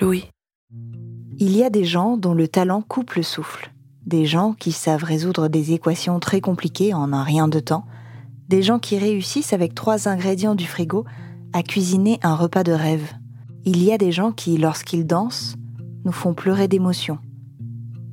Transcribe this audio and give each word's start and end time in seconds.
Louis. 0.00 0.24
Il 1.38 1.56
y 1.56 1.64
a 1.64 1.70
des 1.70 1.84
gens 1.84 2.16
dont 2.16 2.34
le 2.34 2.48
talent 2.48 2.82
coupe 2.82 3.14
le 3.14 3.22
souffle. 3.22 3.72
Des 4.06 4.26
gens 4.26 4.52
qui 4.52 4.72
savent 4.72 5.04
résoudre 5.04 5.48
des 5.48 5.72
équations 5.72 6.18
très 6.20 6.40
compliquées 6.40 6.94
en 6.94 7.12
un 7.12 7.22
rien 7.22 7.48
de 7.48 7.60
temps. 7.60 7.84
Des 8.48 8.62
gens 8.62 8.78
qui 8.78 8.98
réussissent 8.98 9.52
avec 9.52 9.74
trois 9.74 10.08
ingrédients 10.08 10.54
du 10.54 10.66
frigo 10.66 11.04
à 11.52 11.62
cuisiner 11.62 12.18
un 12.22 12.34
repas 12.34 12.64
de 12.64 12.72
rêve. 12.72 13.12
Il 13.64 13.82
y 13.82 13.92
a 13.92 13.98
des 13.98 14.12
gens 14.12 14.32
qui, 14.32 14.56
lorsqu'ils 14.56 15.06
dansent, 15.06 15.54
nous 16.04 16.12
font 16.12 16.34
pleurer 16.34 16.68
d'émotion. 16.68 17.18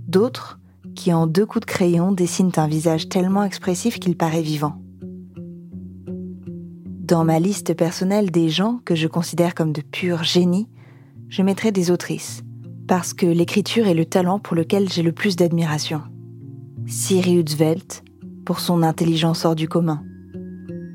D'autres 0.08 0.60
qui, 0.96 1.14
en 1.14 1.28
deux 1.28 1.46
coups 1.46 1.66
de 1.66 1.72
crayon, 1.72 2.12
dessinent 2.12 2.52
un 2.58 2.68
visage 2.68 3.10
tellement 3.10 3.44
expressif 3.44 4.00
qu'il 4.00 4.18
paraît 4.18 4.42
vivant. 4.42 4.82
Dans 7.10 7.24
ma 7.24 7.40
liste 7.40 7.74
personnelle 7.74 8.30
des 8.30 8.50
gens 8.50 8.80
que 8.86 8.94
je 8.94 9.08
considère 9.08 9.56
comme 9.56 9.72
de 9.72 9.82
purs 9.82 10.24
génies, 10.24 10.68
je 11.30 11.44
mettrai 11.44 11.72
des 11.72 11.92
autrices, 11.92 12.44
parce 12.88 13.14
que 13.14 13.26
l'écriture 13.26 13.88
est 13.88 13.94
le 13.94 14.06
talent 14.06 14.40
pour 14.40 14.56
lequel 14.56 14.90
j'ai 14.90 15.04
le 15.04 15.12
plus 15.12 15.36
d'admiration. 15.36 16.02
Siri 16.88 17.38
Utzvelt, 17.38 18.04
pour 18.46 18.60
son 18.60 18.82
intelligence 18.82 19.46
hors 19.46 19.56
du 19.56 19.68
commun. 19.68 20.02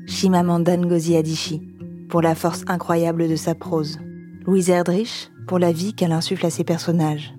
Chimamanda 0.07 0.75
Ngozi 0.75 1.15
Adichie, 1.15 1.61
pour 2.09 2.21
la 2.21 2.35
force 2.35 2.63
incroyable 2.67 3.29
de 3.29 3.35
sa 3.37 3.55
prose. 3.55 3.97
Louise 4.45 4.69
Erdrich, 4.69 5.31
pour 5.47 5.57
la 5.57 5.71
vie 5.71 5.93
qu'elle 5.93 6.11
insuffle 6.11 6.45
à 6.45 6.49
ses 6.49 6.65
personnages. 6.65 7.33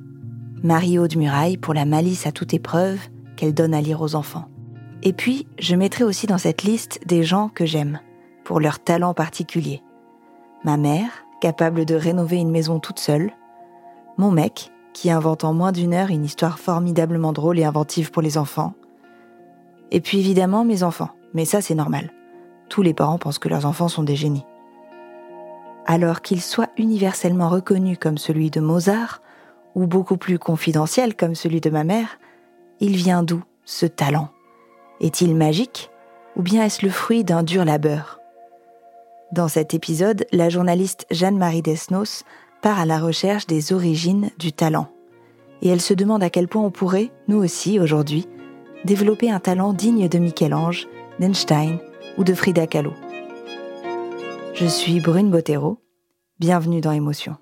Marie-Aude 0.62 1.16
Muraille, 1.16 1.58
pour 1.58 1.74
la 1.74 1.84
malice 1.84 2.26
à 2.26 2.32
toute 2.32 2.54
épreuve 2.54 2.98
qu'elle 3.36 3.54
donne 3.54 3.74
à 3.74 3.82
lire 3.82 4.00
aux 4.00 4.14
enfants. 4.14 4.48
Et 5.02 5.12
puis, 5.12 5.46
je 5.58 5.76
mettrai 5.76 6.02
aussi 6.02 6.26
dans 6.26 6.38
cette 6.38 6.62
liste 6.62 7.00
des 7.06 7.22
gens 7.22 7.50
que 7.50 7.66
j'aime, 7.66 8.00
pour 8.42 8.58
leur 8.58 8.82
talent 8.82 9.12
particulier. 9.12 9.82
Ma 10.64 10.78
mère, 10.78 11.25
capable 11.40 11.84
de 11.84 11.94
rénover 11.94 12.36
une 12.36 12.50
maison 12.50 12.78
toute 12.80 12.98
seule, 12.98 13.32
mon 14.16 14.30
mec, 14.30 14.72
qui 14.92 15.10
invente 15.10 15.44
en 15.44 15.52
moins 15.52 15.72
d'une 15.72 15.92
heure 15.92 16.10
une 16.10 16.24
histoire 16.24 16.58
formidablement 16.58 17.32
drôle 17.32 17.58
et 17.58 17.64
inventive 17.64 18.10
pour 18.10 18.22
les 18.22 18.38
enfants, 18.38 18.74
et 19.90 20.00
puis 20.00 20.18
évidemment 20.18 20.64
mes 20.64 20.82
enfants, 20.82 21.10
mais 21.34 21.44
ça 21.44 21.60
c'est 21.60 21.74
normal. 21.74 22.10
Tous 22.68 22.82
les 22.82 22.94
parents 22.94 23.18
pensent 23.18 23.38
que 23.38 23.48
leurs 23.48 23.66
enfants 23.66 23.88
sont 23.88 24.02
des 24.02 24.16
génies. 24.16 24.46
Alors 25.86 26.20
qu'il 26.20 26.42
soit 26.42 26.70
universellement 26.78 27.48
reconnu 27.48 27.96
comme 27.96 28.18
celui 28.18 28.50
de 28.50 28.60
Mozart, 28.60 29.20
ou 29.74 29.86
beaucoup 29.86 30.16
plus 30.16 30.38
confidentiel 30.38 31.14
comme 31.14 31.34
celui 31.34 31.60
de 31.60 31.70
ma 31.70 31.84
mère, 31.84 32.18
il 32.80 32.96
vient 32.96 33.22
d'où 33.22 33.42
ce 33.64 33.86
talent? 33.86 34.30
Est-il 35.00 35.36
magique? 35.36 35.90
Ou 36.36 36.42
bien 36.42 36.64
est-ce 36.64 36.84
le 36.84 36.90
fruit 36.90 37.24
d'un 37.24 37.42
dur 37.42 37.64
labeur? 37.64 38.18
Dans 39.32 39.48
cet 39.48 39.74
épisode, 39.74 40.24
la 40.30 40.48
journaliste 40.48 41.04
Jeanne-Marie 41.10 41.60
Desnos 41.60 42.22
part 42.62 42.78
à 42.78 42.86
la 42.86 43.00
recherche 43.00 43.48
des 43.48 43.72
origines 43.72 44.30
du 44.38 44.52
talent. 44.52 44.86
Et 45.62 45.68
elle 45.68 45.80
se 45.80 45.94
demande 45.94 46.22
à 46.22 46.30
quel 46.30 46.46
point 46.46 46.62
on 46.62 46.70
pourrait, 46.70 47.10
nous 47.26 47.38
aussi 47.38 47.80
aujourd'hui, 47.80 48.28
développer 48.84 49.28
un 49.28 49.40
talent 49.40 49.72
digne 49.72 50.08
de 50.08 50.18
Michel-Ange, 50.18 50.86
d'Einstein 51.18 51.78
ou 52.18 52.22
de 52.22 52.34
Frida 52.34 52.68
Kahlo. 52.68 52.92
Je 54.54 54.66
suis 54.66 55.00
Brune 55.00 55.30
Bottero. 55.30 55.80
Bienvenue 56.38 56.80
dans 56.80 56.92
Émotion. 56.92 57.36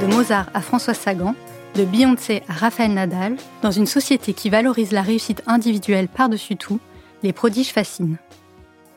De 0.00 0.06
Mozart 0.06 0.50
à 0.54 0.60
François 0.60 0.94
Sagan, 0.94 1.34
de 1.78 1.84
Beyoncé 1.84 2.42
à 2.48 2.54
Raphaël 2.54 2.92
Nadal, 2.92 3.36
dans 3.62 3.70
une 3.70 3.86
société 3.86 4.32
qui 4.32 4.50
valorise 4.50 4.90
la 4.90 5.00
réussite 5.00 5.44
individuelle 5.46 6.08
par-dessus 6.08 6.56
tout, 6.56 6.80
les 7.22 7.32
prodiges 7.32 7.72
fascinent. 7.72 8.16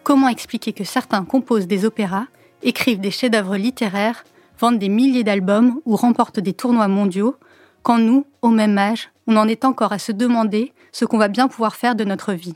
Comment 0.02 0.30
expliquer 0.30 0.74
que 0.74 0.84
certains 0.84 1.24
composent 1.24 1.68
des 1.68 1.86
opéras, 1.86 2.25
écrivent 2.64 3.00
des 3.00 3.12
chefs-d'œuvre 3.12 3.56
littéraires, 3.56 4.24
vendent 4.58 4.80
des 4.80 4.90
milliers 4.90 5.24
d'albums 5.24 5.80
ou 5.86 5.96
remportent 5.96 6.40
des 6.40 6.53
tournois 6.53 6.88
mondiaux, 6.88 7.36
quand 7.84 8.00
nous, 8.00 8.25
au 8.41 8.50
même 8.50 8.80
âge, 8.80 9.12
on 9.28 9.38
en 9.38 9.47
est 9.47 9.64
encore 9.64 9.94
à 9.94 10.00
se 10.00 10.12
demander 10.12 10.74
ce 10.91 11.06
qu'on 11.06 11.20
va 11.20 11.28
bien 11.28 11.47
pouvoir 11.47 11.75
faire 11.75 11.94
de 11.94 12.03
notre 12.03 12.34
vie? 12.34 12.56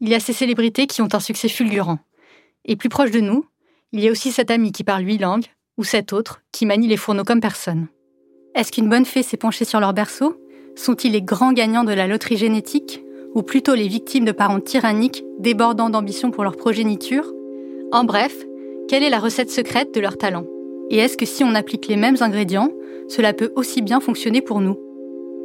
Il 0.00 0.08
y 0.08 0.14
a 0.14 0.20
ces 0.20 0.32
célébrités 0.32 0.86
qui 0.86 1.02
ont 1.02 1.08
un 1.12 1.20
succès 1.20 1.50
fulgurant. 1.50 1.98
Et 2.64 2.76
plus 2.76 2.88
proche 2.88 3.10
de 3.10 3.20
nous, 3.20 3.44
il 3.92 4.00
y 4.00 4.08
a 4.08 4.10
aussi 4.10 4.32
cet 4.32 4.50
ami 4.50 4.72
qui 4.72 4.84
parle 4.84 5.04
huit 5.04 5.18
langues, 5.18 5.48
ou 5.76 5.84
cet 5.84 6.14
autre 6.14 6.40
qui 6.50 6.64
manie 6.64 6.88
les 6.88 6.96
fourneaux 6.96 7.24
comme 7.24 7.42
personne. 7.42 7.88
Est-ce 8.58 8.72
qu'une 8.72 8.88
bonne 8.88 9.04
fée 9.04 9.22
s'est 9.22 9.36
penchée 9.36 9.64
sur 9.64 9.78
leur 9.78 9.92
berceau? 9.92 10.34
Sont-ils 10.74 11.12
les 11.12 11.22
grands 11.22 11.52
gagnants 11.52 11.84
de 11.84 11.92
la 11.92 12.08
loterie 12.08 12.36
génétique? 12.36 13.04
Ou 13.36 13.42
plutôt 13.42 13.76
les 13.76 13.86
victimes 13.86 14.24
de 14.24 14.32
parents 14.32 14.58
tyranniques 14.58 15.22
débordant 15.38 15.90
d'ambition 15.90 16.32
pour 16.32 16.42
leur 16.42 16.56
progéniture? 16.56 17.32
En 17.92 18.02
bref, 18.02 18.34
quelle 18.88 19.04
est 19.04 19.10
la 19.10 19.20
recette 19.20 19.52
secrète 19.52 19.94
de 19.94 20.00
leur 20.00 20.18
talent? 20.18 20.44
Et 20.90 20.96
est-ce 20.96 21.16
que 21.16 21.24
si 21.24 21.44
on 21.44 21.54
applique 21.54 21.86
les 21.86 21.94
mêmes 21.94 22.16
ingrédients, 22.18 22.72
cela 23.06 23.32
peut 23.32 23.52
aussi 23.54 23.80
bien 23.80 24.00
fonctionner 24.00 24.40
pour 24.40 24.60
nous? 24.60 24.76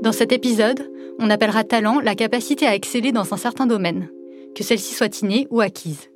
Dans 0.02 0.12
cet 0.12 0.32
épisode, 0.32 0.92
on 1.20 1.30
appellera 1.30 1.64
talent 1.64 2.00
la 2.00 2.16
capacité 2.16 2.66
à 2.66 2.74
exceller 2.74 3.12
dans 3.12 3.32
un 3.32 3.38
certain 3.38 3.68
domaine, 3.68 4.10
que 4.56 4.64
celle-ci 4.64 4.96
soit 4.96 5.22
innée 5.22 5.46
ou 5.52 5.62
acquise. 5.62 6.10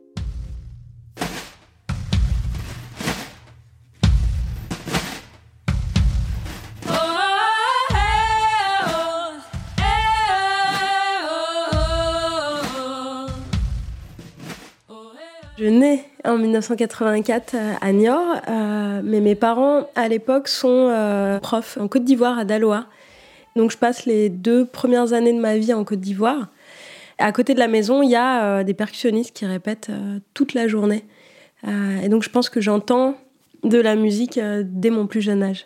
Je 15.57 15.65
nais 15.65 16.03
en 16.23 16.37
1984 16.37 17.55
à 17.81 17.91
Niort, 17.91 18.35
euh, 18.47 19.01
mais 19.03 19.21
mes 19.21 19.33
parents 19.33 19.87
à 19.95 20.07
l'époque 20.07 20.49
sont 20.49 20.89
euh, 20.91 21.39
profs 21.39 21.79
en 21.81 21.87
Côte 21.87 22.03
d'Ivoire 22.03 22.37
à 22.37 22.45
Daloa. 22.45 22.85
Donc 23.55 23.71
je 23.71 23.77
passe 23.77 24.05
les 24.05 24.29
deux 24.29 24.65
premières 24.65 25.13
années 25.13 25.33
de 25.33 25.39
ma 25.39 25.57
vie 25.57 25.73
en 25.73 25.83
Côte 25.83 25.99
d'Ivoire. 25.99 26.49
À 27.17 27.31
côté 27.31 27.55
de 27.55 27.59
la 27.59 27.67
maison, 27.67 28.03
il 28.03 28.11
y 28.11 28.15
a 28.15 28.43
euh, 28.43 28.63
des 28.63 28.75
percussionnistes 28.75 29.35
qui 29.35 29.47
répètent 29.47 29.89
toute 30.35 30.53
la 30.53 30.67
journée. 30.67 31.05
et 31.65 32.07
donc 32.07 32.21
je 32.21 32.29
pense 32.29 32.49
que 32.49 32.61
j'entends 32.61 33.15
de 33.63 33.79
la 33.79 33.95
musique 33.95 34.39
dès 34.39 34.91
mon 34.91 35.07
plus 35.07 35.21
jeune 35.21 35.41
âge. 35.41 35.65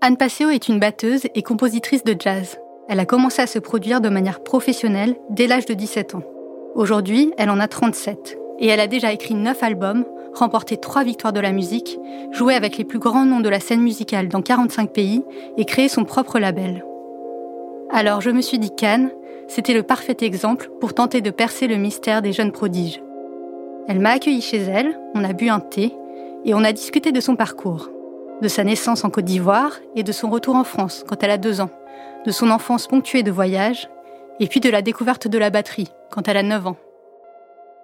Anne 0.00 0.16
Passeo 0.16 0.50
est 0.50 0.68
une 0.68 0.78
batteuse 0.78 1.26
et 1.34 1.42
compositrice 1.42 2.04
de 2.04 2.14
jazz. 2.16 2.60
Elle 2.88 3.00
a 3.00 3.06
commencé 3.06 3.42
à 3.42 3.48
se 3.48 3.58
produire 3.58 4.00
de 4.00 4.10
manière 4.10 4.44
professionnelle 4.44 5.16
dès 5.30 5.48
l'âge 5.48 5.66
de 5.66 5.74
17 5.74 6.14
ans. 6.14 6.22
Aujourd'hui, 6.76 7.32
elle 7.36 7.50
en 7.50 7.58
a 7.58 7.66
37 7.66 8.38
et 8.58 8.68
elle 8.68 8.80
a 8.80 8.86
déjà 8.86 9.12
écrit 9.12 9.34
9 9.34 9.62
albums, 9.62 10.04
remporté 10.34 10.76
3 10.76 11.04
victoires 11.04 11.32
de 11.32 11.40
la 11.40 11.52
musique, 11.52 11.98
joué 12.32 12.54
avec 12.54 12.76
les 12.76 12.84
plus 12.84 12.98
grands 12.98 13.24
noms 13.24 13.40
de 13.40 13.48
la 13.48 13.60
scène 13.60 13.82
musicale 13.82 14.28
dans 14.28 14.42
45 14.42 14.92
pays 14.92 15.22
et 15.56 15.64
créé 15.64 15.88
son 15.88 16.04
propre 16.04 16.38
label. 16.38 16.84
Alors 17.90 18.20
je 18.20 18.30
me 18.30 18.40
suis 18.40 18.58
dit 18.58 18.74
qu'Anne, 18.74 19.10
c'était 19.46 19.74
le 19.74 19.82
parfait 19.82 20.16
exemple 20.22 20.70
pour 20.80 20.94
tenter 20.94 21.20
de 21.20 21.30
percer 21.30 21.66
le 21.66 21.76
mystère 21.76 22.22
des 22.22 22.32
jeunes 22.32 22.52
prodiges. 22.52 23.02
Elle 23.86 24.00
m'a 24.00 24.10
accueilli 24.10 24.40
chez 24.40 24.58
elle, 24.58 24.98
on 25.14 25.22
a 25.24 25.32
bu 25.32 25.48
un 25.48 25.60
thé 25.60 25.92
et 26.44 26.54
on 26.54 26.64
a 26.64 26.72
discuté 26.72 27.12
de 27.12 27.20
son 27.20 27.36
parcours. 27.36 27.90
de 28.42 28.48
sa 28.48 28.64
naissance 28.64 29.04
en 29.04 29.10
Côte 29.10 29.24
d'Ivoire 29.24 29.80
et 29.96 30.02
de 30.02 30.12
son 30.12 30.28
retour 30.30 30.56
en 30.56 30.64
France 30.64 31.04
quand 31.06 31.22
elle 31.22 31.30
a 31.30 31.38
deux 31.38 31.60
ans, 31.60 31.70
de 32.26 32.30
son 32.30 32.50
enfance 32.50 32.86
ponctuée 32.86 33.22
de 33.22 33.30
voyages, 33.30 33.88
et 34.40 34.48
puis 34.48 34.60
de 34.60 34.70
la 34.70 34.82
découverte 34.82 35.28
de 35.28 35.38
la 35.38 35.50
batterie 35.50 35.88
quand 36.10 36.28
elle 36.28 36.36
a 36.36 36.42
9 36.42 36.66
ans. 36.66 36.76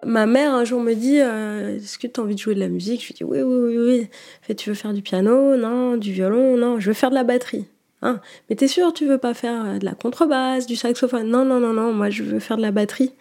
Ma 0.05 0.27
mère 0.27 0.55
un 0.55 0.65
jour 0.65 0.81
me 0.81 0.95
dit 0.95 1.21
euh, 1.21 1.77
Est-ce 1.77 1.99
que 1.99 2.07
tu 2.07 2.21
as 2.21 2.23
envie 2.23 2.35
de 2.35 2.41
jouer 2.41 2.55
de 2.55 2.61
la 2.61 2.69
musique? 2.69 3.03
Je 3.03 3.09
lui 3.09 3.15
dis 3.15 3.25
Oui, 3.25 3.43
oui, 3.43 3.77
oui, 3.77 3.79
oui. 3.79 4.09
Fait, 4.43 4.55
tu 4.55 4.71
veux 4.71 4.75
faire 4.75 4.93
du 4.93 5.03
piano? 5.03 5.57
Non, 5.57 5.97
du 5.97 6.13
violon? 6.13 6.57
Non, 6.57 6.81
je 6.81 6.89
veux 6.89 6.95
faire 6.95 7.11
de 7.11 7.15
la 7.15 7.25
batterie. 7.25 7.67
Hein? 8.03 8.21
Mais 8.49 8.57
t'es 8.57 8.69
sûr, 8.69 8.93
tu 8.93 9.07
veux 9.07 9.19
pas 9.19 9.35
faire 9.35 9.65
euh, 9.65 9.79
de 9.79 9.85
la 9.85 9.93
contrebasse, 9.93 10.67
du 10.67 10.77
saxophone? 10.77 11.29
Non, 11.29 11.45
non, 11.45 11.61
non, 11.61 11.73
non, 11.73 11.93
moi 11.93 12.09
je 12.09 12.23
veux 12.23 12.41
faire 12.41 12.57
de 12.57 12.63
la 12.63 12.71
batterie. 12.71 13.13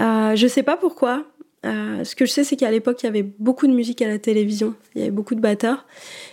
Euh, 0.00 0.36
je 0.36 0.46
sais 0.46 0.62
pas 0.62 0.76
pourquoi. 0.76 1.24
Euh, 1.66 2.04
ce 2.04 2.16
que 2.16 2.24
je 2.24 2.30
sais, 2.30 2.44
c'est 2.44 2.56
qu'à 2.56 2.70
l'époque, 2.70 3.02
il 3.02 3.06
y 3.06 3.08
avait 3.08 3.22
beaucoup 3.22 3.66
de 3.66 3.72
musique 3.72 4.00
à 4.00 4.08
la 4.08 4.18
télévision. 4.18 4.74
Il 4.94 5.00
y 5.00 5.02
avait 5.02 5.10
beaucoup 5.10 5.34
de 5.34 5.40
batteurs. 5.40 5.86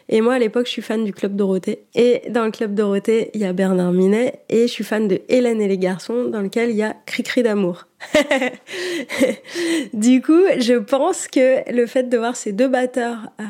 Et 0.08 0.22
moi, 0.22 0.36
à 0.36 0.40
l'époque, 0.40 0.68
je 0.68 0.72
suis 0.72 0.82
fan 0.82 1.04
du 1.04 1.12
Club 1.12 1.36
Dorothée. 1.36 1.84
Et 1.96 2.22
dans 2.30 2.46
le 2.46 2.52
Club 2.52 2.74
Dorothée, 2.74 3.32
il 3.34 3.42
y 3.42 3.46
a 3.46 3.52
Bernard 3.52 3.92
Minet. 3.92 4.40
Et 4.50 4.68
je 4.68 4.72
suis 4.72 4.86
fan 4.86 5.08
de 5.08 5.20
Hélène 5.28 5.62
et 5.62 5.68
les 5.68 5.78
garçons, 5.78 6.26
dans 6.26 6.42
lequel 6.42 6.70
il 6.70 6.78
y 6.78 6.84
a 6.84 6.96
Cri-Cri 7.06 7.44
d'amour. 7.44 7.88
du 9.94 10.22
coup, 10.22 10.44
je 10.60 10.78
pense 10.78 11.28
que 11.28 11.70
le 11.72 11.86
fait 11.88 12.04
de 12.04 12.18
voir 12.18 12.36
ces 12.36 12.54
deux 12.54 12.70
batteurs 12.70 13.30
à, 13.38 13.44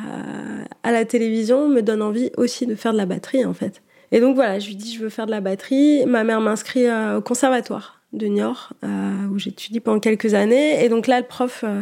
à 0.88 0.92
la 0.92 1.06
télévision 1.06 1.68
me 1.70 1.82
donne 1.82 2.02
envie 2.02 2.32
aussi 2.38 2.66
de 2.66 2.74
faire 2.74 2.94
de 2.94 2.98
la 2.98 3.06
batterie, 3.06 3.46
en 3.46 3.54
fait. 3.54 3.84
Et 4.12 4.20
donc 4.20 4.36
voilà, 4.36 4.58
je 4.58 4.68
lui 4.68 4.76
dis, 4.76 4.96
je 4.96 5.02
veux 5.02 5.10
faire 5.10 5.26
de 5.26 5.32
la 5.32 5.42
batterie. 5.42 6.06
Ma 6.08 6.24
mère 6.24 6.42
m'inscrit 6.42 6.88
euh, 6.88 7.18
au 7.18 7.22
conservatoire 7.22 7.97
de 8.14 8.28
Niort, 8.28 8.74
euh, 8.84 9.28
où 9.32 9.38
j'étudie 9.38 9.80
pendant 9.80 10.00
quelques 10.00 10.34
années. 10.34 10.84
Et 10.84 10.90
donc 10.90 11.08
là, 11.08 11.20
le 11.20 11.26
prof 11.26 11.64
euh, 11.64 11.82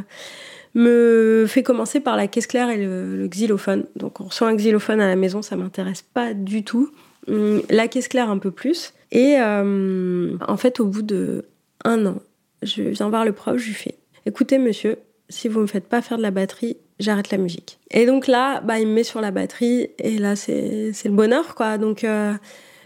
me 0.74 1.46
fait 1.48 1.64
commencer 1.64 2.00
par 2.00 2.18
la 2.18 2.28
caisse 2.28 2.48
claire 2.48 2.70
et 2.70 2.78
le, 2.78 3.28
xylophone. 3.28 3.86
Donc 3.96 4.20
on 4.22 4.26
reçoit 4.26 4.48
un 4.48 4.56
xylophone 4.56 5.02
à 5.02 5.08
la 5.08 5.16
maison, 5.16 5.42
ça 5.42 5.56
m'intéresse 5.56 6.02
pas 6.02 6.34
du 6.34 6.64
tout. 6.64 6.92
Hum, 7.28 7.62
la 7.70 7.88
caisse 7.88 8.08
claire 8.08 8.30
un 8.30 8.38
peu 8.38 8.52
plus. 8.52 8.94
Et 9.12 9.36
euh, 9.40 10.38
en 10.48 10.58
fait, 10.58 10.80
au 10.80 10.86
bout 10.86 11.02
de 11.02 11.46
un 11.84 12.06
an, 12.06 12.18
je 12.62 12.84
viens 12.84 13.10
voir 13.10 13.26
le 13.26 13.32
prof, 13.32 13.58
je 13.58 13.68
lui 13.68 13.74
fais 13.74 13.96
"Écoutez, 14.26 14.58
monsieur, 14.58 14.98
si 15.30 15.48
vous 15.48 15.62
me 15.62 15.68
faites 15.68 15.88
pas 15.88 16.02
faire 16.02 16.18
de 16.18 16.24
la 16.24 16.32
batterie, 16.32 16.78
j'arrête 17.00 17.30
la 17.30 17.38
musique." 17.38 17.80
Et 17.92 18.06
donc 18.06 18.28
là, 18.28 18.62
bah, 18.62 18.80
il 18.80 18.88
me 18.88 18.94
met 18.94 19.04
sur 19.04 19.22
la 19.22 19.32
batterie, 19.32 19.90
et 20.00 20.18
là, 20.18 20.36
c'est 20.36 20.92
le 21.06 21.12
bonheur, 21.12 21.54
quoi. 21.56 21.78
Donc 21.78 22.04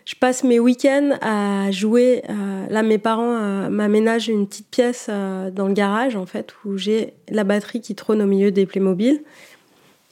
je 0.09 0.15
passe 0.15 0.43
mes 0.43 0.59
week-ends 0.59 1.19
à 1.21 1.69
jouer. 1.69 2.23
Euh, 2.31 2.65
là, 2.67 2.81
mes 2.81 2.97
parents 2.97 3.35
euh, 3.35 3.69
m'aménagent 3.69 4.27
une 4.27 4.47
petite 4.47 4.67
pièce 4.67 5.05
euh, 5.07 5.51
dans 5.51 5.67
le 5.67 5.73
garage, 5.73 6.15
en 6.15 6.25
fait, 6.25 6.51
où 6.65 6.77
j'ai 6.77 7.13
la 7.29 7.43
batterie 7.43 7.79
qui 7.79 7.93
trône 7.93 8.19
au 8.19 8.25
milieu 8.25 8.49
des 8.49 8.65
Playmobil. 8.65 9.21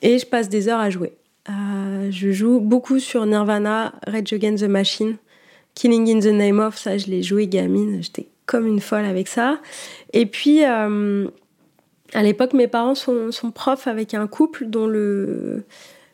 Et 0.04 0.20
je 0.20 0.28
passe 0.28 0.50
des 0.50 0.70
heures 0.70 0.80
à 0.80 0.92
jouer. 0.92 1.14
je 1.48 2.32
joue 2.32 2.60
beaucoup 2.60 3.00
sur 3.00 3.26
Nirvana, 3.26 3.96
Rage 4.06 4.34
Against 4.34 4.64
the 4.64 4.68
Machine, 4.70 5.18
Killing 5.74 6.16
in 6.16 6.20
the 6.20 6.32
Name 6.32 6.60
of. 6.60 6.78
Ça, 6.78 7.00
je 7.00 7.08
l'ai 7.08 7.24
joué 7.24 7.48
gamine. 7.48 8.04
J'étais 8.04 8.28
comme 8.46 8.68
une 8.68 8.82
folle 8.82 9.06
avec 9.06 9.28
ça. 9.28 9.60
Et 10.14 10.28
puis, 10.28 10.64
à 10.64 10.88
l'époque, 12.22 12.54
mes 12.54 12.68
parents 12.68 12.94
sont, 12.94 13.32
sont, 13.32 13.50
profs 13.50 13.88
avec 13.88 14.14
un 14.14 14.28
couple 14.28 14.68
dont 14.68 14.86
le, 14.86 15.64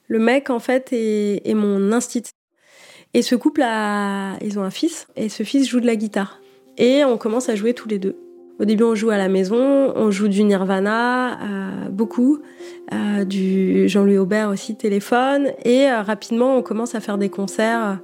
le 0.07 0.19
mec, 0.19 0.49
en 0.49 0.59
fait, 0.59 0.93
est, 0.93 1.41
est 1.45 1.53
mon 1.53 1.91
institut. 1.91 2.31
Et 3.13 3.21
ce 3.21 3.35
couple, 3.35 3.61
a, 3.63 4.37
ils 4.41 4.57
ont 4.57 4.63
un 4.63 4.71
fils, 4.71 5.07
et 5.15 5.29
ce 5.29 5.43
fils 5.43 5.67
joue 5.67 5.79
de 5.79 5.85
la 5.85 5.95
guitare. 5.95 6.41
Et 6.77 7.03
on 7.03 7.17
commence 7.17 7.49
à 7.49 7.55
jouer 7.55 7.73
tous 7.73 7.87
les 7.87 7.99
deux. 7.99 8.15
Au 8.59 8.65
début, 8.65 8.83
on 8.83 8.95
joue 8.95 9.09
à 9.09 9.17
la 9.17 9.29
maison, 9.29 9.93
on 9.95 10.11
joue 10.11 10.27
du 10.27 10.43
Nirvana, 10.43 11.39
euh, 11.41 11.89
beaucoup, 11.89 12.39
euh, 12.93 13.23
du 13.23 13.87
Jean-Louis 13.87 14.17
Aubert 14.17 14.49
aussi, 14.49 14.75
téléphone, 14.75 15.51
et 15.63 15.89
euh, 15.89 16.01
rapidement, 16.01 16.55
on 16.57 16.61
commence 16.61 16.95
à 16.95 16.99
faire 16.99 17.17
des 17.17 17.29
concerts. 17.29 17.99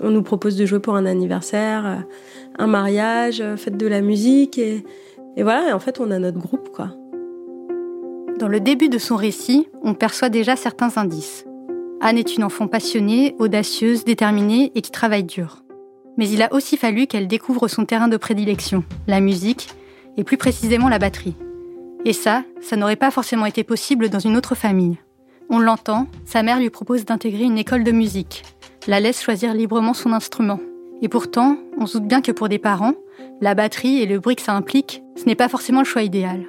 On 0.00 0.10
nous 0.10 0.22
propose 0.22 0.56
de 0.56 0.66
jouer 0.66 0.78
pour 0.78 0.94
un 0.94 1.06
anniversaire, 1.06 1.86
euh, 1.86 1.96
un 2.58 2.68
mariage, 2.68 3.40
euh, 3.40 3.56
fête 3.56 3.76
de 3.76 3.86
la 3.88 4.00
musique, 4.00 4.56
et, 4.58 4.84
et 5.36 5.42
voilà, 5.42 5.70
et 5.70 5.72
en 5.72 5.80
fait, 5.80 5.98
on 6.00 6.12
a 6.12 6.18
notre 6.20 6.38
groupe, 6.38 6.70
quoi. 6.70 6.90
Dans 8.38 8.48
le 8.48 8.60
début 8.60 8.88
de 8.88 8.98
son 8.98 9.16
récit, 9.16 9.66
on 9.82 9.94
perçoit 9.94 10.28
déjà 10.28 10.54
certains 10.54 10.96
indices. 10.96 11.44
Anne 12.00 12.18
est 12.18 12.36
une 12.36 12.44
enfant 12.44 12.68
passionnée, 12.68 13.34
audacieuse, 13.38 14.04
déterminée 14.04 14.70
et 14.74 14.82
qui 14.82 14.90
travaille 14.92 15.24
dur. 15.24 15.64
Mais 16.16 16.28
il 16.28 16.42
a 16.42 16.52
aussi 16.52 16.76
fallu 16.76 17.06
qu'elle 17.06 17.26
découvre 17.26 17.66
son 17.66 17.84
terrain 17.84 18.08
de 18.08 18.16
prédilection, 18.16 18.84
la 19.06 19.20
musique, 19.20 19.68
et 20.16 20.24
plus 20.24 20.36
précisément 20.36 20.88
la 20.88 20.98
batterie. 20.98 21.34
Et 22.04 22.12
ça, 22.12 22.44
ça 22.60 22.76
n'aurait 22.76 22.96
pas 22.96 23.10
forcément 23.10 23.46
été 23.46 23.64
possible 23.64 24.08
dans 24.08 24.18
une 24.18 24.36
autre 24.36 24.54
famille. 24.54 24.98
On 25.50 25.58
l'entend, 25.58 26.06
sa 26.24 26.42
mère 26.42 26.60
lui 26.60 26.70
propose 26.70 27.04
d'intégrer 27.04 27.44
une 27.44 27.58
école 27.58 27.84
de 27.84 27.92
musique, 27.92 28.44
la 28.86 29.00
laisse 29.00 29.22
choisir 29.22 29.54
librement 29.54 29.94
son 29.94 30.12
instrument. 30.12 30.60
Et 31.02 31.08
pourtant, 31.08 31.56
on 31.78 31.86
se 31.86 31.98
doute 31.98 32.08
bien 32.08 32.20
que 32.20 32.32
pour 32.32 32.48
des 32.48 32.58
parents, 32.58 32.94
la 33.40 33.54
batterie 33.54 34.00
et 34.00 34.06
le 34.06 34.18
bruit 34.20 34.36
que 34.36 34.42
ça 34.42 34.54
implique, 34.54 35.02
ce 35.16 35.24
n'est 35.24 35.34
pas 35.34 35.48
forcément 35.48 35.80
le 35.80 35.86
choix 35.86 36.02
idéal. 36.02 36.46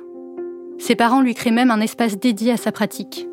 Ses 0.79 0.95
parents 0.95 1.21
lui 1.21 1.33
créent 1.33 1.51
même 1.51 1.71
un 1.71 1.81
espace 1.81 2.17
dédié 2.17 2.51
à 2.51 2.57
sa 2.57 2.71
pratique. 2.71 3.27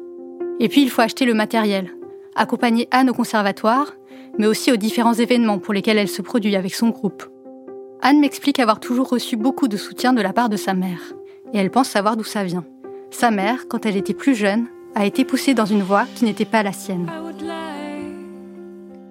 Et 0.61 0.69
puis 0.69 0.83
il 0.83 0.91
faut 0.91 1.03
acheter 1.03 1.25
le 1.25 1.35
matériel, 1.35 1.96
accompagner 2.37 2.89
Anne 2.91 3.11
au 3.11 3.15
conservatoire, 3.15 3.93
mais 4.39 4.47
aussi 4.47 4.71
aux 4.71 4.77
différents 4.77 5.15
événements 5.15 5.59
pour 5.59 5.75
lesquels 5.75 5.99
elle 5.99 6.09
se 6.09 6.23
produit 6.23 6.57
avec 6.57 6.75
son 6.75 6.91
groupe. 6.91 7.25
Anne 8.03 8.21
m'explique 8.21 8.61
avoir 8.61 8.79
toujours 8.79 9.09
reçu 9.09 9.37
beaucoup 9.37 9.69
de 9.69 9.77
soutien 9.77 10.13
de 10.13 10.23
la 10.23 10.33
part 10.33 10.49
de 10.49 10.57
sa 10.57 10.75
mère, 10.75 11.01
et 11.53 11.59
elle 11.59 11.71
pense 11.71 11.89
savoir 11.89 12.17
d'où 12.17 12.25
ça 12.25 12.45
vient. 12.45 12.65
Sa 13.11 13.31
mère, 13.31 13.67
quand 13.69 13.87
elle 13.87 13.97
était 13.97 14.15
plus 14.15 14.35
jeune, 14.35 14.67
a 14.95 15.07
été 15.07 15.25
poussée 15.25 15.55
dans 15.55 15.67
une 15.67 15.83
voie 15.83 16.07
qui 16.15 16.25
n'était 16.25 16.45
pas 16.45 16.63
la 16.63 16.73
sienne. 16.73 17.11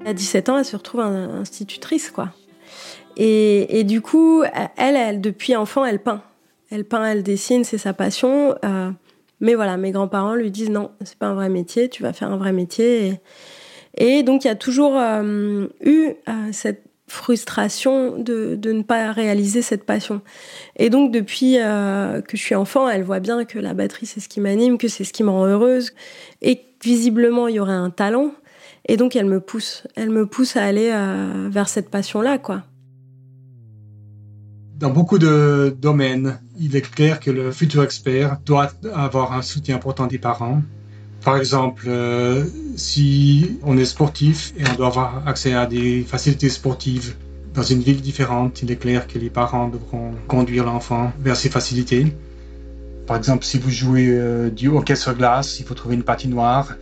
À 0.05 0.13
17 0.13 0.49
ans, 0.49 0.57
elle 0.59 0.65
se 0.65 0.75
retrouve 0.75 1.01
institutrice, 1.01 2.11
quoi. 2.11 2.29
Et, 3.17 3.83
du 3.85 4.01
coup, 4.01 4.43
elle, 4.77 5.21
depuis 5.21 5.55
enfant, 5.55 5.85
elle 5.85 5.99
peint. 5.99 6.21
Elle 6.69 6.85
peint, 6.85 7.05
elle 7.05 7.23
dessine, 7.23 7.63
c'est 7.63 7.77
sa 7.77 7.93
passion. 7.93 8.55
Euh, 8.65 8.91
mais 9.39 9.55
voilà, 9.55 9.77
mes 9.77 9.91
grands-parents 9.91 10.35
lui 10.35 10.51
disent 10.51 10.69
non, 10.69 10.91
c'est 11.03 11.17
pas 11.17 11.27
un 11.27 11.35
vrai 11.35 11.49
métier, 11.49 11.89
tu 11.89 12.03
vas 12.03 12.13
faire 12.13 12.31
un 12.31 12.37
vrai 12.37 12.53
métier. 12.53 13.19
Et, 13.97 14.23
donc 14.23 14.43
il 14.43 14.47
y 14.47 14.51
a 14.51 14.55
toujours 14.55 14.97
euh, 14.97 15.67
eu 15.81 16.13
euh, 16.27 16.49
cette 16.51 16.83
frustration 17.07 18.17
de, 18.17 18.55
de, 18.55 18.71
ne 18.71 18.81
pas 18.81 19.11
réaliser 19.11 19.61
cette 19.61 19.83
passion. 19.83 20.21
Et 20.77 20.89
donc 20.89 21.11
depuis 21.11 21.57
euh, 21.59 22.21
que 22.21 22.35
je 22.35 22.41
suis 22.41 22.55
enfant, 22.55 22.89
elle 22.89 23.03
voit 23.03 23.19
bien 23.19 23.45
que 23.45 23.59
la 23.59 23.73
batterie 23.73 24.05
c'est 24.05 24.19
ce 24.19 24.29
qui 24.29 24.39
m'anime, 24.39 24.77
que 24.77 24.87
c'est 24.87 25.03
ce 25.03 25.13
qui 25.13 25.23
me 25.23 25.29
rend 25.29 25.45
heureuse, 25.45 25.93
et 26.41 26.61
visiblement 26.83 27.47
il 27.47 27.55
y 27.55 27.59
aurait 27.59 27.73
un 27.73 27.89
talent. 27.89 28.31
Et 28.87 28.97
donc 28.97 29.15
elle 29.15 29.25
me 29.25 29.39
pousse, 29.39 29.83
elle 29.95 30.09
me 30.09 30.25
pousse 30.25 30.57
à 30.57 30.63
aller 30.63 30.93
vers 31.49 31.69
cette 31.69 31.89
passion-là, 31.89 32.37
quoi. 32.37 32.63
Dans 34.77 34.89
beaucoup 34.89 35.19
de 35.19 35.73
domaines, 35.81 36.37
il 36.59 36.75
est 36.75 36.81
clair 36.81 37.21
que 37.21 37.31
le 37.31 37.53
futur 37.53 37.81
expert 37.81 38.39
doit 38.45 38.71
avoir 38.93 39.31
un 39.31 39.41
soutien 39.41 39.77
important 39.77 40.05
des 40.05 40.17
parents. 40.17 40.61
Par 41.23 41.37
exemple, 41.37 41.85
euh, 41.87 42.43
si 42.75 43.57
on 43.63 43.77
est 43.77 43.85
sportif 43.85 44.53
et 44.57 44.63
on 44.69 44.75
doit 44.75 44.87
avoir 44.87 45.25
accès 45.27 45.53
à 45.53 45.65
des 45.65 46.01
facilités 46.01 46.49
sportives 46.49 47.15
dans 47.53 47.63
une 47.63 47.79
ville 47.79 48.01
différente, 48.01 48.63
il 48.63 48.69
est 48.71 48.75
clair 48.75 49.07
que 49.07 49.17
les 49.17 49.29
parents 49.29 49.69
devront 49.69 50.11
conduire 50.27 50.65
l'enfant 50.65 51.13
vers 51.19 51.37
ces 51.37 51.49
facilités. 51.49 52.13
Par 53.07 53.15
exemple, 53.15 53.45
si 53.45 53.57
vous 53.57 53.69
jouez 53.71 54.09
euh, 54.09 54.49
du 54.49 54.67
hockey 54.67 54.97
sur 54.97 55.15
glace, 55.15 55.57
il 55.61 55.65
faut 55.65 55.73
trouver 55.73 55.95
une 55.95 56.03
patinoire, 56.03 56.75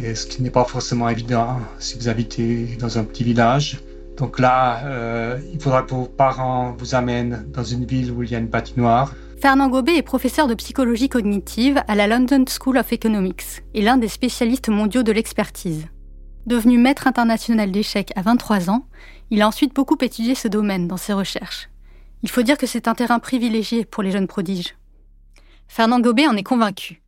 et 0.00 0.14
ce 0.14 0.28
qui 0.28 0.40
n'est 0.42 0.50
pas 0.50 0.64
forcément 0.64 1.08
évident 1.08 1.58
si 1.80 1.98
vous 1.98 2.08
habitez 2.08 2.76
dans 2.78 2.96
un 2.96 3.02
petit 3.02 3.24
village. 3.24 3.80
Donc 4.20 4.38
là, 4.38 4.84
euh, 4.84 5.40
il 5.50 5.58
faudra 5.58 5.82
que 5.82 5.92
vos 5.94 6.04
parents 6.04 6.76
vous 6.78 6.94
amènent 6.94 7.46
dans 7.54 7.64
une 7.64 7.86
ville 7.86 8.12
où 8.12 8.22
il 8.22 8.30
y 8.30 8.34
a 8.34 8.38
une 8.38 8.50
patinoire. 8.50 9.14
Fernand 9.40 9.70
Gobet 9.70 9.96
est 9.96 10.02
professeur 10.02 10.46
de 10.46 10.52
psychologie 10.52 11.08
cognitive 11.08 11.82
à 11.88 11.94
la 11.94 12.06
London 12.06 12.44
School 12.46 12.76
of 12.76 12.92
Economics 12.92 13.62
et 13.72 13.80
l'un 13.80 13.96
des 13.96 14.08
spécialistes 14.08 14.68
mondiaux 14.68 15.02
de 15.02 15.10
l'expertise. 15.10 15.86
Devenu 16.44 16.76
maître 16.76 17.06
international 17.06 17.72
d'échecs 17.72 18.12
à 18.14 18.20
23 18.20 18.68
ans, 18.68 18.84
il 19.30 19.40
a 19.40 19.48
ensuite 19.48 19.74
beaucoup 19.74 19.96
étudié 20.02 20.34
ce 20.34 20.48
domaine 20.48 20.86
dans 20.86 20.98
ses 20.98 21.14
recherches. 21.14 21.70
Il 22.22 22.28
faut 22.28 22.42
dire 22.42 22.58
que 22.58 22.66
c'est 22.66 22.88
un 22.88 22.94
terrain 22.94 23.20
privilégié 23.20 23.86
pour 23.86 24.02
les 24.02 24.10
jeunes 24.10 24.26
prodiges. 24.26 24.76
Fernand 25.66 26.00
Gobet 26.00 26.26
en 26.26 26.36
est 26.36 26.42
convaincu. 26.42 27.00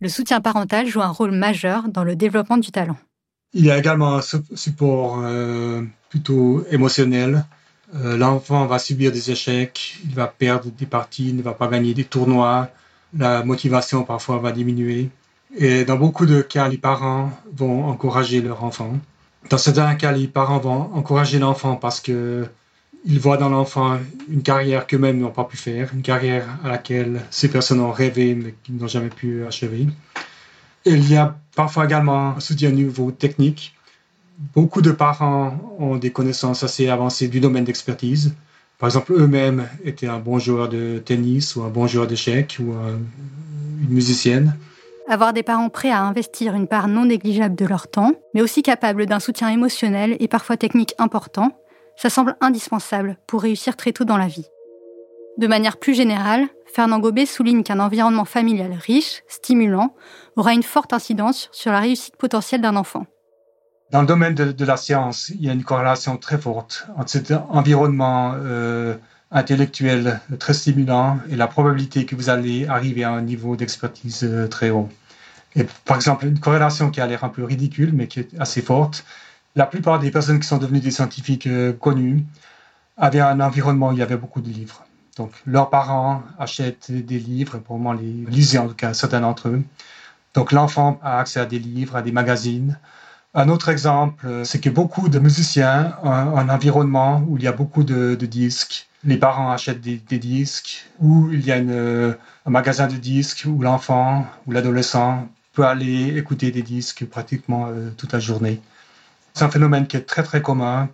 Le 0.00 0.08
soutien 0.08 0.40
parental 0.40 0.86
joue 0.86 1.02
un 1.02 1.08
rôle 1.08 1.32
majeur 1.32 1.90
dans 1.90 2.04
le 2.04 2.16
développement 2.16 2.56
du 2.56 2.70
talent. 2.70 2.96
Il 3.54 3.64
y 3.64 3.70
a 3.70 3.78
également 3.78 4.16
un 4.16 4.20
support 4.54 5.20
euh, 5.22 5.82
plutôt 6.08 6.64
émotionnel. 6.70 7.44
Euh, 7.94 8.16
l'enfant 8.16 8.66
va 8.66 8.80
subir 8.80 9.12
des 9.12 9.30
échecs, 9.30 10.00
il 10.04 10.14
va 10.14 10.26
perdre 10.26 10.70
des 10.70 10.86
parties, 10.86 11.28
il 11.28 11.36
ne 11.36 11.42
va 11.42 11.52
pas 11.52 11.68
gagner 11.68 11.94
des 11.94 12.02
tournois, 12.02 12.68
la 13.16 13.44
motivation 13.44 14.02
parfois 14.02 14.38
va 14.38 14.50
diminuer. 14.50 15.10
Et 15.56 15.84
dans 15.84 15.96
beaucoup 15.96 16.26
de 16.26 16.42
cas, 16.42 16.68
les 16.68 16.78
parents 16.78 17.30
vont 17.52 17.84
encourager 17.84 18.40
leur 18.40 18.64
enfant. 18.64 18.98
Dans 19.50 19.58
certains 19.58 19.94
cas, 19.94 20.10
les 20.10 20.26
parents 20.26 20.58
vont 20.58 20.92
encourager 20.94 21.38
l'enfant 21.38 21.76
parce 21.76 22.00
que 22.00 22.48
ils 23.04 23.20
voient 23.20 23.36
dans 23.36 23.50
l'enfant 23.50 23.98
une 24.28 24.42
carrière 24.42 24.86
qu'eux-mêmes 24.86 25.18
n'ont 25.18 25.30
pas 25.30 25.44
pu 25.44 25.58
faire, 25.58 25.90
une 25.94 26.02
carrière 26.02 26.46
à 26.64 26.68
laquelle 26.68 27.20
ces 27.30 27.48
personnes 27.48 27.80
ont 27.80 27.92
rêvé 27.92 28.34
mais 28.34 28.54
qu'ils 28.64 28.76
n'ont 28.76 28.88
jamais 28.88 29.10
pu 29.10 29.44
achever. 29.44 29.86
Il 30.86 31.10
y 31.10 31.16
a 31.16 31.36
parfois 31.56 31.84
également 31.84 32.36
un 32.36 32.40
soutien 32.40 32.70
au 32.70 32.72
niveau 32.72 33.10
technique. 33.10 33.74
Beaucoup 34.54 34.82
de 34.82 34.90
parents 34.90 35.58
ont 35.78 35.96
des 35.96 36.10
connaissances 36.10 36.62
assez 36.62 36.88
avancées 36.88 37.28
du 37.28 37.40
domaine 37.40 37.64
d'expertise. 37.64 38.34
Par 38.78 38.88
exemple, 38.88 39.12
eux-mêmes 39.12 39.68
étaient 39.84 40.08
un 40.08 40.18
bon 40.18 40.38
joueur 40.38 40.68
de 40.68 40.98
tennis 40.98 41.56
ou 41.56 41.62
un 41.62 41.68
bon 41.68 41.86
joueur 41.86 42.06
d'échecs 42.06 42.58
ou 42.60 42.72
une 42.72 43.88
musicienne. 43.88 44.56
Avoir 45.08 45.32
des 45.32 45.42
parents 45.42 45.68
prêts 45.68 45.90
à 45.90 46.02
investir 46.02 46.54
une 46.54 46.66
part 46.66 46.88
non 46.88 47.04
négligeable 47.04 47.54
de 47.54 47.66
leur 47.66 47.88
temps, 47.88 48.12
mais 48.34 48.40
aussi 48.40 48.62
capables 48.62 49.06
d'un 49.06 49.20
soutien 49.20 49.48
émotionnel 49.48 50.16
et 50.18 50.28
parfois 50.28 50.56
technique 50.56 50.94
important, 50.98 51.52
ça 51.96 52.10
semble 52.10 52.36
indispensable 52.40 53.18
pour 53.26 53.42
réussir 53.42 53.76
très 53.76 53.92
tôt 53.92 54.04
dans 54.04 54.16
la 54.16 54.26
vie. 54.26 54.46
De 55.38 55.46
manière 55.46 55.76
plus 55.76 55.94
générale, 55.94 56.48
Fernand 56.74 56.98
Gobet 56.98 57.26
souligne 57.26 57.62
qu'un 57.62 57.78
environnement 57.78 58.24
familial 58.24 58.72
riche, 58.72 59.22
stimulant, 59.28 59.94
aura 60.34 60.54
une 60.54 60.64
forte 60.64 60.92
incidence 60.92 61.48
sur 61.52 61.70
la 61.70 61.78
réussite 61.78 62.16
potentielle 62.16 62.62
d'un 62.62 62.74
enfant. 62.74 63.06
Dans 63.92 64.00
le 64.00 64.08
domaine 64.08 64.34
de, 64.34 64.64
la 64.64 64.76
science, 64.76 65.28
il 65.28 65.44
y 65.44 65.48
a 65.48 65.52
une 65.52 65.62
corrélation 65.62 66.16
très 66.16 66.36
forte 66.36 66.88
entre 66.96 67.10
cet 67.10 67.30
environnement 67.30 68.34
euh, 68.34 68.96
intellectuel 69.30 70.20
très 70.40 70.52
stimulant 70.52 71.20
et 71.30 71.36
la 71.36 71.46
probabilité 71.46 72.06
que 72.06 72.16
vous 72.16 72.28
allez 72.28 72.66
arriver 72.66 73.04
à 73.04 73.12
un 73.12 73.22
niveau 73.22 73.54
d'expertise 73.54 74.24
euh, 74.24 74.48
très 74.48 74.70
haut. 74.70 74.88
Et 75.54 75.64
par 75.84 75.96
exemple, 75.96 76.26
une 76.26 76.40
corrélation 76.40 76.90
qui 76.90 77.00
a 77.00 77.06
l'air 77.06 77.22
un 77.22 77.28
peu 77.28 77.44
ridicule, 77.44 77.92
mais 77.92 78.08
qui 78.08 78.18
est 78.18 78.30
assez 78.40 78.62
forte, 78.62 79.04
la 79.54 79.66
plupart 79.66 80.00
des 80.00 80.10
personnes 80.10 80.40
qui 80.40 80.48
sont 80.48 80.58
devenues 80.58 80.80
des 80.80 80.90
scientifiques 80.90 81.46
euh, 81.46 81.72
connus 81.72 82.24
avaient 82.96 83.20
un 83.20 83.38
environnement 83.38 83.90
où 83.90 83.92
il 83.92 83.98
y 83.98 84.02
avait 84.02 84.16
beaucoup 84.16 84.40
de 84.40 84.48
livres. 84.48 84.84
Donc, 85.16 85.32
leurs 85.46 85.70
parents 85.70 86.22
achètent 86.38 86.90
des 86.90 87.18
livres, 87.18 87.58
pour 87.58 87.78
moi, 87.78 87.94
les 87.94 88.12
lisaient 88.30 88.58
en 88.58 88.68
tout 88.68 88.74
cas, 88.74 88.94
certains 88.94 89.20
d'entre 89.20 89.48
eux. 89.48 89.62
Donc, 90.34 90.50
l'enfant 90.50 90.98
a 91.02 91.20
accès 91.20 91.38
à 91.38 91.46
des 91.46 91.58
livres, 91.58 91.96
à 91.96 92.02
des 92.02 92.12
magazines. 92.12 92.78
Un 93.34 93.48
autre 93.48 93.68
exemple, 93.68 94.42
c'est 94.44 94.60
que 94.60 94.70
beaucoup 94.70 95.08
de 95.08 95.18
musiciens 95.18 95.96
ont 96.02 96.10
un 96.10 96.48
environnement 96.48 97.24
où 97.28 97.36
il 97.36 97.44
y 97.44 97.48
a 97.48 97.52
beaucoup 97.52 97.84
de, 97.84 98.14
disques. 98.14 98.88
Les 99.04 99.16
parents 99.16 99.50
achètent 99.50 99.80
des, 99.80 100.18
disques, 100.18 100.86
ou 101.00 101.30
il 101.32 101.44
y 101.44 101.52
a 101.52 101.56
un 101.56 102.50
magasin 102.50 102.86
de 102.86 102.96
disques 102.96 103.44
où 103.46 103.60
l'enfant 103.60 104.26
ou 104.46 104.52
l'adolescent 104.52 105.28
peut 105.52 105.64
aller 105.64 106.16
écouter 106.16 106.50
des 106.50 106.62
disques 106.62 107.06
pratiquement 107.06 107.68
euh, 107.68 107.90
toute 107.96 108.12
la 108.12 108.18
journée. 108.18 108.60
C'est 109.34 109.44
un 109.44 109.50
phénomène 109.50 109.86
qui 109.86 109.96
est 109.96 110.02
très 110.02 110.22
très 110.22 110.42
commun, 110.42 110.88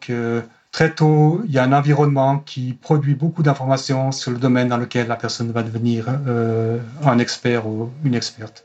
très 0.72 0.94
tôt, 0.94 1.42
il 1.44 1.52
y 1.52 1.58
a 1.58 1.64
un 1.64 1.72
environnement 1.72 2.38
qui 2.38 2.74
produit 2.74 3.14
beaucoup 3.14 3.42
d'informations 3.42 4.12
sur 4.12 4.30
le 4.30 4.38
domaine 4.38 4.68
dans 4.68 4.76
lequel 4.76 5.08
la 5.08 5.16
personne 5.16 5.50
va 5.50 5.62
devenir 5.62 6.06
euh, 6.26 6.78
un 7.04 7.18
expert 7.18 7.66
ou 7.66 7.90
une 8.04 8.14
experte. 8.14 8.64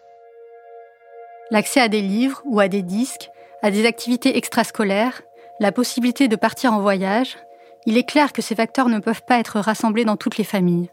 L'accès 1.52 1.80
à 1.80 1.88
des 1.88 2.02
livres 2.02 2.42
ou 2.46 2.60
à 2.60 2.68
des 2.68 2.82
disques, 2.82 3.30
à 3.62 3.72
des 3.72 3.86
activités 3.86 4.38
extrascolaires, 4.38 5.22
la 5.60 5.72
possibilité 5.72 6.28
de 6.28 6.36
partir 6.36 6.74
en 6.74 6.82
voyage, 6.82 7.38
il 7.86 7.98
est 7.98 8.08
clair 8.08 8.34
que 8.34 8.42
ces 8.42 8.56
facteurs 8.56 8.90
ne 8.90 9.00
peuvent 9.00 9.24
pas 9.28 9.40
être 9.40 9.60
rassemblés 9.60 10.06
dans 10.06 10.18
toutes 10.18 10.38
les 10.38 10.44
familles. 10.44 10.90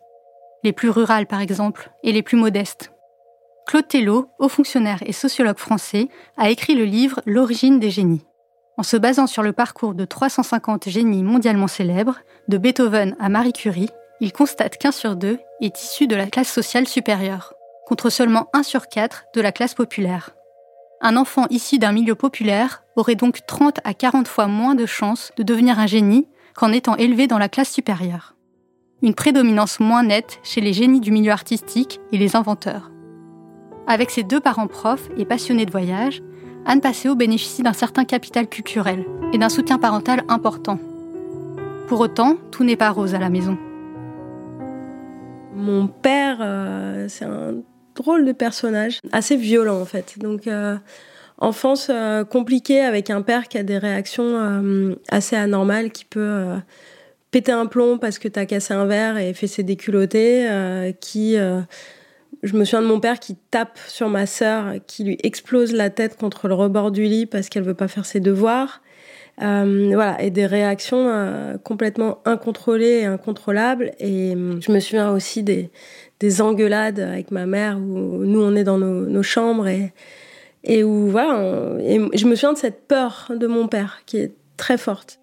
Les 0.63 0.73
plus 0.73 0.91
rurales, 0.91 1.27
par 1.27 1.41
exemple, 1.41 1.91
et 2.03 2.13
les 2.13 2.23
plus 2.23 2.37
modestes. 2.37 2.93
Claude 3.67 3.89
Tello, 3.89 4.29
haut 4.39 4.49
fonctionnaire 4.49 4.99
et 5.07 5.13
sociologue 5.13 5.59
français, 5.59 6.09
a 6.37 6.51
écrit 6.51 6.75
le 6.75 6.85
livre 6.85 7.21
L'origine 7.27 7.81
des 7.81 7.91
génies. 7.91 8.25
En 8.79 8.83
se 8.83 8.97
basant 8.97 9.27
sur 9.27 9.43
le 9.43 9.53
parcours 9.53 9.95
de 9.95 10.05
350 10.05 10.89
génies 10.89 11.23
mondialement 11.23 11.69
célèbres, 11.69 12.19
de 12.49 12.59
Beethoven 12.59 13.17
à 13.21 13.29
Marie 13.29 13.53
Curie, 13.53 13.91
il 14.21 14.33
constate 14.33 14.79
qu'un 14.79 14.93
sur 14.93 15.17
deux 15.17 15.39
est 15.61 15.83
issu 15.83 16.07
de 16.07 16.17
la 16.17 16.27
classe 16.27 16.51
sociale 16.51 16.89
supérieure, 16.89 17.55
contre 17.87 18.09
seulement 18.09 18.49
un 18.53 18.63
sur 18.63 18.89
quatre 18.89 19.25
de 19.35 19.41
la 19.41 19.53
classe 19.53 19.75
populaire. 19.75 20.31
Un 21.01 21.17
enfant 21.17 21.47
issu 21.51 21.79
d'un 21.79 21.93
milieu 21.93 22.15
populaire 22.15 22.85
aurait 22.97 23.17
donc 23.17 23.45
30 23.47 23.81
à 23.85 23.93
40 23.93 24.29
fois 24.29 24.47
moins 24.47 24.75
de 24.75 24.87
chances 24.87 25.33
de 25.37 25.43
devenir 25.43 25.79
un 25.79 25.87
génie 25.87 26.29
qu'en 26.55 26.73
étant 26.73 26.97
élevé 26.97 27.27
dans 27.27 27.39
la 27.39 27.49
classe 27.49 27.71
supérieure. 27.71 28.37
Une 29.03 29.15
prédominance 29.15 29.81
moins 29.81 30.05
nette 30.05 30.39
chez 30.45 30.61
les 30.61 30.73
génies 30.73 31.01
du 31.01 31.11
milieu 31.11 31.33
artistique 31.33 32.01
et 32.13 32.19
les 32.19 32.37
inventeurs. 32.37 32.93
Avec 33.89 34.11
ses 34.11 34.23
deux 34.23 34.39
parents 34.39 34.69
profs 34.69 35.09
et 35.17 35.25
passionnés 35.25 35.67
de 35.67 35.73
voyage, 35.73 36.23
Anne 36.65 36.81
Passeo 36.81 37.17
bénéficie 37.17 37.63
d'un 37.63 37.73
certain 37.73 38.05
capital 38.05 38.47
culturel 38.47 39.05
et 39.33 39.39
d'un 39.39 39.49
soutien 39.49 39.79
parental 39.79 40.23
important. 40.29 40.79
Pour 41.89 42.01
autant, 42.01 42.37
tout 42.53 42.63
n'est 42.63 42.77
pas 42.77 42.91
rose 42.91 43.15
à 43.15 43.19
la 43.19 43.31
maison. 43.31 43.59
Mon 45.55 45.89
père, 45.89 46.39
euh, 46.41 47.07
c'est 47.09 47.25
un 47.25 47.55
drôle 47.97 48.25
de 48.25 48.33
personnage, 48.33 49.01
assez 49.11 49.37
violent 49.37 49.81
en 49.81 49.85
fait. 49.85 50.19
Donc, 50.19 50.47
euh, 50.47 50.77
enfance 51.39 51.89
euh, 51.91 52.25
compliquée 52.25 52.81
avec 52.81 53.11
un 53.11 53.23
père 53.23 53.49
qui 53.49 53.59
a 53.59 53.65
des 53.65 53.79
réactions 53.79 54.97
assez 55.09 55.37
anormales, 55.37 55.91
qui 55.91 56.05
peut 56.05 56.45
péter 57.33 57.53
un 57.53 57.67
plomb 57.67 57.99
parce 57.99 58.19
que 58.19 58.29
t'as 58.29 58.47
cassé 58.47 58.73
un 58.73 58.87
verre 58.87 59.19
et 59.19 59.35
fait 59.35 59.49
ses 59.49 59.65
déculottés, 59.65 60.95
qui 61.01 61.37
je 62.43 62.57
me 62.57 62.65
souviens 62.65 62.83
de 62.83 62.89
mon 62.89 62.99
père 62.99 63.21
qui 63.21 63.37
tape 63.51 63.79
sur 63.87 64.09
ma 64.09 64.27
sœur, 64.27 64.75
qui 64.87 65.05
lui 65.05 65.19
explose 65.23 65.73
la 65.73 65.91
tête 65.91 66.17
contre 66.17 66.49
le 66.49 66.55
rebord 66.55 66.91
du 66.91 67.05
lit 67.05 67.27
parce 67.27 67.49
qu'elle 67.49 67.63
veut 67.63 67.75
pas 67.75 67.89
faire 67.89 68.05
ses 68.05 68.21
devoirs. 68.21 68.83
Euh, 69.41 69.91
voilà, 69.95 70.21
et 70.21 70.31
des 70.31 70.45
réactions 70.45 71.09
euh, 71.09 71.57
complètement 71.57 72.19
incontrôlées 72.25 73.01
et 73.01 73.07
incontrôlables. 73.07 73.93
Et 73.99 74.35
euh, 74.35 74.61
je 74.61 74.73
me 74.73 74.81
souviens 74.81 75.11
aussi 75.13 75.43
des, 75.43 75.71
des 76.21 76.43
engueulades 76.43 77.01
avec 77.01 77.31
ma 77.31 77.47
mère 77.47 77.79
où 77.79 78.25
nous 78.25 78.43
on 78.43 78.55
est 78.57 78.65
dans 78.65 78.79
nos, 78.79 79.23
chambres 79.23 79.69
et 80.65 80.85
où 80.85 81.09
voilà, 81.09 81.79
et 81.81 82.01
je 82.15 82.27
me 82.27 82.35
souviens 82.35 82.53
de 82.53 82.59
cette 82.59 82.87
peur 82.87 83.33
de 83.35 83.47
mon 83.47 83.69
père 83.69 84.01
qui 84.05 84.19
est 84.19 84.33
très 84.57 84.77
forte. 84.77 85.19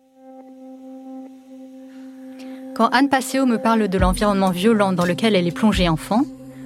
Quand 2.75 2.87
Anne 2.87 3.09
Passeo 3.09 3.45
me 3.45 3.57
parle 3.57 3.89
de 3.89 3.97
l'environnement 3.97 4.51
violent 4.51 4.93
dans 4.93 5.05
lequel 5.05 5.35
elle 5.35 5.47
est 5.47 5.55
plongée 5.55 5.89
enfant, 5.89 6.23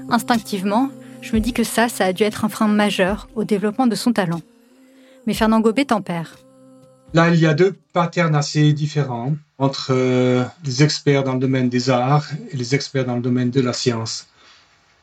Instinctivement, 0.09 0.89
je 1.21 1.33
me 1.33 1.39
dis 1.39 1.53
que 1.53 1.63
ça, 1.63 1.89
ça 1.89 2.05
a 2.05 2.13
dû 2.13 2.23
être 2.23 2.45
un 2.45 2.49
frein 2.49 2.67
majeur 2.67 3.27
au 3.35 3.43
développement 3.43 3.87
de 3.87 3.95
son 3.95 4.13
talent. 4.13 4.41
Mais 5.25 5.33
Fernand 5.33 5.61
Gobet 5.61 5.85
tempère. 5.85 6.37
Là, 7.13 7.29
il 7.29 7.39
y 7.39 7.45
a 7.45 7.53
deux 7.53 7.75
patterns 7.93 8.35
assez 8.35 8.73
différents 8.73 9.33
entre 9.57 9.87
euh, 9.91 10.43
les 10.65 10.83
experts 10.83 11.23
dans 11.23 11.33
le 11.33 11.39
domaine 11.39 11.69
des 11.69 11.89
arts 11.89 12.27
et 12.51 12.57
les 12.57 12.75
experts 12.75 13.05
dans 13.05 13.15
le 13.15 13.21
domaine 13.21 13.51
de 13.51 13.61
la 13.61 13.71
science. 13.71 14.27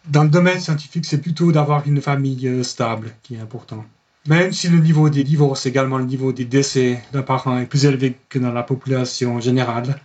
Dans 0.09 0.25
le 0.25 0.29
domaine 0.29 0.59
scientifique, 0.59 1.07
c'est 1.07 1.21
plutôt 1.21 1.53
d'avoir 1.53 1.87
une 1.87 2.01
famille 2.01 2.49
euh, 2.49 2.63
stable 2.63 3.13
qui 3.23 3.37
est 3.37 3.41
important. 3.41 3.85
Même 4.27 4.53
si 4.53 4.69
le 4.69 4.79
niveau 4.79 5.09
des 5.09 5.25
divorces, 5.25 5.67
également 5.67 5.99
le 5.99 6.05
niveau 6.05 6.33
des 6.33 6.45
décès 6.45 7.03
d'un 7.13 7.23
parent 7.23 7.59
est 7.59 7.67
plus 7.67 7.87
élevé 7.87 8.17
que 8.29 8.39
dans 8.39 8.53
la 8.53 8.63
population 8.63 9.41
générale, 9.41 9.99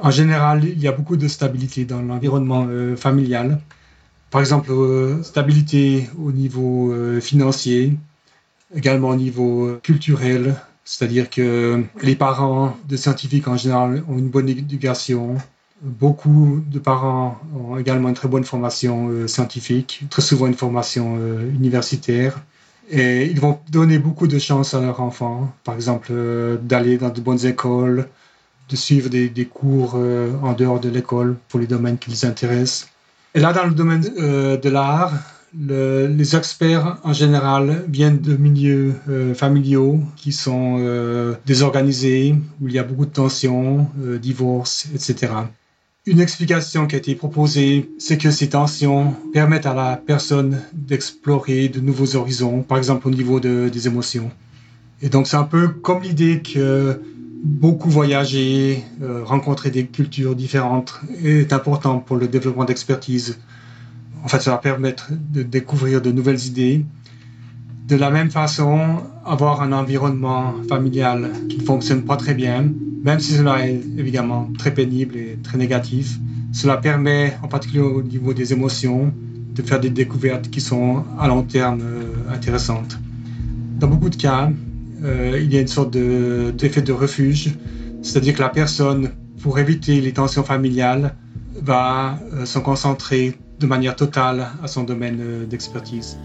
en 0.00 0.10
général, 0.10 0.64
il 0.64 0.80
y 0.80 0.88
a 0.88 0.92
beaucoup 0.92 1.16
de 1.16 1.28
stabilité 1.28 1.84
dans 1.84 2.02
l'environnement 2.02 2.66
euh, 2.68 2.96
familial 2.96 3.60
par 4.34 4.40
exemple, 4.40 4.72
euh, 4.72 5.22
stabilité 5.22 6.10
au 6.20 6.32
niveau 6.32 6.90
euh, 6.90 7.20
financier, 7.20 7.96
également 8.74 9.10
au 9.10 9.14
niveau 9.14 9.66
euh, 9.68 9.80
culturel, 9.80 10.56
c'est-à-dire 10.84 11.30
que 11.30 11.84
les 12.02 12.16
parents 12.16 12.76
de 12.88 12.96
scientifiques 12.96 13.46
en 13.46 13.56
général 13.56 14.02
ont 14.08 14.18
une 14.18 14.30
bonne 14.30 14.48
éducation. 14.48 15.36
Beaucoup 15.82 16.64
de 16.68 16.80
parents 16.80 17.38
ont 17.56 17.78
également 17.78 18.08
une 18.08 18.16
très 18.16 18.26
bonne 18.26 18.42
formation 18.42 19.28
scientifique, 19.28 20.02
très 20.10 20.22
souvent 20.22 20.48
une 20.48 20.54
formation 20.54 21.16
universitaire. 21.60 22.42
Et 22.90 23.26
ils 23.26 23.38
vont 23.38 23.60
donner 23.70 24.00
beaucoup 24.00 24.26
de 24.26 24.40
chance 24.40 24.74
à 24.74 24.80
leurs 24.80 25.00
enfants, 25.00 25.52
par 25.62 25.76
exemple 25.76 26.12
d'aller 26.60 26.98
dans 26.98 27.10
de 27.10 27.20
bonnes 27.20 27.46
écoles, 27.46 28.08
de 28.68 28.76
suivre 28.76 29.08
des 29.10 29.46
cours 29.46 29.94
en 29.94 30.52
dehors 30.54 30.80
de 30.80 30.88
l'école 30.88 31.36
pour 31.48 31.60
les 31.60 31.68
domaines 31.68 31.98
qui 31.98 32.10
les 32.10 32.24
intéressent. 32.24 32.88
Et 33.36 33.40
là, 33.40 33.52
dans 33.52 33.64
le 33.64 33.74
domaine 33.74 34.04
euh, 34.18 34.56
de 34.56 34.68
l'art, 34.68 35.12
les 35.56 36.36
experts 36.36 36.98
en 37.02 37.12
général 37.12 37.84
viennent 37.88 38.20
de 38.20 38.36
milieux 38.36 38.94
euh, 39.08 39.34
familiaux 39.34 40.00
qui 40.16 40.32
sont 40.32 40.76
euh, 40.78 41.34
désorganisés, 41.44 42.36
où 42.60 42.68
il 42.68 42.74
y 42.74 42.78
a 42.78 42.84
beaucoup 42.84 43.06
de 43.06 43.12
tensions, 43.12 43.88
divorces, 44.20 44.88
etc. 44.94 45.32
Une 46.06 46.20
explication 46.20 46.86
qui 46.86 46.94
a 46.94 46.98
été 46.98 47.14
proposée, 47.16 47.90
c'est 47.98 48.18
que 48.18 48.30
ces 48.30 48.50
tensions 48.50 49.14
permettent 49.32 49.66
à 49.66 49.74
la 49.74 49.96
personne 49.96 50.60
d'explorer 50.72 51.68
de 51.68 51.80
nouveaux 51.80 52.14
horizons, 52.14 52.62
par 52.62 52.78
exemple 52.78 53.08
au 53.08 53.10
niveau 53.10 53.40
des 53.40 53.86
émotions. 53.86 54.30
Et 55.02 55.08
donc 55.08 55.26
c'est 55.26 55.36
un 55.36 55.44
peu 55.44 55.68
comme 55.68 56.02
l'idée 56.02 56.40
que 56.40 57.00
beaucoup 57.44 57.90
voyager, 57.90 58.82
euh, 59.02 59.22
rencontrer 59.22 59.70
des 59.70 59.86
cultures 59.86 60.34
différentes 60.34 60.98
est 61.22 61.52
important 61.52 61.98
pour 61.98 62.16
le 62.16 62.26
développement 62.26 62.64
d'expertise. 62.64 63.38
En 64.24 64.28
fait, 64.28 64.40
ça 64.40 64.50
va 64.50 64.60
de 65.10 65.42
découvrir 65.42 66.00
de 66.00 66.10
nouvelles 66.10 66.46
idées. 66.46 66.84
De 67.86 67.96
la 67.96 68.10
même 68.10 68.30
façon, 68.30 69.02
avoir 69.26 69.60
un 69.60 69.72
environnement 69.72 70.54
familial 70.66 71.30
qui 71.50 71.58
ne 71.58 71.62
fonctionne 71.62 72.02
pas 72.02 72.16
très 72.16 72.32
bien, 72.32 72.72
même 73.02 73.20
si 73.20 73.32
cela 73.32 73.68
est 73.68 73.82
évidemment 73.98 74.48
très 74.56 74.72
pénible 74.72 75.16
et 75.16 75.38
très 75.42 75.58
négatif, 75.58 76.18
cela 76.52 76.78
permet, 76.78 77.36
en 77.42 77.48
particulier 77.48 77.82
au 77.82 78.02
niveau 78.02 78.32
des 78.32 78.54
émotions, 78.54 79.12
de 79.54 79.60
faire 79.60 79.80
des 79.80 79.90
découvertes 79.90 80.48
qui 80.48 80.62
sont 80.62 81.04
à 81.20 81.28
long 81.28 81.42
terme 81.42 81.82
intéressantes. 82.32 82.98
Dans 83.78 83.88
beaucoup 83.88 84.08
de 84.08 84.16
cas, 84.16 84.50
il 85.04 85.52
y 85.52 85.56
a 85.56 85.60
une 85.60 85.68
sorte 85.68 85.90
d'effet 85.90 86.82
de, 86.82 86.92
refuge, 86.92 87.50
c'est-à-dire 88.02 88.34
que 88.34 88.40
la 88.40 88.48
personne, 88.48 89.10
pour 89.42 89.58
éviter 89.58 90.00
les 90.00 90.12
tensions 90.12 90.44
familiales, 90.44 91.14
va 91.62 92.18
se 92.44 92.58
concentrer 92.58 93.34
de 93.60 93.66
manière 93.66 93.96
totale 93.96 94.48
à 94.62 94.66
son 94.66 94.82
domaine 94.82 95.46
d'expertise. 95.48 96.18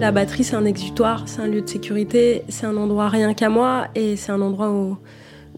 La 0.00 0.10
batterie, 0.10 0.42
c'est 0.42 0.56
un 0.56 0.64
exutoire, 0.64 1.24
c'est 1.26 1.40
un 1.40 1.46
lieu 1.46 1.62
de 1.62 1.68
sécurité, 1.68 2.42
c'est 2.48 2.66
un 2.66 2.76
endroit 2.76 3.08
rien 3.08 3.34
qu'à 3.34 3.48
moi 3.48 3.86
et 3.94 4.16
c'est 4.16 4.32
un 4.32 4.40
endroit 4.40 4.72
où, 4.72 4.98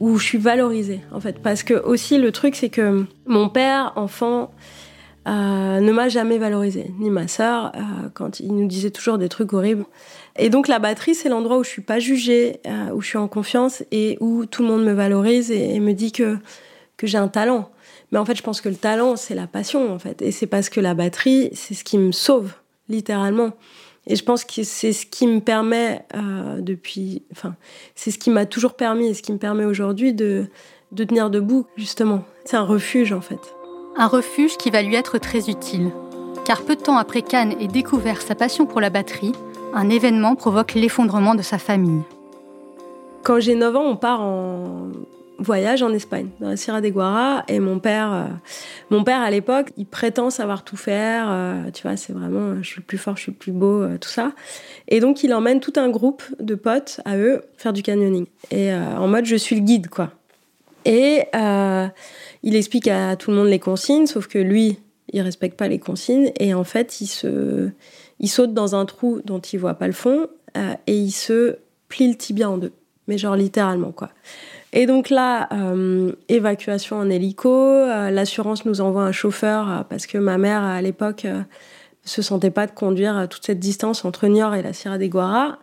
où 0.01 0.19
je 0.19 0.25
suis 0.25 0.39
valorisée, 0.39 1.01
en 1.13 1.21
fait. 1.21 1.39
Parce 1.43 1.63
que 1.63 1.75
aussi, 1.75 2.19
le 2.19 2.31
truc, 2.31 2.55
c'est 2.55 2.69
que 2.69 3.07
mon 3.27 3.49
père, 3.49 3.93
enfant, 3.97 4.51
euh, 5.27 5.81
ne 5.81 5.93
m'a 5.93 6.09
jamais 6.09 6.37
valorisée, 6.39 6.93
ni 6.99 7.09
ma 7.09 7.29
sœur, 7.29 7.73
euh, 7.75 8.09
quand 8.13 8.41
il 8.41 8.55
nous 8.55 8.67
disait 8.67 8.91
toujours 8.91 9.17
des 9.17 9.29
trucs 9.29 9.53
horribles. 9.53 9.87
Et 10.37 10.51
donc, 10.51 10.69
la 10.69 10.79
batterie, 10.79 11.15
c'est 11.15 11.29
l'endroit 11.29 11.59
où 11.59 11.65
je 11.65 11.71
suis 11.71 11.83
pas 11.83 11.99
jugée, 11.99 12.61
euh, 12.67 12.91
où 12.93 13.01
je 13.01 13.09
suis 13.09 13.19
en 13.19 13.29
confiance 13.29 13.83
et 13.91 14.19
où 14.21 14.45
tout 14.45 14.63
le 14.63 14.69
monde 14.69 14.85
me 14.85 14.93
valorise 14.93 15.51
et, 15.51 15.75
et 15.75 15.81
me 15.81 15.93
dit 15.93 16.13
que, 16.13 16.37
que 16.97 17.07
j'ai 17.07 17.19
un 17.19 17.29
talent. 17.29 17.71
Mais 18.13 18.19
en 18.19 18.25
fait, 18.25 18.37
je 18.37 18.43
pense 18.43 18.61
que 18.61 18.69
le 18.69 18.77
talent, 18.77 19.17
c'est 19.17 19.35
la 19.35 19.47
passion, 19.47 19.93
en 19.93 19.99
fait. 19.99 20.21
Et 20.21 20.31
c'est 20.31 20.47
parce 20.47 20.69
que 20.69 20.81
la 20.81 20.95
batterie, 20.95 21.49
c'est 21.55 21.75
ce 21.75 21.85
qui 21.85 21.97
me 21.97 22.13
sauve, 22.13 22.53
littéralement. 22.89 23.53
Et 24.07 24.17
je 24.17 24.25
pense 24.25 24.45
que 24.45 24.63
c'est 24.63 24.93
ce 24.93 25.07
qui 25.07 25.27
me 25.27 25.41
permet 25.41 26.05
depuis, 26.59 27.23
enfin, 27.33 27.57
c'est 27.95 28.11
ce 28.11 28.19
qui 28.19 28.29
m'a 28.29 28.45
toujours 28.45 28.75
permis 28.75 29.09
et 29.09 29.15
ce 29.15 29.23
qui 29.23 29.33
me 29.33 29.39
permet 29.39 29.65
aujourd'hui 29.65 30.13
de, 30.13 30.49
de 30.93 31.05
tenir 31.05 31.31
debout, 31.31 31.67
justement. 31.79 32.25
C'est 32.45 32.59
un 32.59 32.65
refuge, 32.65 33.15
en 33.15 33.23
fait. 33.23 33.41
Un 33.97 34.09
refuge 34.09 34.57
qui 34.57 34.71
va 34.71 34.83
lui 34.83 34.97
être 34.97 35.19
très 35.19 35.49
utile. 35.49 35.93
Car 36.45 36.63
peu 36.63 36.75
de 36.75 36.81
temps 36.81 36.97
après 36.97 37.23
qu'Anne 37.23 37.53
ait 37.61 37.69
découvert 37.69 38.23
sa 38.23 38.35
passion 38.35 38.67
pour 38.67 38.81
la 38.81 38.91
batterie, 38.91 39.33
un 39.73 39.89
événement 39.89 40.35
provoque 40.35 40.75
l'effondrement 40.75 41.37
de 41.37 41.43
sa 41.43 41.59
famille. 41.59 42.03
Quand 43.23 43.39
j'ai 43.39 43.55
9 43.55 43.77
ans, 43.77 43.85
on 43.85 43.97
part 43.97 44.21
en 44.21 44.89
voyage 45.39 45.85
en 45.85 45.93
Espagne, 45.93 46.29
dans 46.41 46.49
la 46.49 46.57
Sierra 46.57 46.81
de 46.81 46.89
Guara, 46.89 47.45
et 47.47 47.61
mon 47.61 47.79
père, 47.79 48.13
euh, 48.13 48.25
mon 48.91 49.05
père 49.05 49.21
à 49.21 49.31
l'époque, 49.31 49.71
il 49.77 49.87
prétend 49.87 50.31
savoir 50.31 50.65
tout 50.65 50.77
faire, 50.77 51.27
euh, 51.31 51.71
tu 51.73 51.83
vois, 51.83 51.97
c'est 51.97 52.13
vraiment, 52.13 52.57
je 52.63 52.67
suis 52.67 52.81
le 52.81 52.87
plus 52.87 52.99
fort, 52.99 53.17
je 53.17 53.23
suis 53.23 53.33
le 53.33 53.39
plus 53.39 53.53
beau, 53.53 53.83
euh, 53.83 53.97
tout 53.99 54.09
ça. 54.09 54.33
Et 54.89 54.99
donc 54.99 55.23
il 55.23 55.33
emmène 55.33 55.61
tout 55.61 55.73
un 55.77 55.89
groupe 55.89 56.23
de 56.41 56.55
potes 56.55 57.01
à 57.05 57.17
eux 57.17 57.43
faire 57.57 57.73
du 57.73 57.83
canyoning, 57.83 58.27
et 58.51 58.73
en 58.75 59.07
mode 59.07 59.25
je 59.25 59.37
suis 59.37 59.57
le 59.57 59.63
guide, 59.63 59.89
quoi. 59.89 60.11
Et 60.85 61.25
il 62.43 62.57
explique 62.57 62.89
à 62.89 63.17
tout 63.17 63.31
le 63.31 63.37
monde 63.37 63.49
les 63.49 63.59
consignes, 63.59 64.07
sauf 64.07 64.27
que 64.27 64.39
lui, 64.39 64.79
il 65.13 65.21
respecte 65.23 65.59
pas 65.59 65.69
les 65.69 65.79
consignes, 65.79 66.33
et 66.39 66.55
en 66.55 66.65
fait, 66.65 67.01
il 67.01 67.07
se, 67.07 67.71
il 68.21 68.29
saute 68.29 68.53
dans 68.53 68.75
un 68.75 68.85
trou 68.85 69.21
dont 69.25 69.41
il 69.41 69.59
voit 69.59 69.75
pas 69.75 69.87
le 69.87 69.93
fond, 69.93 70.29
et 70.87 70.97
il 70.97 71.11
se 71.11 71.57
plie 71.89 72.09
le 72.09 72.17
tibia 72.17 72.51
en 72.51 72.59
deux, 72.59 72.73
mais 73.07 73.19
genre 73.19 73.37
littéralement, 73.37 73.93
quoi. 73.93 74.11
Et 74.77 74.87
donc 74.87 75.09
là, 75.09 75.49
euh, 75.53 76.13
évacuation 76.29 76.97
en 76.97 77.09
hélico, 77.09 77.49
euh, 77.49 78.11
l'assurance 78.11 78.65
nous 78.65 78.81
envoie 78.81 79.05
un 79.05 79.13
chauffeur 79.13 79.71
euh, 79.71 79.83
parce 79.89 80.09
que 80.09 80.19
ma 80.19 80.37
mère 80.37 80.65
à 80.65 80.83
l'époque 80.83 81.29
se 82.05 82.23
sentait 82.23 82.51
pas 82.51 82.67
de 82.67 82.73
conduire 82.73 83.29
toute 83.29 83.45
cette 83.47 83.59
distance 83.59 84.05
entre 84.05 84.27
Niort 84.27 84.55
et 84.55 84.63
la 84.63 84.73
Sierra 84.73 84.99
des 84.99 85.09
Guara. 85.09 85.59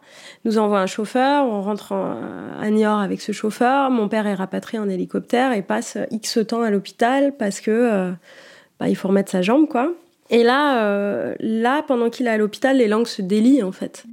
Nous 0.46 0.58
envoie 0.58 0.80
un 0.80 0.88
chauffeur, 0.88 1.46
on 1.46 1.62
rentre 1.62 1.94
à 1.94 2.70
Niort 2.70 3.00
avec 3.00 3.22
ce 3.22 3.32
chauffeur. 3.32 3.92
Mon 3.92 4.10
père 4.10 4.26
est 4.26 4.34
rapatrié 4.34 4.80
en 4.80 4.90
hélicoptère 4.90 5.54
et 5.54 5.62
passe 5.62 5.98
X 6.10 6.40
temps 6.48 6.64
à 6.64 6.72
l'hôpital 6.72 7.36
parce 7.38 7.62
que 7.62 8.12
bah, 8.80 8.90
il 8.90 8.96
faut 8.96 9.08
remettre 9.08 9.32
sa 9.32 9.42
jambe 9.42 9.68
quoi. 9.68 9.94
Et 10.32 10.44
là, 10.44 11.36
là 11.40 11.84
pendant 11.84 12.10
qu'il 12.10 12.26
est 12.26 12.32
à 12.32 12.38
l'hôpital, 12.38 12.78
les 12.78 12.88
langues 12.88 13.08
se 13.08 13.22
délient 13.22 13.62
en 13.62 13.72
fait. 13.72 14.06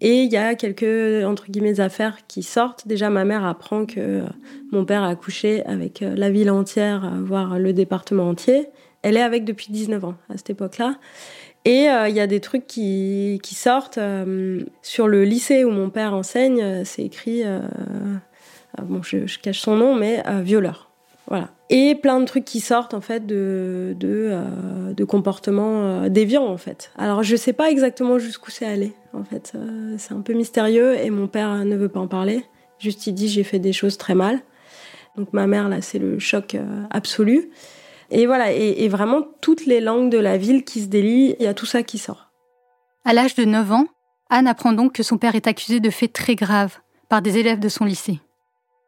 Et 0.00 0.24
il 0.24 0.32
y 0.32 0.36
a 0.36 0.54
quelques, 0.54 1.24
entre 1.24 1.50
guillemets, 1.50 1.80
affaires 1.80 2.18
qui 2.28 2.42
sortent. 2.42 2.86
Déjà, 2.86 3.08
ma 3.08 3.24
mère 3.24 3.44
apprend 3.44 3.86
que 3.86 3.98
euh, 3.98 4.22
mon 4.70 4.84
père 4.84 5.02
a 5.02 5.08
accouché 5.08 5.64
avec 5.64 6.02
euh, 6.02 6.14
la 6.14 6.28
ville 6.30 6.50
entière, 6.50 7.04
euh, 7.04 7.22
voire 7.22 7.58
le 7.58 7.72
département 7.72 8.28
entier. 8.28 8.66
Elle 9.06 9.16
est 9.16 9.22
avec 9.22 9.44
depuis 9.44 9.68
19 9.70 10.04
ans, 10.04 10.14
à 10.28 10.36
cette 10.36 10.50
époque-là. 10.50 10.98
Et 11.64 11.86
il 11.86 12.14
y 12.14 12.20
a 12.20 12.26
des 12.26 12.40
trucs 12.40 12.66
qui, 12.66 13.40
sortent. 13.42 13.98
sur 14.82 15.08
le 15.08 15.24
lycée 15.24 15.64
où 15.64 15.70
mon 15.70 15.90
père 15.90 16.14
enseigne, 16.14 16.84
c'est 16.84 17.02
écrit, 17.02 17.42
bon, 18.80 19.02
je, 19.02 19.38
cache 19.38 19.60
son 19.60 19.76
nom, 19.76 19.94
mais 19.94 20.22
violeur. 20.42 20.86
Voilà. 21.28 21.48
Et 21.70 21.96
plein 21.96 22.20
de 22.20 22.24
trucs 22.24 22.44
qui 22.44 22.60
sortent 22.60 22.94
en 22.94 23.00
fait 23.00 23.26
de, 23.26 23.96
de, 23.98 24.28
euh, 24.30 24.92
de 24.92 25.04
comportements 25.04 25.82
euh, 25.82 26.08
déviants 26.08 26.46
en 26.46 26.56
fait. 26.56 26.92
Alors 26.96 27.24
je 27.24 27.34
sais 27.34 27.52
pas 27.52 27.70
exactement 27.70 28.18
jusqu'où 28.18 28.52
c'est 28.52 28.66
allé 28.66 28.92
en 29.12 29.24
fait. 29.24 29.52
Euh, 29.56 29.96
c'est 29.98 30.14
un 30.14 30.20
peu 30.20 30.32
mystérieux 30.32 30.96
et 30.96 31.10
mon 31.10 31.26
père 31.26 31.64
ne 31.64 31.76
veut 31.76 31.88
pas 31.88 31.98
en 31.98 32.06
parler. 32.06 32.44
Juste 32.78 33.08
il 33.08 33.14
dit 33.14 33.28
j'ai 33.28 33.42
fait 33.42 33.58
des 33.58 33.72
choses 33.72 33.98
très 33.98 34.14
mal. 34.14 34.40
Donc 35.16 35.32
ma 35.32 35.48
mère 35.48 35.68
là 35.68 35.82
c'est 35.82 35.98
le 35.98 36.20
choc 36.20 36.56
absolu. 36.90 37.50
Et 38.10 38.26
voilà, 38.26 38.52
et, 38.52 38.84
et, 38.84 38.88
vraiment 38.88 39.22
toutes 39.40 39.66
les 39.66 39.80
langues 39.80 40.10
de 40.10 40.18
la 40.18 40.36
ville 40.36 40.64
qui 40.64 40.82
se 40.82 40.86
délient, 40.86 41.34
il 41.38 41.44
y 41.44 41.48
a 41.48 41.54
tout 41.54 41.66
ça 41.66 41.82
qui 41.82 41.98
sort. 41.98 42.30
À 43.04 43.12
l'âge 43.12 43.34
de 43.34 43.44
9 43.44 43.72
ans, 43.72 43.86
Anne 44.30 44.48
apprend 44.48 44.72
donc 44.72 44.92
que 44.92 45.02
son 45.02 45.18
père 45.18 45.34
est 45.34 45.46
accusé 45.46 45.80
de 45.80 45.90
faits 45.90 46.12
très 46.12 46.34
graves 46.34 46.78
par 47.08 47.22
des 47.22 47.38
élèves 47.38 47.60
de 47.60 47.68
son 47.68 47.84
lycée. 47.84 48.20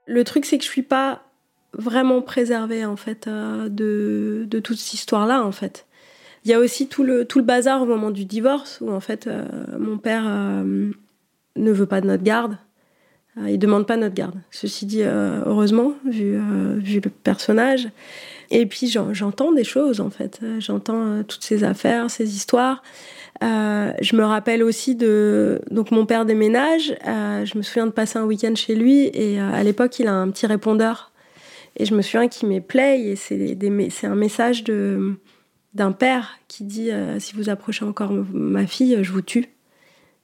Le 0.06 0.24
truc 0.24 0.44
c'est 0.44 0.58
que 0.58 0.64
je 0.64 0.70
suis 0.70 0.82
pas 0.82 1.22
vraiment 1.72 2.22
préservé 2.22 2.84
en 2.84 2.96
fait 2.96 3.26
euh, 3.26 3.68
de, 3.68 4.46
de, 4.48 4.58
toute 4.58 4.78
cette 4.78 4.94
histoire-là 4.94 5.44
en 5.44 5.52
fait. 5.52 5.86
Il 6.44 6.50
y 6.50 6.54
a 6.54 6.58
aussi 6.58 6.88
tout 6.88 7.04
le, 7.04 7.24
tout 7.24 7.38
le 7.38 7.44
bazar 7.44 7.82
au 7.82 7.86
moment 7.86 8.10
du 8.10 8.24
divorce 8.24 8.78
où 8.80 8.90
en 8.90 9.00
fait 9.00 9.26
euh, 9.26 9.44
mon 9.78 9.98
père 9.98 10.24
euh, 10.26 10.90
ne 11.56 11.72
veut 11.72 11.86
pas 11.86 12.00
de 12.00 12.06
notre 12.06 12.22
garde. 12.22 12.56
il 13.46 13.58
demande 13.58 13.86
pas 13.86 13.96
notre 13.96 14.14
garde. 14.14 14.36
Ceci 14.50 14.86
dit, 14.86 15.02
heureusement, 15.02 15.92
vu, 16.04 16.38
vu 16.78 17.00
le 17.00 17.10
personnage. 17.10 17.88
Et 18.50 18.66
puis 18.66 18.88
j'entends 18.88 19.52
des 19.52 19.64
choses 19.64 20.00
en 20.00 20.10
fait. 20.10 20.40
J'entends 20.58 21.22
toutes 21.22 21.44
ces 21.44 21.64
affaires, 21.64 22.10
ces 22.10 22.34
histoires. 22.34 22.82
je 23.42 24.16
me 24.16 24.24
rappelle 24.24 24.62
aussi 24.62 24.94
de 24.94 25.60
donc 25.70 25.90
mon 25.90 26.06
père 26.06 26.24
déménage. 26.24 26.94
je 27.04 27.58
me 27.58 27.62
souviens 27.62 27.86
de 27.86 27.92
passer 27.92 28.18
un 28.18 28.24
week-end 28.24 28.54
chez 28.54 28.74
lui 28.74 29.10
et 29.12 29.38
à 29.38 29.62
l'époque 29.62 29.98
il 29.98 30.08
a 30.08 30.14
un 30.14 30.30
petit 30.30 30.46
répondeur 30.46 31.12
et 31.76 31.84
je 31.84 31.94
me 31.94 32.02
souviens 32.02 32.28
qu'il 32.28 32.48
met 32.48 32.60
play 32.60 33.00
et 33.00 33.16
c'est 33.16 34.06
un 34.06 34.14
message 34.14 34.64
de 34.64 35.18
d'un 35.74 35.92
père 35.92 36.38
qui 36.48 36.64
dit 36.64 36.90
euh, 36.90 37.20
si 37.20 37.34
vous 37.34 37.50
approchez 37.50 37.84
encore 37.84 38.10
ma 38.12 38.66
fille, 38.66 38.98
je 39.02 39.12
vous 39.12 39.22
tue. 39.22 39.46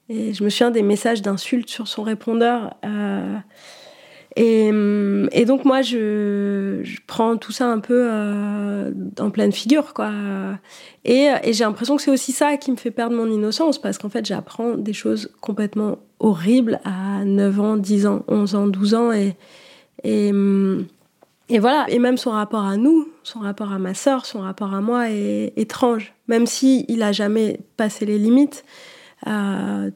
Et 0.09 0.35
je 0.35 0.43
me 0.43 0.51
souviens 0.51 0.71
des 0.71 0.83
messages 0.83 1.23
d'insultes 1.23 1.69
sur 1.69 1.87
son 1.87 2.03
répondeur. 2.03 2.77
Euh, 4.39 5.29
et, 5.33 5.45
donc 5.45 5.65
moi, 5.65 5.83
je, 5.83 6.81
je, 6.83 6.99
prends 7.07 7.37
tout 7.37 7.53
ça 7.53 7.67
un 7.67 7.79
peu 7.79 8.09
euh, 8.11 8.91
en 9.21 9.31
pleine 9.31 9.53
figure, 9.53 9.95
quoi. 9.95 10.11
Et, 11.05 11.29
j'ai 11.53 11.65
l'impression 11.65 11.97
que 11.97 12.03
c'est 12.03 12.11
aussi 12.11 12.33
ça 12.33 12.57
qui 12.57 12.73
me 12.73 12.77
fait 12.77 12.91
perdre 12.91 13.17
mon 13.17 13.31
innocence, 13.31 13.81
parce 13.81 13.99
qu'en 13.99 14.09
fait, 14.09 14.27
j'apprends 14.27 14.75
des 14.77 14.93
choses 14.93 15.31
complètement 15.41 15.99
horribles 16.19 16.81
à 16.85 17.25
9 17.25 17.61
ans, 17.61 17.77
10 17.77 18.07
ans, 18.07 18.25
11 18.29 18.55
ans, 18.55 18.67
12 18.67 18.95
ans, 18.95 19.13
et, 19.13 19.37
et 20.03 20.33
et 21.51 21.59
voilà, 21.59 21.85
et 21.89 21.99
même 21.99 22.17
son 22.17 22.31
rapport 22.31 22.65
à 22.65 22.77
nous, 22.77 23.09
son 23.23 23.41
rapport 23.41 23.71
à 23.71 23.79
ma 23.79 23.93
sœur, 23.93 24.25
son 24.25 24.41
rapport 24.41 24.73
à 24.73 24.81
moi 24.81 25.11
est 25.11 25.53
étrange. 25.57 26.15
Même 26.27 26.47
si 26.47 26.87
il 26.89 27.03
a 27.03 27.13
jamais 27.13 27.61
passé 27.77 28.07
les 28.07 28.19
limites, 28.19 28.65
euh, 29.27 29.91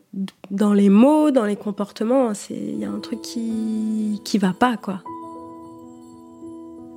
dans 0.50 0.72
les 0.72 0.88
mots, 0.88 1.30
dans 1.30 1.44
les 1.44 1.56
comportements, 1.56 2.32
il 2.50 2.78
y 2.78 2.84
a 2.84 2.90
un 2.90 3.00
truc 3.00 3.20
qui 3.22 4.20
qui 4.24 4.38
va 4.38 4.52
pas 4.52 4.76
quoi. 4.76 5.02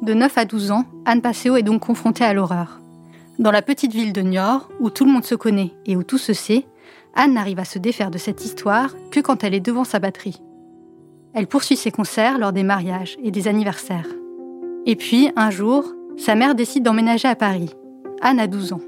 De 0.02 0.13
9 0.13 0.38
à 0.38 0.46
12 0.46 0.72
ans, 0.72 0.86
Anne 1.06 1.22
Passeo 1.22 1.58
est 1.58 1.63
donc 1.63 1.82
confrontée 1.82 2.24
à 2.24 2.34
l'horreur. 2.34 2.80
Dans 3.38 3.52
la 3.52 3.62
petite 3.62 3.94
ville 3.94 4.13
de 4.13 4.22
Niort, 4.22 4.70
où 4.80 4.89
tout 4.89 5.06
le 5.06 5.12
monde 5.12 5.26
se 5.26 5.36
connaît 5.36 5.74
et 5.86 5.96
où 5.96 6.04
tout 6.04 6.17
se 6.17 6.34
sait, 6.34 6.65
Anne 7.13 7.34
n'arrive 7.34 7.60
à 7.60 7.65
se 7.65 7.80
défaire 7.80 8.12
de 8.12 8.17
cette 8.17 8.44
histoire 8.44 8.96
que 9.12 9.20
quand 9.20 9.44
elle 9.44 9.54
est 9.54 9.60
devant 9.60 9.84
sa 9.84 10.00
batterie. 10.00 10.41
Elle 11.34 11.48
poursuit 11.48 11.76
ses 11.76 11.91
concerts 11.91 12.39
lors 12.39 12.52
des 12.52 12.63
mariages 12.63 13.17
et 13.24 13.32
des 13.32 13.48
anniversaires. 13.48 14.08
Et 14.86 14.96
puis, 14.96 15.32
un 15.36 15.50
jour, 15.50 15.94
sa 16.17 16.36
mère 16.36 16.56
décide 16.56 16.84
d'emménager 16.84 17.28
à 17.28 17.36
Paris. 17.36 17.70
Anne 18.22 18.39
a 18.39 18.48
12 18.48 18.74
ans. 18.74 18.82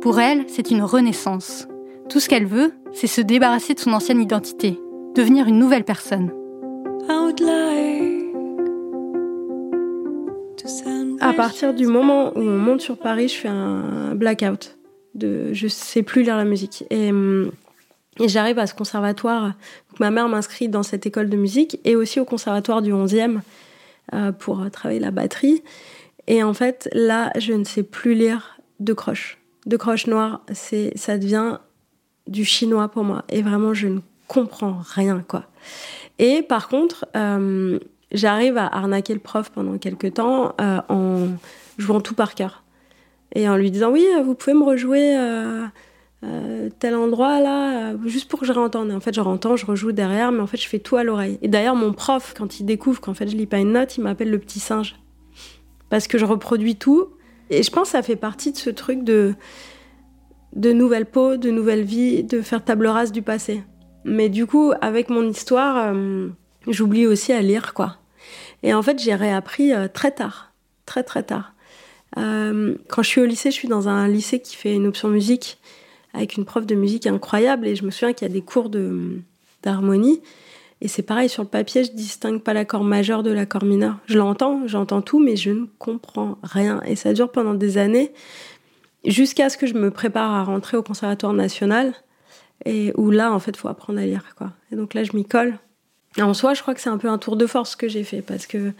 Pour 0.00 0.18
elle, 0.18 0.44
c'est 0.48 0.70
une 0.70 0.82
renaissance. 0.82 1.68
Tout 2.12 2.20
ce 2.20 2.28
qu'elle 2.28 2.44
veut, 2.44 2.74
c'est 2.92 3.06
se 3.06 3.22
débarrasser 3.22 3.72
de 3.72 3.80
son 3.80 3.94
ancienne 3.94 4.20
identité, 4.20 4.78
devenir 5.14 5.48
une 5.48 5.58
nouvelle 5.58 5.82
personne. 5.82 6.30
À 11.22 11.32
partir 11.32 11.72
du 11.72 11.86
moment 11.86 12.36
où 12.36 12.40
on 12.40 12.58
monte 12.58 12.82
sur 12.82 12.98
Paris, 12.98 13.28
je 13.28 13.36
fais 13.36 13.48
un 13.48 14.14
blackout. 14.14 14.76
De, 15.14 15.54
je 15.54 15.68
sais 15.68 16.02
plus 16.02 16.22
lire 16.22 16.36
la 16.36 16.44
musique. 16.44 16.84
Et, 16.90 17.12
et 18.20 18.28
j'arrive 18.28 18.58
à 18.58 18.66
ce 18.66 18.74
conservatoire. 18.74 19.54
ma 19.98 20.10
mère 20.10 20.28
m'inscrit 20.28 20.68
dans 20.68 20.82
cette 20.82 21.06
école 21.06 21.30
de 21.30 21.36
musique 21.38 21.80
et 21.86 21.96
aussi 21.96 22.20
au 22.20 22.26
conservatoire 22.26 22.82
du 22.82 22.92
11e 22.92 23.38
euh, 24.12 24.32
pour 24.32 24.70
travailler 24.70 25.00
la 25.00 25.12
batterie. 25.12 25.62
Et 26.26 26.42
en 26.42 26.52
fait, 26.52 26.90
là, 26.92 27.32
je 27.38 27.54
ne 27.54 27.64
sais 27.64 27.82
plus 27.82 28.12
lire 28.12 28.58
de 28.80 28.92
croche. 28.92 29.38
De 29.64 29.78
croche 29.78 30.06
noire, 30.06 30.42
c'est, 30.52 30.92
ça 30.94 31.16
devient 31.16 31.56
du 32.26 32.44
chinois 32.44 32.88
pour 32.88 33.04
moi. 33.04 33.24
Et 33.28 33.42
vraiment, 33.42 33.74
je 33.74 33.88
ne 33.88 34.00
comprends 34.28 34.80
rien, 34.82 35.24
quoi. 35.26 35.44
Et 36.18 36.42
par 36.42 36.68
contre, 36.68 37.06
euh, 37.16 37.78
j'arrive 38.12 38.56
à 38.56 38.66
arnaquer 38.66 39.14
le 39.14 39.20
prof 39.20 39.50
pendant 39.50 39.78
quelques 39.78 40.14
temps 40.14 40.54
euh, 40.60 40.80
en 40.88 41.28
jouant 41.78 42.00
tout 42.00 42.14
par 42.14 42.34
cœur. 42.34 42.62
Et 43.34 43.48
en 43.48 43.56
lui 43.56 43.70
disant, 43.70 43.90
oui, 43.90 44.04
vous 44.24 44.34
pouvez 44.34 44.54
me 44.54 44.62
rejouer 44.62 45.16
euh, 45.16 46.68
tel 46.78 46.94
endroit 46.94 47.40
là, 47.40 47.94
juste 48.04 48.28
pour 48.28 48.40
que 48.40 48.46
je 48.46 48.52
réentende. 48.52 48.90
Et 48.90 48.94
en 48.94 49.00
fait, 49.00 49.14
je 49.14 49.20
réentends, 49.20 49.56
je 49.56 49.64
rejoue 49.64 49.92
derrière, 49.92 50.32
mais 50.32 50.40
en 50.40 50.46
fait, 50.46 50.58
je 50.58 50.68
fais 50.68 50.78
tout 50.78 50.96
à 50.96 51.04
l'oreille. 51.04 51.38
Et 51.42 51.48
d'ailleurs, 51.48 51.76
mon 51.76 51.92
prof, 51.92 52.34
quand 52.36 52.60
il 52.60 52.66
découvre 52.66 53.00
qu'en 53.00 53.14
fait, 53.14 53.28
je 53.28 53.36
lis 53.36 53.46
pas 53.46 53.58
une 53.58 53.72
note, 53.72 53.96
il 53.96 54.02
m'appelle 54.02 54.30
le 54.30 54.38
petit 54.38 54.60
singe. 54.60 54.96
Parce 55.88 56.06
que 56.06 56.18
je 56.18 56.24
reproduis 56.24 56.76
tout. 56.76 57.08
Et 57.50 57.62
je 57.62 57.70
pense 57.70 57.88
que 57.88 57.92
ça 57.92 58.02
fait 58.02 58.16
partie 58.16 58.52
de 58.52 58.56
ce 58.56 58.70
truc 58.70 59.02
de, 59.02 59.34
de 60.54 60.72
nouvelle 60.72 61.06
peau, 61.06 61.36
de 61.36 61.50
nouvelle 61.50 61.82
vie, 61.82 62.24
de 62.24 62.42
faire 62.42 62.64
table 62.64 62.86
rase 62.86 63.12
du 63.12 63.22
passé. 63.22 63.62
Mais 64.04 64.28
du 64.28 64.46
coup, 64.46 64.72
avec 64.80 65.08
mon 65.08 65.28
histoire, 65.28 65.92
euh, 65.94 66.28
j'oublie 66.68 67.06
aussi 67.06 67.32
à 67.32 67.40
lire, 67.40 67.74
quoi. 67.74 67.96
Et 68.62 68.74
en 68.74 68.82
fait, 68.82 68.98
j'ai 69.00 69.14
réappris 69.14 69.72
euh, 69.72 69.88
très 69.88 70.10
tard, 70.10 70.52
très 70.86 71.02
très 71.02 71.22
tard. 71.22 71.54
Euh, 72.18 72.74
quand 72.88 73.02
je 73.02 73.08
suis 73.08 73.20
au 73.20 73.26
lycée, 73.26 73.50
je 73.50 73.56
suis 73.56 73.68
dans 73.68 73.88
un 73.88 74.06
lycée 74.08 74.40
qui 74.40 74.56
fait 74.56 74.74
une 74.74 74.86
option 74.86 75.08
musique 75.08 75.58
avec 76.12 76.36
une 76.36 76.44
prof 76.44 76.66
de 76.66 76.74
musique 76.74 77.06
incroyable 77.06 77.66
et 77.66 77.74
je 77.74 77.84
me 77.84 77.90
souviens 77.90 78.12
qu'il 78.12 78.28
y 78.28 78.30
a 78.30 78.34
des 78.34 78.42
cours 78.42 78.68
de 78.68 79.20
d'harmonie 79.62 80.20
et 80.82 80.88
c'est 80.88 81.02
pareil 81.02 81.28
sur 81.28 81.44
le 81.44 81.48
papier, 81.48 81.84
je 81.84 81.92
distingue 81.92 82.42
pas 82.42 82.52
l'accord 82.52 82.82
majeur 82.82 83.22
de 83.22 83.30
l'accord 83.30 83.62
mineur. 83.62 83.98
Je 84.06 84.18
l'entends, 84.18 84.66
j'entends 84.66 85.00
tout, 85.00 85.20
mais 85.20 85.36
je 85.36 85.50
ne 85.50 85.66
comprends 85.78 86.38
rien 86.42 86.82
et 86.84 86.96
ça 86.96 87.12
dure 87.12 87.30
pendant 87.30 87.54
des 87.54 87.78
années 87.78 88.12
jusqu'à 89.04 89.48
ce 89.48 89.56
que 89.56 89.66
je 89.66 89.74
me 89.74 89.90
prépare 89.90 90.32
à 90.32 90.44
rentrer 90.44 90.76
au 90.76 90.82
conservatoire 90.82 91.32
national 91.32 91.94
où 92.96 93.10
là 93.10 93.32
en 93.32 93.40
fait 93.40 93.56
faut 93.56 93.68
apprendre 93.68 93.98
à 93.98 94.06
lire 94.06 94.34
quoi. 94.36 94.52
Et 94.70 94.76
donc 94.76 94.94
là 94.94 95.02
je 95.04 95.16
m'y 95.16 95.24
colle. 95.24 95.58
En 96.20 96.34
soi, 96.34 96.52
je 96.54 96.60
crois 96.60 96.74
que 96.74 96.80
c'est 96.80 96.90
un 96.90 96.98
peu 96.98 97.08
un 97.08 97.18
tour 97.18 97.36
de 97.36 97.46
force 97.46 97.74
que 97.74 97.88
j'ai 97.88 98.04
fait 98.04 98.20
parce 98.20 98.46
que 98.46 98.72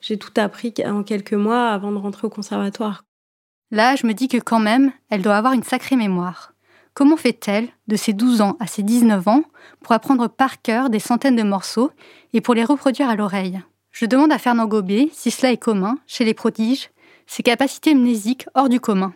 j'ai 0.00 0.18
tout 0.18 0.32
appris 0.36 0.74
en 0.84 1.02
quelques 1.02 1.32
mois 1.32 1.70
avant 1.70 1.90
de 1.92 1.96
rentrer 1.96 2.26
au 2.26 2.30
conservatoire. 2.30 3.04
Là, 3.70 3.96
je 3.96 4.06
me 4.06 4.12
dis 4.12 4.28
que 4.28 4.36
quand 4.36 4.60
même, 4.60 4.92
elle 5.08 5.22
doit 5.22 5.36
avoir 5.36 5.54
une 5.54 5.62
sacrée 5.62 5.96
mémoire. 5.96 6.52
Comment 6.92 7.16
fait-elle, 7.16 7.68
de 7.88 7.96
ses 7.96 8.12
12 8.12 8.42
ans 8.42 8.56
à 8.60 8.66
ses 8.66 8.82
19 8.82 9.26
ans, 9.26 9.44
pour 9.80 9.92
apprendre 9.92 10.28
par 10.28 10.60
cœur 10.60 10.90
des 10.90 10.98
centaines 10.98 11.36
de 11.36 11.42
morceaux 11.42 11.90
et 12.34 12.42
pour 12.42 12.54
les 12.54 12.64
reproduire 12.64 13.08
à 13.08 13.16
l'oreille? 13.16 13.60
Je 13.90 14.04
demande 14.04 14.30
à 14.30 14.38
Fernand 14.38 14.66
Gobet 14.66 15.08
si 15.12 15.30
cela 15.30 15.50
est 15.50 15.56
commun 15.56 15.98
chez 16.06 16.24
les 16.24 16.34
prodiges, 16.34 16.90
ses 17.26 17.42
capacités 17.42 17.94
mnésiques 17.94 18.46
hors 18.54 18.68
du 18.68 18.78
commun. 18.78 19.14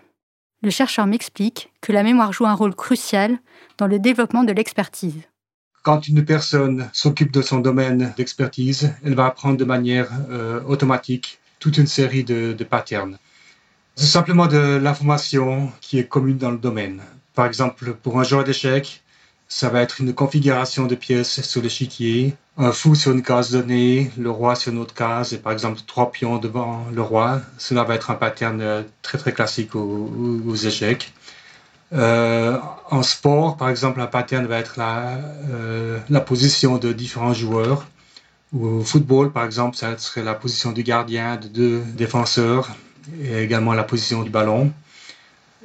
Le 0.61 0.71
chercheur 0.71 1.07
m'explique 1.07 1.73
que 1.81 1.93
la 1.93 2.03
mémoire 2.03 2.33
joue 2.33 2.47
un 2.47 2.55
rôle 2.55 2.75
crucial 2.75 3.39
dans 3.77 3.87
le 3.87 4.01
développement 4.01 4.43
de 4.43 4.53
l'expertise. 4.53 5.23
Quand 5.85 6.09
une 6.09 6.25
personne 6.25 6.91
s'occupe 6.93 7.31
de 7.33 7.43
son 7.43 7.61
domaine 7.61 8.13
d'expertise, 8.17 8.93
elle 9.05 9.15
va 9.15 9.27
apprendre 9.27 9.57
de 9.57 9.65
manière 9.65 10.09
euh, 10.31 10.61
automatique 10.65 11.39
toute 11.61 11.79
une 11.79 11.87
série 11.87 12.25
de, 12.25 12.53
de 12.53 12.65
patterns. 12.65 13.19
C'est 13.95 14.07
simplement 14.07 14.49
de 14.49 14.79
l'information 14.83 15.73
qui 15.81 15.99
est 15.99 16.09
commune 16.09 16.39
dans 16.39 16.51
le 16.51 16.59
domaine. 16.59 17.03
Par 17.35 17.47
exemple, 17.47 17.95
pour 17.95 18.19
un 18.19 18.25
joueur 18.25 18.43
d'échecs, 18.43 19.03
ça 19.47 19.69
va 19.69 19.81
être 19.81 20.01
une 20.01 20.13
configuration 20.13 20.87
de 20.87 20.97
pièces 20.97 21.41
sur 21.43 21.63
l'échiquier, 21.63 22.35
un 22.59 22.73
fou 22.73 22.97
sur 22.97 23.13
une 23.13 23.23
case 23.23 23.53
donnée, 23.53 24.11
le 24.19 24.31
roi 24.31 24.57
sur 24.57 24.73
une 24.73 24.81
autre 24.81 24.95
case, 24.95 25.33
et 25.33 25.39
par 25.39 25.53
exemple 25.53 25.81
trois 25.87 26.11
pions 26.11 26.39
devant 26.39 26.85
le 26.93 27.03
roi. 27.03 27.41
Cela 27.57 27.85
va 27.85 27.95
être 27.95 28.11
un 28.11 28.17
pattern 28.17 28.61
euh, 28.61 28.83
très 29.03 29.17
très 29.17 29.33
classique 29.33 29.77
aux, 29.77 30.55
échecs. 30.57 31.13
Euh, 31.93 32.59
en 32.91 33.03
sport, 33.03 33.57
par 33.57 33.71
exemple, 33.71 34.01
un 34.01 34.07
pattern 34.07 34.45
va 34.47 34.59
être 34.59 34.75
la, 34.77 35.19
euh, 35.51 35.99
la 36.11 36.21
position 36.21 36.79
de 36.79 36.93
différents 36.93 37.33
joueurs. 37.33 37.87
Au 38.53 38.83
football, 38.83 39.31
par 39.33 39.45
exemple, 39.45 39.77
ça 39.77 39.97
serait 39.99 40.25
la 40.25 40.35
position 40.35 40.73
du 40.73 40.83
gardien, 40.83 41.37
de 41.37 41.49
deux 41.49 41.83
défenseurs, 41.97 42.71
et 43.23 43.43
également 43.43 43.73
la 43.73 43.85
position 43.85 44.23
du 44.23 44.31
ballon. 44.31 44.73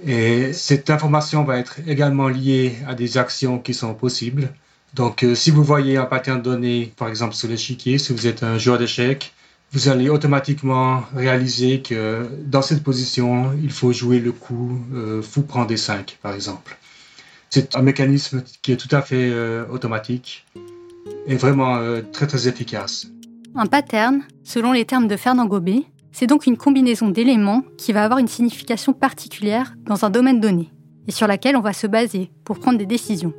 Et 0.06 0.54
cette 0.54 0.90
information 0.90 1.44
va 1.44 1.58
être 1.58 1.78
également 1.88 2.28
liée 2.28 2.76
à 2.88 2.94
des 2.94 3.18
actions 3.18 3.58
qui 3.60 3.74
sont 3.74 3.94
possibles. 3.94 4.50
Donc, 4.94 5.24
euh, 5.24 5.34
si 5.34 5.50
vous 5.50 5.64
voyez 5.64 5.98
un 5.98 6.06
pattern 6.06 6.42
donné, 6.42 6.94
par 6.98 7.10
exemple 7.10 7.34
sur 7.34 7.48
l'échiquier, 7.48 7.98
si 7.98 8.14
vous 8.14 8.28
êtes 8.28 8.44
un 8.44 8.58
joueur 8.58 8.78
d'échecs, 8.78 9.34
vous 9.72 9.90
allez 9.90 10.08
automatiquement 10.10 11.04
réaliser 11.16 11.82
que 11.82 12.30
dans 12.46 12.62
cette 12.62 12.84
position, 12.84 13.58
il 13.64 13.72
faut 13.72 13.92
jouer 13.92 14.20
le 14.20 14.32
coup 14.32 14.80
euh, 14.94 15.24
fou 15.24 15.42
prend 15.42 15.66
des 15.66 15.78
5, 15.78 16.20
par 16.22 16.36
exemple. 16.36 16.78
C'est 17.50 17.76
un 17.76 17.82
mécanisme 17.82 18.44
qui 18.62 18.72
est 18.72 18.78
tout 18.78 18.94
à 18.96 19.02
fait 19.02 19.30
euh, 19.32 19.66
automatique 19.72 20.46
et 21.26 21.36
vraiment 21.36 21.80
très 22.12 22.28
très 22.28 22.48
efficace. 22.48 23.08
Un 23.56 23.66
pattern, 23.66 24.22
selon 24.44 24.74
les 24.74 24.86
termes 24.86 25.08
de 25.08 25.18
Fernand 25.18 25.46
Gobet, 25.46 25.84
c'est 26.12 26.28
donc 26.28 26.46
une 26.46 26.58
combinaison 26.58 27.10
d'éléments 27.10 27.64
qui 27.78 27.94
va 27.94 28.04
avoir 28.04 28.20
une 28.20 28.28
signification 28.28 28.94
particulière 28.94 29.74
dans 29.86 30.06
un 30.06 30.10
domaine 30.10 30.40
donné, 30.40 30.70
et 31.08 31.12
sur 31.12 31.28
laquelle 31.28 31.56
on 31.56 31.62
va 31.62 31.74
se 31.74 31.88
baser 31.88 32.30
pour 32.44 32.60
prendre 32.60 32.78
des 32.78 32.86
décisions. 32.86 33.34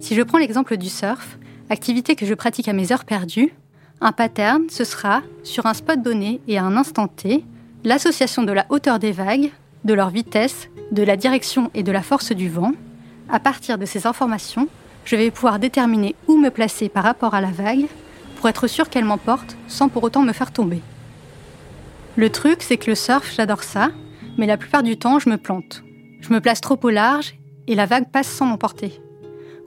Si 0.00 0.14
je 0.14 0.22
prends 0.22 0.38
l'exemple 0.38 0.76
du 0.76 0.88
surf, 0.88 1.38
activité 1.70 2.14
que 2.14 2.26
je 2.26 2.34
pratique 2.34 2.68
à 2.68 2.72
mes 2.72 2.92
heures 2.92 3.04
perdues, 3.04 3.54
un 4.00 4.12
pattern, 4.12 4.68
ce 4.68 4.84
sera, 4.84 5.22
sur 5.44 5.66
un 5.66 5.74
spot 5.74 6.02
donné 6.02 6.40
et 6.46 6.58
à 6.58 6.64
un 6.64 6.76
instant 6.76 7.08
T, 7.08 7.44
l'association 7.84 8.42
de 8.42 8.52
la 8.52 8.66
hauteur 8.68 8.98
des 8.98 9.12
vagues, 9.12 9.50
de 9.84 9.94
leur 9.94 10.10
vitesse, 10.10 10.68
de 10.90 11.02
la 11.02 11.16
direction 11.16 11.70
et 11.74 11.82
de 11.82 11.92
la 11.92 12.02
force 12.02 12.32
du 12.32 12.48
vent. 12.48 12.72
À 13.30 13.40
partir 13.40 13.78
de 13.78 13.86
ces 13.86 14.06
informations, 14.06 14.68
je 15.04 15.16
vais 15.16 15.30
pouvoir 15.30 15.58
déterminer 15.58 16.14
où 16.28 16.36
me 16.36 16.50
placer 16.50 16.88
par 16.88 17.04
rapport 17.04 17.34
à 17.34 17.40
la 17.40 17.50
vague 17.50 17.86
pour 18.36 18.48
être 18.48 18.66
sûr 18.66 18.88
qu'elle 18.90 19.04
m'emporte 19.04 19.56
sans 19.68 19.88
pour 19.88 20.04
autant 20.04 20.22
me 20.22 20.32
faire 20.32 20.52
tomber. 20.52 20.82
Le 22.16 22.30
truc, 22.30 22.62
c'est 22.62 22.76
que 22.76 22.90
le 22.90 22.94
surf, 22.94 23.32
j'adore 23.34 23.62
ça, 23.62 23.88
mais 24.38 24.46
la 24.46 24.56
plupart 24.56 24.82
du 24.82 24.96
temps, 24.96 25.18
je 25.18 25.28
me 25.28 25.36
plante. 25.36 25.82
Je 26.20 26.32
me 26.32 26.40
place 26.40 26.60
trop 26.60 26.78
au 26.82 26.90
large 26.90 27.34
et 27.66 27.74
la 27.74 27.86
vague 27.86 28.10
passe 28.10 28.28
sans 28.28 28.46
m'emporter. 28.46 29.00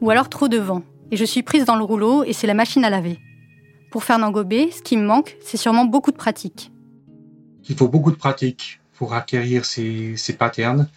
Ou 0.02 0.12
alors 0.12 0.30
trop 0.30 0.48
de 0.48 0.58
vent, 0.58 0.84
et 1.10 1.18
je 1.18 1.26
suis 1.26 1.42
prise 1.42 1.66
dans 1.66 1.76
le 1.76 1.84
rouleau 1.84 2.24
et 2.24 2.34
c'est 2.34 2.46
la 2.46 2.54
machine 2.54 2.84
à 2.86 2.90
laver. 2.90 3.20
Pour 3.90 4.04
Fernand 4.04 4.30
Gobet, 4.30 4.70
ce 4.72 4.84
qui 4.84 4.96
me 4.96 5.04
manque, 5.04 5.38
c'est 5.42 5.58
sûrement 5.58 5.86
beaucoup 5.86 6.12
de 6.12 6.18
pratique. 6.18 6.72
Il 7.68 7.76
faut 7.76 7.88
beaucoup 7.88 8.12
de 8.12 8.16
pratique 8.18 8.80
pour 8.94 9.14
acquérir 9.14 9.66
ces, 9.66 10.16
patterns. 10.38 10.88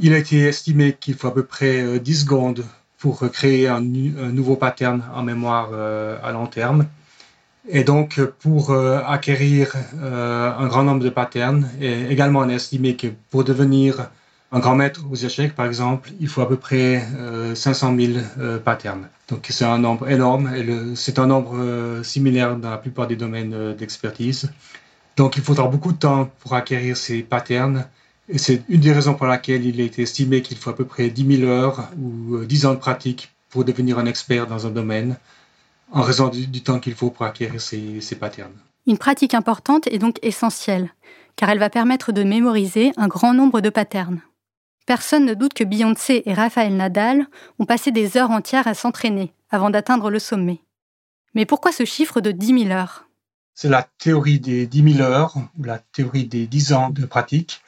Il 0.00 0.14
a 0.14 0.18
été 0.18 0.40
estimé 0.40 0.96
qu'il 0.98 1.14
faut 1.14 1.28
à 1.28 1.34
peu 1.34 1.44
près 1.44 1.98
10 1.98 2.12
euh, 2.12 2.20
secondes 2.22 2.64
pour 2.98 3.30
créer 3.30 3.68
un, 3.68 3.80
nouveau 3.80 4.56
pattern 4.56 5.02
en 5.14 5.22
mémoire 5.22 5.70
euh, 5.72 6.18
à 6.22 6.32
long 6.32 6.46
terme. 6.46 6.86
Et 7.68 7.84
donc, 7.84 8.20
pour 8.40 8.70
euh, 8.70 9.00
acquérir 9.06 9.74
un 10.00 10.66
grand 10.66 10.84
nombre 10.84 11.02
de 11.02 11.10
patterns, 11.10 11.68
et 11.80 12.06
également 12.06 12.40
on 12.40 12.48
a 12.48 12.54
estimé 12.54 12.96
que 12.96 13.08
pour 13.30 13.44
devenir 13.44 14.08
un 14.52 14.60
grand 14.60 14.76
maître 14.76 15.04
aux 15.10 15.16
échecs, 15.16 15.54
par 15.54 15.66
exemple, 15.66 16.10
il 16.20 16.28
faut 16.28 16.40
à 16.40 16.48
peu 16.48 16.56
près 16.56 17.02
500 17.54 17.96
000 17.98 18.12
patterns. 18.64 19.08
Donc 19.28 19.46
c'est 19.50 19.64
un 19.64 19.78
nombre 19.78 20.08
énorme 20.08 20.54
et 20.54 20.94
c'est 20.94 21.18
un 21.18 21.26
nombre 21.26 22.00
similaire 22.04 22.56
dans 22.56 22.70
la 22.70 22.78
plupart 22.78 23.08
des 23.08 23.16
domaines 23.16 23.74
d'expertise. 23.74 24.50
Donc 25.16 25.36
il 25.36 25.42
faudra 25.42 25.66
beaucoup 25.66 25.92
de 25.92 25.98
temps 25.98 26.30
pour 26.40 26.54
acquérir 26.54 26.96
ces 26.96 27.22
patterns. 27.22 27.86
Et 28.28 28.38
c'est 28.38 28.62
une 28.68 28.80
des 28.80 28.92
raisons 28.92 29.14
pour 29.14 29.26
laquelle 29.26 29.64
il 29.64 29.80
a 29.80 29.84
été 29.84 30.02
estimé 30.02 30.42
qu'il 30.42 30.56
faut 30.56 30.70
à 30.70 30.76
peu 30.76 30.84
près 30.84 31.10
10 31.10 31.38
000 31.38 31.50
heures 31.50 31.88
ou 31.98 32.38
10 32.44 32.66
ans 32.66 32.74
de 32.74 32.78
pratique 32.78 33.32
pour 33.50 33.64
devenir 33.64 33.98
un 33.98 34.06
expert 34.06 34.46
dans 34.46 34.66
un 34.66 34.70
domaine 34.70 35.16
en 35.92 36.02
raison 36.02 36.28
du, 36.28 36.62
temps 36.62 36.80
qu'il 36.80 36.94
faut 36.94 37.10
pour 37.10 37.24
acquérir 37.24 37.60
ces, 37.60 38.00
ces 38.00 38.16
patterns. 38.16 38.52
Une 38.86 38.98
pratique 38.98 39.34
importante 39.34 39.86
est 39.86 39.98
donc 39.98 40.18
essentielle, 40.22 40.90
car 41.36 41.48
elle 41.48 41.60
va 41.60 41.70
permettre 41.70 42.12
de 42.12 42.24
mémoriser 42.24 42.92
un 42.96 43.06
grand 43.06 43.34
nombre 43.34 43.60
de 43.60 43.70
patterns. 43.70 44.20
Personne 44.86 45.24
ne 45.24 45.34
doute 45.34 45.52
que 45.52 45.64
Beyoncé 45.64 46.22
et 46.26 46.34
Rafael 46.34 46.74
Nadal 46.76 47.26
ont 47.58 47.64
passé 47.64 47.90
des 47.90 48.16
heures 48.16 48.30
entières 48.30 48.68
à 48.68 48.74
s'entraîner 48.74 49.32
avant 49.50 49.70
d'atteindre 49.70 50.10
le 50.10 50.20
sommet. 50.20 50.60
Mais 51.34 51.44
pourquoi 51.44 51.72
ce 51.72 51.84
chiffre 51.84 52.20
de 52.20 52.30
10 52.30 52.64
000 52.66 52.70
heures? 52.70 53.08
C'est 53.54 53.68
la 53.68 53.86
théorie 53.98 54.38
des 54.38 54.66
10 54.66 54.94
000 54.96 55.00
heures, 55.00 55.34
ou 55.58 55.64
la 55.64 55.78
théorie 55.78 56.26
des 56.26 56.46
10 56.46 56.72
ans 56.72 56.90
de 56.90 57.04
pratique. 57.04 57.62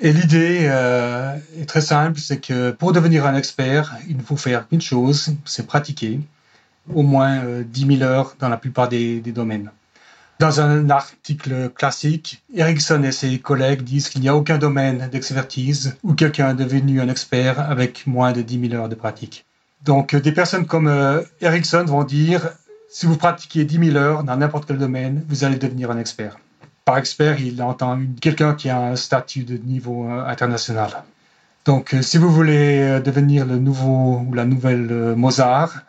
Et 0.00 0.12
l'idée 0.12 0.66
euh, 0.68 1.36
est 1.58 1.66
très 1.66 1.80
simple, 1.80 2.18
c'est 2.18 2.40
que 2.40 2.72
pour 2.72 2.92
devenir 2.92 3.26
un 3.26 3.36
expert, 3.36 3.96
il 4.08 4.16
ne 4.16 4.22
faut 4.22 4.36
faire 4.36 4.68
qu'une 4.68 4.80
chose, 4.80 5.34
c'est 5.44 5.66
pratiquer 5.66 6.20
au 6.94 7.02
moins 7.02 7.42
10 7.62 7.84
euh, 7.84 7.98
000 7.98 8.02
heures 8.02 8.34
dans 8.38 8.48
la 8.48 8.56
plupart 8.56 8.88
des, 8.88 9.20
domaines. 9.20 9.70
Dans 10.38 10.60
un 10.60 10.90
article 10.90 11.70
classique, 11.70 12.42
Ericsson 12.54 13.02
et 13.04 13.12
ses 13.12 13.38
collègues 13.38 13.82
disent 13.82 14.10
qu'il 14.10 14.20
n'y 14.20 14.28
a 14.28 14.36
aucun 14.36 14.58
domaine 14.58 15.08
d'expertise 15.10 15.96
où 16.02 16.12
quelqu'un 16.12 16.50
est 16.50 16.62
devenu 16.62 17.00
un 17.00 17.08
expert 17.08 17.58
avec 17.58 18.06
moins 18.06 18.32
de 18.32 18.42
10 18.42 18.68
000 18.68 18.74
heures 18.74 18.90
de 18.90 18.94
pratique. 18.94 19.46
Donc 19.82 20.14
des 20.14 20.32
personnes 20.32 20.66
comme 20.66 20.88
euh, 20.88 21.22
Ericsson 21.40 21.84
vont 21.84 22.04
dire, 22.04 22.50
si 22.90 23.06
vous 23.06 23.16
pratiquez 23.16 23.64
10 23.64 23.92
000 23.92 23.96
heures 23.96 24.24
dans 24.24 24.36
n'importe 24.36 24.66
quel 24.66 24.76
domaine, 24.76 25.24
vous 25.26 25.44
allez 25.44 25.56
devenir 25.56 25.90
un 25.90 25.98
expert. 25.98 26.38
Par 26.84 26.98
expert, 26.98 27.40
il 27.40 27.62
entend 27.62 27.98
quelqu'un 28.20 28.54
qui 28.54 28.68
a 28.68 28.78
un 28.78 28.96
statut 28.96 29.44
de 29.44 29.56
niveau 29.56 30.04
international. 30.04 30.90
Donc, 31.64 31.96
si 32.02 32.18
vous 32.18 32.30
voulez 32.30 33.00
devenir 33.00 33.46
le 33.46 33.56
nouveau 33.56 34.18
ou 34.18 34.34
la 34.34 34.44
nouvelle 34.44 35.14
Mozart, 35.16 35.82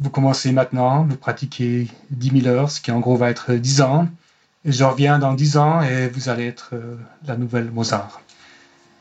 vous 0.00 0.10
commencez 0.10 0.52
maintenant, 0.52 1.04
vous 1.04 1.16
pratiquez 1.16 1.88
10 2.10 2.42
000 2.42 2.54
heures, 2.54 2.70
ce 2.70 2.80
qui 2.80 2.90
en 2.90 3.00
gros 3.00 3.16
va 3.16 3.30
être 3.30 3.52
10 3.52 3.82
ans. 3.82 4.08
Je 4.64 4.84
reviens 4.84 5.18
dans 5.18 5.34
10 5.34 5.56
ans 5.56 5.82
et 5.82 6.08
vous 6.08 6.28
allez 6.28 6.46
être 6.46 6.74
la 7.26 7.36
nouvelle 7.36 7.70
Mozart. 7.70 8.20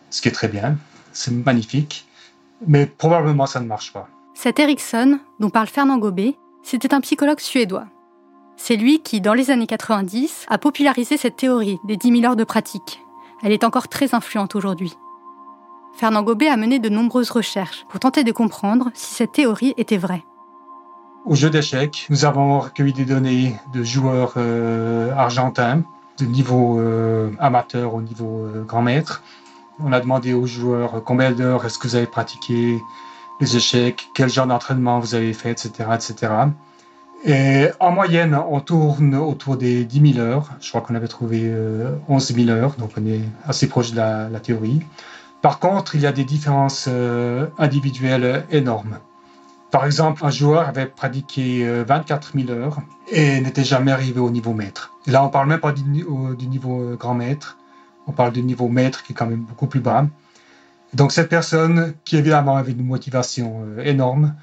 Ce 0.09 0.21
qui 0.21 0.27
est 0.27 0.31
très 0.31 0.47
bien, 0.47 0.77
c'est 1.11 1.31
magnifique, 1.31 2.07
mais 2.65 2.85
probablement 2.85 3.45
ça 3.45 3.59
ne 3.59 3.67
marche 3.67 3.91
pas. 3.93 4.07
Cet 4.33 4.59
Erickson, 4.59 5.19
dont 5.39 5.49
parle 5.49 5.67
Fernand 5.67 5.97
Gobet, 5.97 6.35
c'était 6.63 6.93
un 6.93 7.01
psychologue 7.01 7.39
suédois. 7.39 7.87
C'est 8.55 8.75
lui 8.75 9.01
qui, 9.01 9.21
dans 9.21 9.33
les 9.33 9.51
années 9.51 9.67
90, 9.67 10.45
a 10.49 10.57
popularisé 10.57 11.17
cette 11.17 11.37
théorie 11.37 11.77
des 11.85 11.97
10 11.97 12.21
000 12.21 12.25
heures 12.25 12.35
de 12.35 12.43
pratique. 12.43 13.01
Elle 13.43 13.51
est 13.51 13.63
encore 13.63 13.87
très 13.87 14.15
influente 14.15 14.55
aujourd'hui. 14.55 14.93
Fernand 15.95 16.23
Gobet 16.23 16.47
a 16.47 16.57
mené 16.57 16.79
de 16.79 16.89
nombreuses 16.89 17.31
recherches 17.31 17.85
pour 17.89 17.99
tenter 17.99 18.23
de 18.23 18.31
comprendre 18.31 18.89
si 18.93 19.13
cette 19.13 19.31
théorie 19.31 19.73
était 19.77 19.97
vraie. 19.97 20.23
Au 21.27 21.35
jeu 21.35 21.49
d'échecs, 21.49 22.07
nous 22.09 22.23
avons 22.23 22.61
recueilli 22.61 22.93
des 22.93 23.03
données 23.03 23.53
de 23.73 23.83
joueurs 23.83 24.35
euh, 24.37 25.13
argentins 25.13 25.83
de 26.17 26.25
niveau 26.25 26.79
euh, 26.79 27.31
amateur 27.37 27.95
au 27.95 28.01
niveau 28.01 28.45
euh, 28.45 28.63
grand 28.63 28.81
maître. 28.81 29.21
On 29.83 29.91
a 29.91 29.99
demandé 29.99 30.33
aux 30.33 30.45
joueurs 30.45 31.03
combien 31.03 31.31
d'heures 31.33 31.65
est-ce 31.65 31.79
que 31.79 31.87
vous 31.89 31.97
avez 31.97 32.05
pratiqué 32.05 32.81
les 33.41 33.57
échecs, 33.57 34.07
quel 34.13 34.29
genre 34.29 34.47
d'entraînement 34.47 35.01
vous 35.01 35.15
avez 35.15 35.33
fait, 35.33 35.51
etc., 35.51 35.89
etc. 35.95 36.31
Et 37.25 37.67
en 37.81 37.91
moyenne, 37.91 38.39
on 38.49 38.61
tourne 38.61 39.13
autour 39.13 39.57
des 39.57 39.83
10 39.83 40.13
000 40.13 40.25
heures. 40.25 40.51
Je 40.61 40.69
crois 40.69 40.79
qu'on 40.79 40.95
avait 40.95 41.09
trouvé 41.09 41.51
11 42.07 42.31
euh, 42.31 42.35
000 42.35 42.49
heures, 42.51 42.75
donc 42.77 42.91
on 42.97 43.05
est 43.05 43.23
assez 43.45 43.67
proche 43.67 43.91
de 43.91 43.97
la, 43.97 44.39
théorie. 44.39 44.79
Par 45.41 45.59
contre, 45.59 45.95
il 45.95 46.01
y 46.01 46.07
a 46.07 46.13
des 46.13 46.23
différences 46.23 46.87
individuelles 47.59 48.45
énormes. 48.49 48.99
Par 49.71 49.85
exemple, 49.85 50.25
un 50.25 50.29
joueur 50.29 50.67
avait 50.67 50.85
pratiqué 50.85 51.83
24 51.83 52.31
euh, 52.35 52.45
000 52.45 52.51
heures 52.51 52.79
et 53.11 53.41
n'était 53.41 53.65
jamais 53.65 53.91
arrivé 53.91 54.19
au 54.19 54.29
niveau 54.29 54.53
maître. 54.53 54.93
Et 55.07 55.11
là, 55.11 55.23
on 55.23 55.29
parle 55.29 55.47
même 55.47 55.59
pas 55.59 55.73
du, 55.73 55.83
niveau 55.83 56.95
grand 56.97 57.13
maître, 57.13 57.57
on 58.07 58.11
parle 58.13 58.31
du 58.31 58.43
niveau 58.43 58.69
maître 58.69 59.03
qui 59.03 59.13
est 59.13 59.15
quand 59.15 59.27
même 59.27 59.43
beaucoup 59.43 59.67
plus 59.67 59.81
bas. 59.81 60.05
Donc 60.93 61.11
cette 61.11 61.29
personne 61.29 61.93
qui 62.05 62.17
évidemment 62.17 62.55
avait 62.55 62.71
une 62.71 62.85
motivation 62.85 63.65
euh, 63.65 63.83
énorme, 63.83 64.35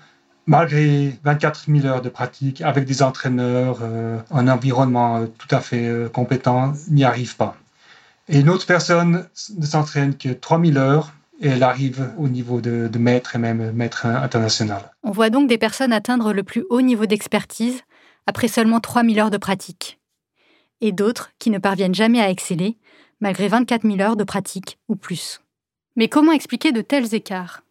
malgré 0.47 1.19
24 1.25 1.65
000 1.69 1.87
heures 1.87 2.03
de 2.03 2.11
pratique 2.11 2.61
avec 2.61 2.85
des 2.85 3.03
entraîneurs, 3.03 3.79
euh, 3.83 4.19
un 4.31 4.49
environnement 4.49 5.17
euh, 5.17 5.27
tout 5.27 5.49
à 5.51 5.61
fait 5.61 5.91
compétent, 6.13 6.75
n'y 6.91 7.05
arrive 7.05 7.37
pas. 7.37 7.57
Et 8.29 8.41
une 8.41 8.49
autre 8.49 8.67
personne 8.67 9.27
ne 9.57 9.67
s'entraîne 9.67 10.17
que 10.17 10.29
3 10.31 10.61
000 10.61 10.77
heures 10.79 11.13
elle 11.49 11.63
arrive 11.63 12.13
au 12.19 12.29
niveau 12.29 12.61
de, 12.61 12.91
maître 12.99 13.37
et 13.37 13.39
même 13.39 13.73
maître 13.73 14.07
international. 14.07 14.93
On 15.03 15.11
voit 15.11 15.31
donc 15.31 15.49
des 15.49 15.59
personnes 15.59 15.93
atteindre 15.93 16.33
le 16.33 16.43
plus 16.43 16.65
haut 16.71 16.81
niveau 16.81 17.07
d'expertise 17.07 17.83
après 18.27 18.49
seulement 18.49 18.81
3 18.81 19.05
000 19.05 19.19
heures 19.19 19.31
de 19.31 19.37
pratique. 19.37 20.01
Et 20.81 20.93
d'autres 20.93 21.31
qui 21.39 21.51
ne 21.51 21.59
parviennent 21.59 21.95
jamais 21.95 22.21
à 22.21 22.31
exceller 22.31 22.79
malgré 23.21 23.49
24 23.49 23.83
000 23.83 24.01
heures 24.01 24.17
de 24.17 24.25
pratique 24.25 24.79
ou 24.89 24.97
plus. 24.97 25.41
Mais 25.97 26.09
comment 26.09 26.33
expliquer 26.33 26.73
de 26.73 26.81
tels 26.81 27.15
écarts? 27.15 27.63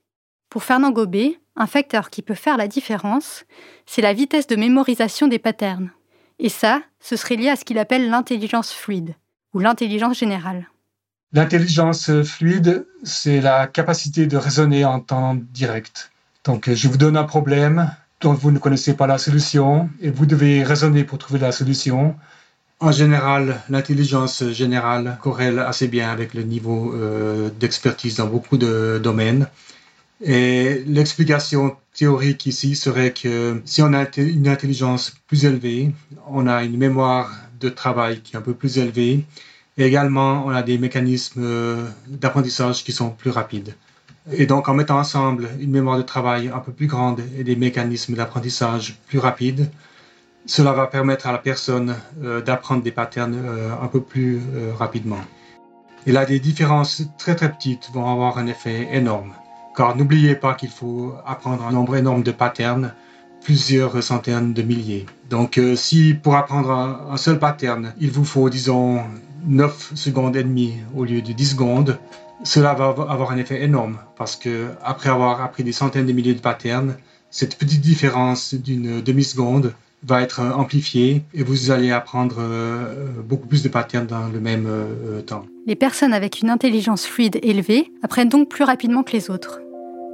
Pour 0.49 0.63
Fernand 0.63 0.91
Gobet, 0.91 1.39
un 1.55 1.67
facteur 1.67 2.09
qui 2.09 2.21
peut 2.21 2.33
faire 2.33 2.57
la 2.57 2.67
différence, 2.67 3.45
c'est 3.85 4.01
la 4.01 4.13
vitesse 4.13 4.47
de 4.47 4.55
mémorisation 4.55 5.27
des 5.27 5.39
patterns. 5.39 5.91
Et 6.39 6.49
ça, 6.49 6.81
ce 6.99 7.15
serait 7.15 7.35
lié 7.35 7.49
à 7.49 7.55
ce 7.55 7.65
qu'il 7.65 7.77
appelle 7.77 8.09
l'intelligence 8.09 8.73
fluide, 8.73 9.15
ou 9.53 9.59
l'intelligence 9.59 10.17
générale. 10.17 10.67
L'intelligence 11.33 12.11
fluide, 12.23 12.85
c'est 13.03 13.41
la 13.41 13.65
capacité 13.65 14.27
de 14.27 14.37
raisonner 14.37 14.85
en 14.85 14.99
temps 14.99 15.35
direct. 15.35 16.11
Donc, 16.45 16.71
je 16.71 16.87
vous 16.87 16.97
donne 16.97 17.17
un 17.17 17.23
problème 17.23 17.91
dont 18.21 18.33
vous 18.33 18.51
ne 18.51 18.59
connaissez 18.59 18.93
pas 18.93 19.07
la 19.07 19.17
solution, 19.17 19.89
et 19.99 20.09
vous 20.11 20.25
devez 20.25 20.63
raisonner 20.63 21.03
pour 21.03 21.17
trouver 21.17 21.39
la 21.39 21.51
solution. 21.51 22.15
En 22.79 22.91
général, 22.91 23.61
l'intelligence 23.69 24.43
générale 24.51 25.17
corrèle 25.21 25.59
assez 25.59 25.87
bien 25.87 26.11
avec 26.11 26.33
le 26.33 26.43
niveau 26.43 26.93
euh, 26.93 27.49
d'expertise 27.59 28.17
dans 28.17 28.27
beaucoup 28.27 28.57
de 28.57 28.99
domaines. 29.03 29.47
Et 30.21 30.83
l'explication 30.85 31.75
théorique 31.93 32.45
ici 32.45 32.75
serait 32.75 33.11
que 33.11 33.61
si 33.65 33.81
on 33.81 33.93
a 33.93 34.05
une 34.17 34.47
intelligence 34.47 35.13
plus 35.27 35.45
élevée, 35.45 35.91
on 36.27 36.47
a 36.47 36.63
une 36.63 36.77
mémoire 36.77 37.31
de 37.59 37.69
travail 37.69 38.21
qui 38.21 38.35
est 38.35 38.37
un 38.37 38.41
peu 38.41 38.53
plus 38.53 38.77
élevée. 38.77 39.25
Et 39.77 39.85
également, 39.85 40.45
on 40.45 40.49
a 40.49 40.61
des 40.61 40.77
mécanismes 40.77 41.43
euh, 41.43 41.87
d'apprentissage 42.07 42.83
qui 42.83 42.91
sont 42.91 43.09
plus 43.09 43.31
rapides. 43.31 43.75
Et 44.31 44.45
donc, 44.45 44.69
en 44.69 44.73
mettant 44.73 44.99
ensemble 44.99 45.49
une 45.59 45.71
mémoire 45.71 45.97
de 45.97 46.03
travail 46.03 46.49
un 46.53 46.59
peu 46.59 46.71
plus 46.71 46.87
grande 46.87 47.21
et 47.37 47.43
des 47.43 47.55
mécanismes 47.55 48.13
d'apprentissage 48.13 48.97
plus 49.07 49.19
rapides, 49.19 49.69
cela 50.45 50.73
va 50.73 50.87
permettre 50.87 51.27
à 51.27 51.31
la 51.31 51.39
personne 51.39 51.95
euh, 52.23 52.41
d'apprendre 52.41 52.83
des 52.83 52.91
patterns 52.91 53.35
euh, 53.35 53.71
un 53.81 53.87
peu 53.87 54.01
plus 54.01 54.39
rapidement. 54.77 55.21
Et 56.05 56.11
là, 56.11 56.25
des 56.25 56.39
différences 56.39 57.03
très 57.17 57.35
très 57.35 57.51
petites 57.51 57.89
vont 57.93 58.09
avoir 58.09 58.37
un 58.37 58.47
effet 58.47 58.89
énorme. 58.91 59.33
Car 59.75 59.95
n'oubliez 59.95 60.35
pas 60.35 60.53
qu'il 60.53 60.69
faut 60.69 61.15
apprendre 61.25 61.65
un 61.65 61.71
nombre 61.71 61.95
énorme 61.95 62.23
de 62.23 62.31
patterns, 62.31 62.93
plusieurs 63.41 64.03
centaines 64.03 64.53
de 64.53 64.61
milliers. 64.61 65.05
Donc 65.29 65.59
si 65.75 66.13
pour 66.13 66.35
apprendre 66.35 66.71
un, 66.71 67.17
seul 67.17 67.39
pattern, 67.39 67.93
il 67.99 68.11
vous 68.11 68.25
faut, 68.25 68.49
disons, 68.49 69.03
9 69.45 69.93
secondes 69.95 70.35
et 70.35 70.43
demie 70.43 70.75
au 70.95 71.05
lieu 71.05 71.21
de 71.21 71.31
10 71.31 71.51
secondes, 71.51 71.99
cela 72.43 72.73
va 72.73 72.87
avoir 72.87 73.31
un 73.31 73.37
effet 73.37 73.63
énorme. 73.63 73.97
Parce 74.15 74.35
que 74.35 74.69
après 74.83 75.09
avoir 75.09 75.41
appris 75.41 75.63
des 75.63 75.71
centaines 75.71 76.05
de 76.05 76.13
milliers 76.13 76.33
de 76.33 76.41
patterns, 76.41 76.95
cette 77.29 77.57
petite 77.57 77.81
différence 77.81 78.53
d'une 78.53 79.01
demi-seconde 79.01 79.73
va 80.05 80.21
être 80.21 80.41
euh, 80.41 80.51
amplifié 80.51 81.23
et 81.33 81.43
vous 81.43 81.71
allez 81.71 81.91
apprendre 81.91 82.35
euh, 82.39 83.07
beaucoup 83.23 83.47
plus 83.47 83.63
de 83.63 83.69
patterns 83.69 84.05
dans 84.05 84.27
le 84.27 84.39
même 84.39 84.65
euh, 84.67 85.21
temps. 85.21 85.45
Les 85.65 85.75
personnes 85.75 86.13
avec 86.13 86.41
une 86.41 86.49
intelligence 86.49 87.05
fluide 87.05 87.39
élevée 87.41 87.91
apprennent 88.03 88.29
donc 88.29 88.49
plus 88.49 88.63
rapidement 88.63 89.03
que 89.03 89.13
les 89.13 89.29
autres. 89.29 89.61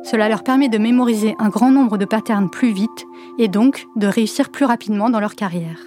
Cela 0.03 0.29
leur 0.29 0.43
permet 0.43 0.69
de 0.69 0.77
mémoriser 0.77 1.35
un 1.39 1.49
grand 1.49 1.71
nombre 1.71 1.97
de 1.97 2.05
patterns 2.05 2.49
plus 2.49 2.71
vite 2.71 3.05
et 3.37 3.47
donc 3.47 3.85
de 3.95 4.07
réussir 4.07 4.49
plus 4.49 4.65
rapidement 4.65 5.09
dans 5.09 5.19
leur 5.19 5.35
carrière. 5.35 5.79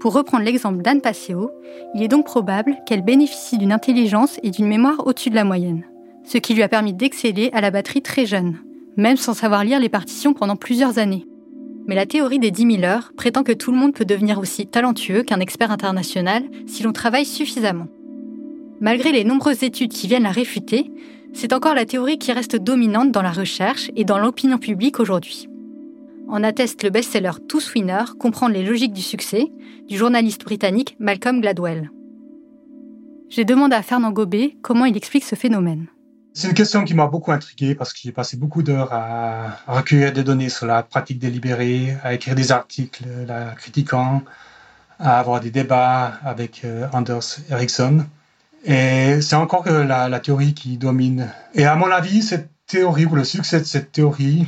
Pour 0.00 0.14
reprendre 0.14 0.44
l'exemple 0.44 0.80
d'Anne 0.80 1.02
Passeo, 1.02 1.50
il 1.94 2.02
est 2.02 2.08
donc 2.08 2.24
probable 2.24 2.74
qu'elle 2.86 3.02
bénéficie 3.02 3.58
d'une 3.58 3.70
intelligence 3.70 4.40
et 4.42 4.50
d'une 4.50 4.66
mémoire 4.66 5.06
au-dessus 5.06 5.28
de 5.28 5.34
la 5.34 5.44
moyenne, 5.44 5.84
ce 6.24 6.38
qui 6.38 6.54
lui 6.54 6.62
a 6.62 6.68
permis 6.68 6.94
d'exceller 6.94 7.50
à 7.52 7.60
la 7.60 7.70
batterie 7.70 8.00
très 8.00 8.24
jeune, 8.24 8.56
même 8.96 9.18
sans 9.18 9.34
savoir 9.34 9.62
lire 9.62 9.78
les 9.78 9.90
partitions 9.90 10.32
pendant 10.32 10.56
plusieurs 10.56 10.98
années. 10.98 11.26
Mais 11.86 11.94
la 11.94 12.06
théorie 12.06 12.38
des 12.38 12.50
10 12.50 12.76
000 12.78 12.84
heures 12.84 13.12
prétend 13.14 13.42
que 13.42 13.52
tout 13.52 13.72
le 13.72 13.76
monde 13.76 13.92
peut 13.92 14.06
devenir 14.06 14.38
aussi 14.38 14.66
talentueux 14.66 15.22
qu'un 15.22 15.40
expert 15.40 15.70
international 15.70 16.44
si 16.66 16.82
l'on 16.82 16.92
travaille 16.92 17.26
suffisamment. 17.26 17.88
Malgré 18.80 19.12
les 19.12 19.24
nombreuses 19.24 19.64
études 19.64 19.92
qui 19.92 20.06
viennent 20.06 20.22
la 20.22 20.30
réfuter, 20.30 20.90
c'est 21.34 21.52
encore 21.52 21.74
la 21.74 21.84
théorie 21.84 22.18
qui 22.18 22.32
reste 22.32 22.56
dominante 22.56 23.12
dans 23.12 23.22
la 23.22 23.32
recherche 23.32 23.90
et 23.96 24.04
dans 24.04 24.18
l'opinion 24.18 24.56
publique 24.56 24.98
aujourd'hui. 24.98 25.46
En 26.32 26.44
atteste 26.44 26.84
le 26.84 26.90
best-seller 26.90 27.32
Tous 27.48 27.74
Winner, 27.74 28.04
comprendre 28.20 28.54
les 28.54 28.62
logiques 28.62 28.92
du 28.92 29.02
succès, 29.02 29.50
du 29.88 29.98
journaliste 29.98 30.44
britannique 30.44 30.96
Malcolm 31.00 31.40
Gladwell. 31.40 31.90
J'ai 33.28 33.44
demandé 33.44 33.74
à 33.74 33.82
Fernand 33.82 34.12
Gobet 34.12 34.56
comment 34.62 34.84
il 34.84 34.96
explique 34.96 35.24
ce 35.24 35.34
phénomène. 35.34 35.88
C'est 36.32 36.46
une 36.46 36.54
question 36.54 36.84
qui 36.84 36.94
m'a 36.94 37.08
beaucoup 37.08 37.32
intrigué 37.32 37.74
parce 37.74 37.92
que 37.92 37.98
j'ai 38.00 38.12
passé 38.12 38.36
beaucoup 38.36 38.62
d'heures 38.62 38.92
à, 38.92 39.58
recueillir 39.66 40.12
des 40.12 40.22
données 40.22 40.50
sur 40.50 40.66
la 40.66 40.84
pratique 40.84 41.18
délibérée, 41.18 41.96
à 42.04 42.14
écrire 42.14 42.36
des 42.36 42.52
articles 42.52 43.02
la 43.26 43.46
critiquant, 43.56 44.22
à 45.00 45.18
avoir 45.18 45.40
des 45.40 45.50
débats 45.50 46.20
avec 46.22 46.64
euh, 46.64 46.86
Anders 46.92 47.40
Ericsson. 47.50 48.06
Et 48.64 49.20
c'est 49.20 49.34
encore 49.34 49.68
la, 49.68 50.08
la, 50.08 50.20
théorie 50.20 50.54
qui 50.54 50.76
domine. 50.76 51.28
Et 51.54 51.64
à 51.64 51.74
mon 51.74 51.90
avis, 51.90 52.22
cette 52.22 52.50
théorie 52.68 53.06
ou 53.06 53.16
le 53.16 53.24
succès 53.24 53.58
de 53.58 53.64
cette 53.64 53.90
théorie 53.90 54.46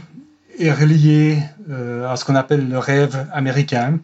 est 0.63 0.73
relié 0.73 1.39
euh, 1.71 2.11
à 2.11 2.17
ce 2.17 2.25
qu'on 2.25 2.35
appelle 2.35 2.69
le 2.69 2.79
rêve 2.79 3.27
américain, 3.33 3.99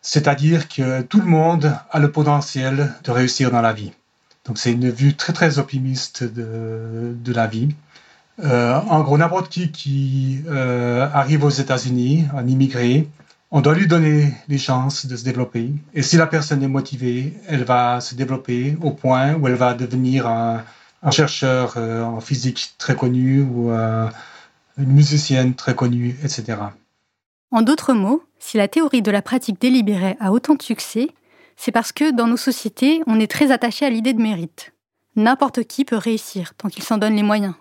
c'est-à-dire 0.00 0.68
que 0.68 1.02
tout 1.02 1.20
le 1.20 1.26
monde 1.26 1.74
a 1.90 1.98
le 1.98 2.10
potentiel 2.10 2.94
de 3.04 3.10
réussir 3.10 3.50
dans 3.50 3.60
la 3.60 3.72
vie. 3.72 3.92
Donc 4.44 4.58
c'est 4.58 4.72
une 4.72 4.90
vue 4.90 5.14
très 5.14 5.32
très 5.32 5.58
optimiste 5.58 6.24
de, 6.24 7.14
de 7.14 7.32
la 7.32 7.46
vie. 7.46 7.68
Euh, 8.44 8.74
en 8.88 9.02
gros, 9.02 9.18
n'importe 9.18 9.50
qui 9.50 9.70
qui 9.70 10.42
euh, 10.48 11.08
arrive 11.12 11.44
aux 11.44 11.50
États-Unis, 11.50 12.26
un 12.34 12.46
immigré, 12.46 13.08
on 13.50 13.60
doit 13.60 13.74
lui 13.74 13.86
donner 13.86 14.32
les 14.48 14.58
chances 14.58 15.06
de 15.06 15.16
se 15.16 15.24
développer. 15.24 15.72
Et 15.94 16.02
si 16.02 16.16
la 16.16 16.26
personne 16.26 16.62
est 16.62 16.68
motivée, 16.68 17.34
elle 17.48 17.64
va 17.64 18.00
se 18.00 18.14
développer 18.14 18.76
au 18.82 18.90
point 18.90 19.34
où 19.34 19.48
elle 19.48 19.54
va 19.54 19.74
devenir 19.74 20.26
un, 20.26 20.62
chercheur 21.10 21.74
euh, 21.76 22.02
en 22.02 22.20
physique 22.20 22.74
très 22.78 22.94
connu 22.94 23.40
ou 23.40 23.70
une 24.78 24.92
musicienne 24.92 25.54
très 25.54 25.74
connue, 25.74 26.16
etc. 26.22 26.58
En 27.50 27.62
d'autres 27.62 27.94
mots, 27.94 28.22
si 28.38 28.56
la 28.56 28.68
théorie 28.68 29.02
de 29.02 29.10
la 29.10 29.22
pratique 29.22 29.60
délibérée 29.60 30.16
a 30.20 30.32
autant 30.32 30.54
de 30.54 30.62
succès, 30.62 31.08
C'est 31.60 31.72
parce 31.72 31.90
que 31.90 32.12
dans 32.12 32.28
nos 32.28 32.36
sociétés, 32.36 33.02
on 33.08 33.18
est 33.18 33.28
très 33.28 33.50
attaché 33.50 33.84
à 33.84 33.90
l'idée 33.90 34.12
de 34.12 34.22
mérite. 34.22 34.72
N'importe 35.16 35.64
qui 35.64 35.84
peut 35.84 35.96
réussir 35.96 36.54
tant 36.54 36.68
qu'il 36.68 36.84
s'en 36.84 36.98
donne 36.98 37.16
les 37.16 37.24
moyens. 37.24 37.54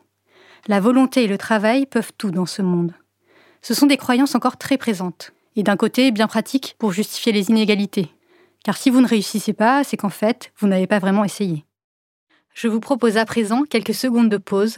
La 0.67 0.80
volonté 0.80 1.23
et 1.23 1.27
le 1.27 1.39
travail 1.39 1.88
peuvent 1.88 2.12
tout 2.15 2.30
dans 2.30 2.45
ce 2.45 2.62
monde. 2.62 2.93
Ce 3.63 3.73
sont 3.73 3.88
des 3.88 3.97
croyances 3.97 4.36
encore 4.36 4.58
très 4.58 4.77
présentes, 4.77 5.34
et 5.56 5.63
d'un 5.63 5.77
côté 5.77 6.12
bien 6.12 6.27
pratiques 6.27 6.75
pour 6.77 6.91
justifier 6.91 7.32
les 7.32 7.49
inégalités. 7.49 8.12
Car 8.63 8.77
si 8.77 8.91
vous 8.91 9.01
ne 9.01 9.08
réussissez 9.08 9.53
pas, 9.53 9.84
c'est 9.84 9.97
qu'en 9.97 10.10
fait, 10.10 10.51
vous 10.60 10.67
n'avez 10.67 10.86
pas 10.86 10.99
vraiment 10.99 11.23
essayé. 11.23 11.65
Je 12.53 12.67
vous 12.67 12.80
propose 12.80 13.17
à 13.17 13.25
présent 13.25 13.63
quelques 13.63 13.95
secondes 13.95 14.30
de 14.30 14.38
pause 14.38 14.77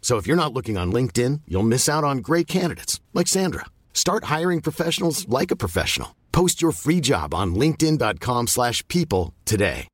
So 0.00 0.16
if 0.16 0.26
you're 0.26 0.34
not 0.34 0.52
looking 0.52 0.76
on 0.76 0.90
LinkedIn, 0.90 1.42
you'll 1.46 1.62
miss 1.62 1.88
out 1.88 2.02
on 2.02 2.18
great 2.18 2.48
candidates 2.48 2.98
like 3.14 3.28
Sandra. 3.28 3.66
Start 3.94 4.24
hiring 4.24 4.60
professionals 4.60 5.28
like 5.28 5.52
a 5.52 5.56
professional. 5.56 6.16
Post 6.32 6.60
your 6.60 6.72
free 6.72 7.00
job 7.00 7.32
on 7.32 7.54
linkedin.com/people 7.54 9.32
today. 9.44 9.86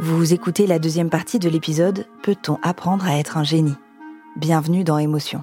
Vous 0.00 0.32
écoutez 0.32 0.68
la 0.68 0.78
deuxième 0.78 1.10
partie 1.10 1.40
de 1.40 1.48
l'épisode 1.48 2.06
Peut-on 2.22 2.56
apprendre 2.62 3.04
à 3.04 3.18
être 3.18 3.36
un 3.36 3.42
génie? 3.42 3.74
Bienvenue 4.36 4.84
dans 4.84 4.96
Émotion. 4.98 5.42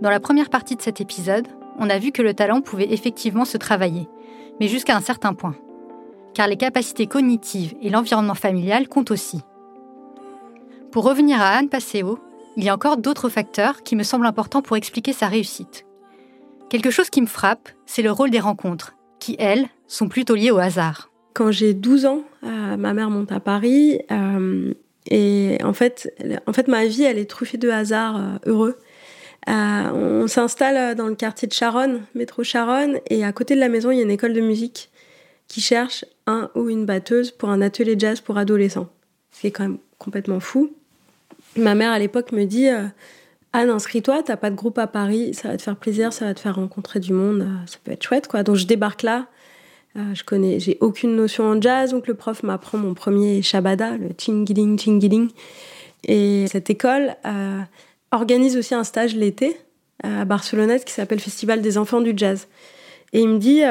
Dans 0.00 0.08
la 0.08 0.18
première 0.18 0.48
partie 0.48 0.76
de 0.76 0.80
cet 0.80 1.02
épisode, 1.02 1.46
on 1.78 1.90
a 1.90 1.98
vu 1.98 2.10
que 2.10 2.22
le 2.22 2.32
talent 2.32 2.62
pouvait 2.62 2.90
effectivement 2.90 3.44
se 3.44 3.58
travailler, 3.58 4.08
mais 4.60 4.68
jusqu'à 4.68 4.96
un 4.96 5.02
certain 5.02 5.34
point. 5.34 5.56
Car 6.34 6.48
les 6.48 6.56
capacités 6.56 7.06
cognitives 7.06 7.74
et 7.80 7.90
l'environnement 7.90 8.34
familial 8.34 8.88
comptent 8.88 9.12
aussi. 9.12 9.40
Pour 10.90 11.04
revenir 11.04 11.40
à 11.40 11.50
Anne 11.50 11.68
Passeo, 11.68 12.18
il 12.56 12.64
y 12.64 12.68
a 12.68 12.74
encore 12.74 12.96
d'autres 12.96 13.28
facteurs 13.28 13.82
qui 13.82 13.96
me 13.96 14.02
semblent 14.02 14.26
importants 14.26 14.62
pour 14.62 14.76
expliquer 14.76 15.12
sa 15.12 15.28
réussite. 15.28 15.86
Quelque 16.70 16.90
chose 16.90 17.10
qui 17.10 17.20
me 17.20 17.26
frappe, 17.26 17.68
c'est 17.86 18.02
le 18.02 18.10
rôle 18.10 18.30
des 18.30 18.40
rencontres, 18.40 18.96
qui, 19.20 19.36
elles, 19.38 19.66
sont 19.86 20.08
plutôt 20.08 20.34
liées 20.34 20.50
au 20.50 20.58
hasard. 20.58 21.10
Quand 21.34 21.50
j'ai 21.50 21.74
12 21.74 22.06
ans, 22.06 22.22
euh, 22.44 22.76
ma 22.76 22.94
mère 22.94 23.10
monte 23.10 23.32
à 23.32 23.40
Paris. 23.40 24.00
euh, 24.10 24.74
et 25.10 25.58
en 25.62 25.74
fait, 25.74 26.14
en 26.46 26.52
fait, 26.52 26.66
ma 26.66 26.86
vie, 26.86 27.02
elle 27.02 27.18
est 27.18 27.28
truffée 27.28 27.58
de 27.58 27.68
hasards 27.68 28.16
euh, 28.16 28.38
heureux. 28.46 28.78
On 29.46 30.26
s'installe 30.26 30.94
dans 30.94 31.06
le 31.06 31.14
quartier 31.14 31.46
de 31.46 31.52
Charonne, 31.52 32.02
métro 32.14 32.42
Charonne, 32.42 32.98
et 33.10 33.24
à 33.24 33.32
côté 33.32 33.54
de 33.54 33.60
la 33.60 33.68
maison, 33.68 33.90
il 33.90 33.98
y 33.98 34.00
a 34.00 34.02
une 34.02 34.10
école 34.10 34.32
de 34.32 34.40
musique 34.40 34.90
qui 35.48 35.60
cherche 35.60 36.04
un 36.26 36.50
ou 36.54 36.68
une 36.68 36.86
batteuse 36.86 37.30
pour 37.30 37.48
un 37.48 37.60
atelier 37.60 37.96
jazz 37.98 38.20
pour 38.20 38.38
adolescents. 38.38 38.88
C'est 39.30 39.50
quand 39.50 39.64
même 39.64 39.78
complètement 39.98 40.40
fou. 40.40 40.72
Ma 41.56 41.74
mère, 41.74 41.92
à 41.92 41.98
l'époque, 41.98 42.32
me 42.32 42.44
dit 42.44 42.68
euh, 42.68 42.86
Anne, 43.52 43.70
inscris-toi, 43.70 44.22
t'as 44.22 44.36
pas 44.36 44.50
de 44.50 44.56
groupe 44.56 44.78
à 44.78 44.86
Paris, 44.86 45.34
ça 45.34 45.48
va 45.48 45.56
te 45.56 45.62
faire 45.62 45.76
plaisir, 45.76 46.12
ça 46.12 46.24
va 46.26 46.34
te 46.34 46.40
faire 46.40 46.56
rencontrer 46.56 47.00
du 47.00 47.12
monde, 47.12 47.42
euh, 47.42 47.66
ça 47.66 47.78
peut 47.84 47.92
être 47.92 48.02
chouette, 48.02 48.28
quoi. 48.28 48.42
Donc 48.42 48.56
je 48.56 48.66
débarque 48.66 49.02
là. 49.02 49.26
Euh, 49.96 50.14
je 50.14 50.24
connais, 50.24 50.58
j'ai 50.58 50.76
aucune 50.80 51.14
notion 51.14 51.44
en 51.44 51.60
jazz, 51.60 51.92
donc 51.92 52.08
le 52.08 52.14
prof 52.14 52.42
m'apprend 52.42 52.78
mon 52.78 52.94
premier 52.94 53.42
shabada, 53.42 53.96
le 53.96 54.08
chingiling, 54.18 54.78
chingiling. 54.78 55.30
Et 56.02 56.46
cette 56.48 56.68
école 56.68 57.16
organise 58.10 58.58
aussi 58.58 58.74
un 58.74 58.84
stage 58.84 59.14
l'été 59.14 59.56
à 60.02 60.26
Barcelonnette 60.26 60.84
qui 60.84 60.92
s'appelle 60.92 61.20
Festival 61.20 61.62
des 61.62 61.78
enfants 61.78 62.02
du 62.02 62.12
jazz. 62.14 62.46
Et 63.14 63.20
il 63.20 63.28
me 63.28 63.38
dit, 63.38 63.62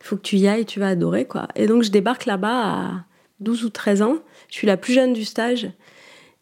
faut 0.00 0.16
que 0.16 0.22
tu 0.22 0.36
y 0.36 0.48
ailles, 0.48 0.64
tu 0.66 0.80
vas 0.80 0.88
adorer, 0.88 1.26
quoi. 1.26 1.48
Et 1.54 1.66
donc 1.66 1.82
je 1.82 1.90
débarque 1.90 2.26
là-bas 2.26 2.62
à 2.62 3.04
12 3.40 3.64
ou 3.64 3.70
13 3.70 4.02
ans. 4.02 4.16
Je 4.48 4.54
suis 4.54 4.66
la 4.66 4.76
plus 4.76 4.92
jeune 4.92 5.12
du 5.12 5.24
stage. 5.24 5.70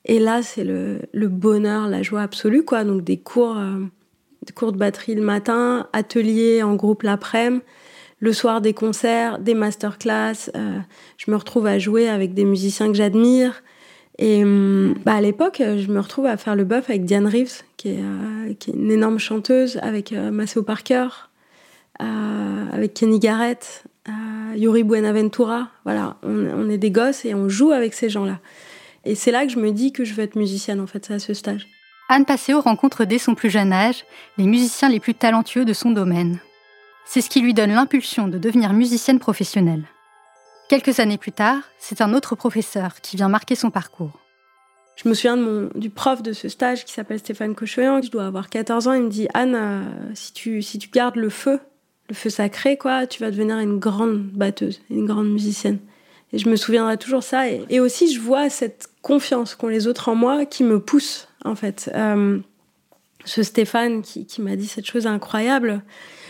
Et 0.04 0.18
là, 0.18 0.42
c'est 0.42 0.64
le, 0.64 1.28
bonheur, 1.28 1.88
la 1.88 2.02
joie 2.02 2.22
absolue, 2.22 2.64
quoi. 2.64 2.84
Donc 2.84 3.04
des 3.04 3.18
cours, 3.18 3.58
euh, 3.58 3.84
cours 4.54 4.72
de 4.72 4.78
batterie 4.78 5.14
le 5.14 5.22
matin, 5.22 5.88
ateliers 5.92 6.62
en 6.62 6.74
groupe 6.74 7.02
l'après-midi, 7.02 7.62
le 8.20 8.32
soir 8.32 8.60
des 8.60 8.74
concerts, 8.74 9.38
des 9.38 9.54
masterclass. 9.54 10.50
euh, 10.56 10.78
je 11.18 11.30
me 11.30 11.36
retrouve 11.36 11.66
à 11.66 11.78
jouer 11.78 12.08
avec 12.08 12.34
des 12.34 12.44
musiciens 12.44 12.88
que 12.88 12.94
j'admire. 12.94 13.62
Et 14.18 14.42
hum, 14.42 14.94
bah, 15.04 15.14
à 15.14 15.20
l'époque, 15.20 15.58
je 15.60 15.86
me 15.88 16.00
retrouve 16.00 16.26
à 16.26 16.36
faire 16.36 16.56
le 16.56 16.64
bœuf 16.64 16.90
avec 16.90 17.04
Diane 17.04 17.26
Reeves, 17.28 17.62
qui 17.76 17.90
est, 17.90 18.00
euh, 18.00 18.54
une 18.74 18.90
énorme 18.90 19.18
chanteuse, 19.18 19.78
avec 19.82 20.12
Maceo 20.12 20.62
Parker, 20.64 21.27
avec 21.98 22.94
Kenny 22.94 23.18
Garrett, 23.18 23.84
euh, 24.08 24.56
Yuri 24.56 24.84
Buenaventura. 24.84 25.68
Voilà, 25.84 26.16
on, 26.22 26.46
on 26.46 26.70
est 26.70 26.78
des 26.78 26.90
gosses 26.90 27.24
et 27.24 27.34
on 27.34 27.48
joue 27.48 27.72
avec 27.72 27.94
ces 27.94 28.08
gens-là. 28.08 28.38
Et 29.04 29.14
c'est 29.14 29.30
là 29.30 29.46
que 29.46 29.52
je 29.52 29.58
me 29.58 29.72
dis 29.72 29.92
que 29.92 30.04
je 30.04 30.14
veux 30.14 30.22
être 30.22 30.36
musicienne, 30.36 30.80
en 30.80 30.86
fait, 30.86 31.06
c'est 31.06 31.14
à 31.14 31.18
ce 31.18 31.34
stage. 31.34 31.66
Anne 32.08 32.24
Passeo 32.24 32.60
rencontre 32.60 33.04
dès 33.04 33.18
son 33.18 33.34
plus 33.34 33.50
jeune 33.50 33.72
âge 33.72 34.04
les 34.38 34.46
musiciens 34.46 34.88
les 34.88 35.00
plus 35.00 35.14
talentueux 35.14 35.64
de 35.64 35.72
son 35.72 35.90
domaine. 35.90 36.38
C'est 37.04 37.20
ce 37.20 37.30
qui 37.30 37.40
lui 37.40 37.54
donne 37.54 37.72
l'impulsion 37.72 38.28
de 38.28 38.38
devenir 38.38 38.72
musicienne 38.72 39.18
professionnelle. 39.18 39.84
Quelques 40.68 41.00
années 41.00 41.18
plus 41.18 41.32
tard, 41.32 41.60
c'est 41.78 42.00
un 42.00 42.12
autre 42.12 42.34
professeur 42.34 43.00
qui 43.00 43.16
vient 43.16 43.28
marquer 43.28 43.54
son 43.54 43.70
parcours. 43.70 44.20
Je 44.96 45.08
me 45.08 45.14
souviens 45.14 45.36
de 45.36 45.42
mon, 45.42 45.70
du 45.74 45.90
prof 45.90 46.22
de 46.22 46.32
ce 46.32 46.48
stage 46.48 46.84
qui 46.84 46.92
s'appelle 46.92 47.18
Stéphane 47.18 47.54
Cochoyan, 47.54 48.02
je 48.02 48.10
dois 48.10 48.26
avoir 48.26 48.50
14 48.50 48.88
ans, 48.88 48.92
il 48.94 49.04
me 49.04 49.08
dit 49.08 49.28
Anne, 49.32 49.54
euh, 49.54 49.82
si, 50.14 50.32
tu, 50.32 50.60
si 50.60 50.78
tu 50.78 50.88
gardes 50.90 51.16
le 51.16 51.30
feu, 51.30 51.60
le 52.08 52.14
feu 52.14 52.30
sacré, 52.30 52.76
quoi, 52.76 53.06
tu 53.06 53.20
vas 53.20 53.30
devenir 53.30 53.58
une 53.58 53.78
grande 53.78 54.22
batteuse, 54.22 54.80
une 54.90 55.06
grande 55.06 55.30
musicienne. 55.30 55.78
Et 56.32 56.38
je 56.38 56.48
me 56.48 56.56
souviendrai 56.56 56.98
toujours 56.98 57.22
ça. 57.22 57.48
Et, 57.48 57.80
aussi, 57.80 58.12
je 58.12 58.20
vois 58.20 58.50
cette 58.50 58.88
confiance 59.02 59.54
qu'ont 59.54 59.68
les 59.68 59.86
autres 59.86 60.08
en 60.08 60.14
moi 60.14 60.44
qui 60.44 60.62
me 60.62 60.80
pousse, 60.80 61.28
en 61.44 61.54
fait. 61.54 61.90
Euh, 61.94 62.38
ce 63.24 63.42
Stéphane 63.42 64.02
qui, 64.02 64.26
qui 64.26 64.42
m'a 64.42 64.56
dit 64.56 64.66
cette 64.66 64.86
chose 64.86 65.06
incroyable, 65.06 65.82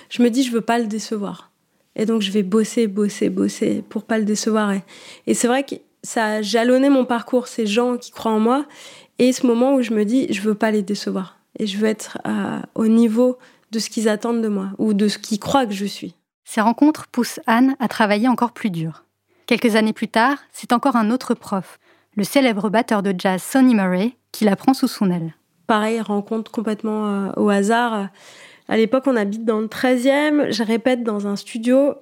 je 0.08 0.22
me 0.22 0.30
dis, 0.30 0.42
je 0.42 0.52
veux 0.52 0.60
pas 0.60 0.78
le 0.78 0.86
décevoir. 0.86 1.50
Et 1.96 2.06
donc, 2.06 2.22
je 2.22 2.30
vais 2.30 2.44
bosser, 2.44 2.86
bosser, 2.86 3.28
bosser 3.28 3.84
pour 3.88 4.04
pas 4.04 4.18
le 4.18 4.24
décevoir. 4.24 4.72
Et, 4.72 4.82
et 5.26 5.34
c'est 5.34 5.48
vrai 5.48 5.64
que 5.64 5.74
ça 6.02 6.26
a 6.26 6.42
jalonné 6.42 6.90
mon 6.90 7.04
parcours, 7.04 7.48
ces 7.48 7.66
gens 7.66 7.96
qui 7.96 8.12
croient 8.12 8.32
en 8.32 8.40
moi, 8.40 8.66
et 9.18 9.32
ce 9.32 9.46
moment 9.46 9.74
où 9.74 9.82
je 9.82 9.92
me 9.92 10.04
dis, 10.04 10.32
je 10.32 10.40
veux 10.42 10.54
pas 10.54 10.70
les 10.70 10.82
décevoir. 10.82 11.38
Et 11.58 11.66
je 11.66 11.76
veux 11.76 11.88
être 11.88 12.18
euh, 12.26 12.60
au 12.74 12.86
niveau 12.86 13.38
de 13.70 13.78
ce 13.78 13.90
qu'ils 13.90 14.08
attendent 14.08 14.42
de 14.42 14.48
moi, 14.48 14.70
ou 14.78 14.94
de 14.94 15.08
ce 15.08 15.18
qu'ils 15.18 15.40
croient 15.40 15.66
que 15.66 15.72
je 15.72 15.86
suis. 15.86 16.14
Ces 16.44 16.60
rencontres 16.60 17.06
poussent 17.08 17.40
Anne 17.46 17.76
à 17.78 17.88
travailler 17.88 18.28
encore 18.28 18.52
plus 18.52 18.70
dur. 18.70 19.04
Quelques 19.46 19.76
années 19.76 19.92
plus 19.92 20.08
tard, 20.08 20.38
c'est 20.52 20.72
encore 20.72 20.96
un 20.96 21.10
autre 21.10 21.34
prof, 21.34 21.78
le 22.16 22.24
célèbre 22.24 22.70
batteur 22.70 23.02
de 23.02 23.14
jazz 23.16 23.42
Sonny 23.42 23.74
Murray, 23.74 24.12
qui 24.32 24.44
la 24.44 24.56
prend 24.56 24.74
sous 24.74 24.88
son 24.88 25.10
aile. 25.10 25.34
Pareil, 25.66 26.00
rencontre 26.00 26.50
complètement 26.50 27.06
euh, 27.08 27.32
au 27.36 27.48
hasard. 27.48 28.08
À 28.68 28.76
l'époque, 28.76 29.04
on 29.06 29.16
habite 29.16 29.44
dans 29.44 29.60
le 29.60 29.66
13e, 29.66 30.50
je 30.50 30.62
répète 30.62 31.02
dans 31.02 31.26
un 31.26 31.36
studio, 31.36 31.94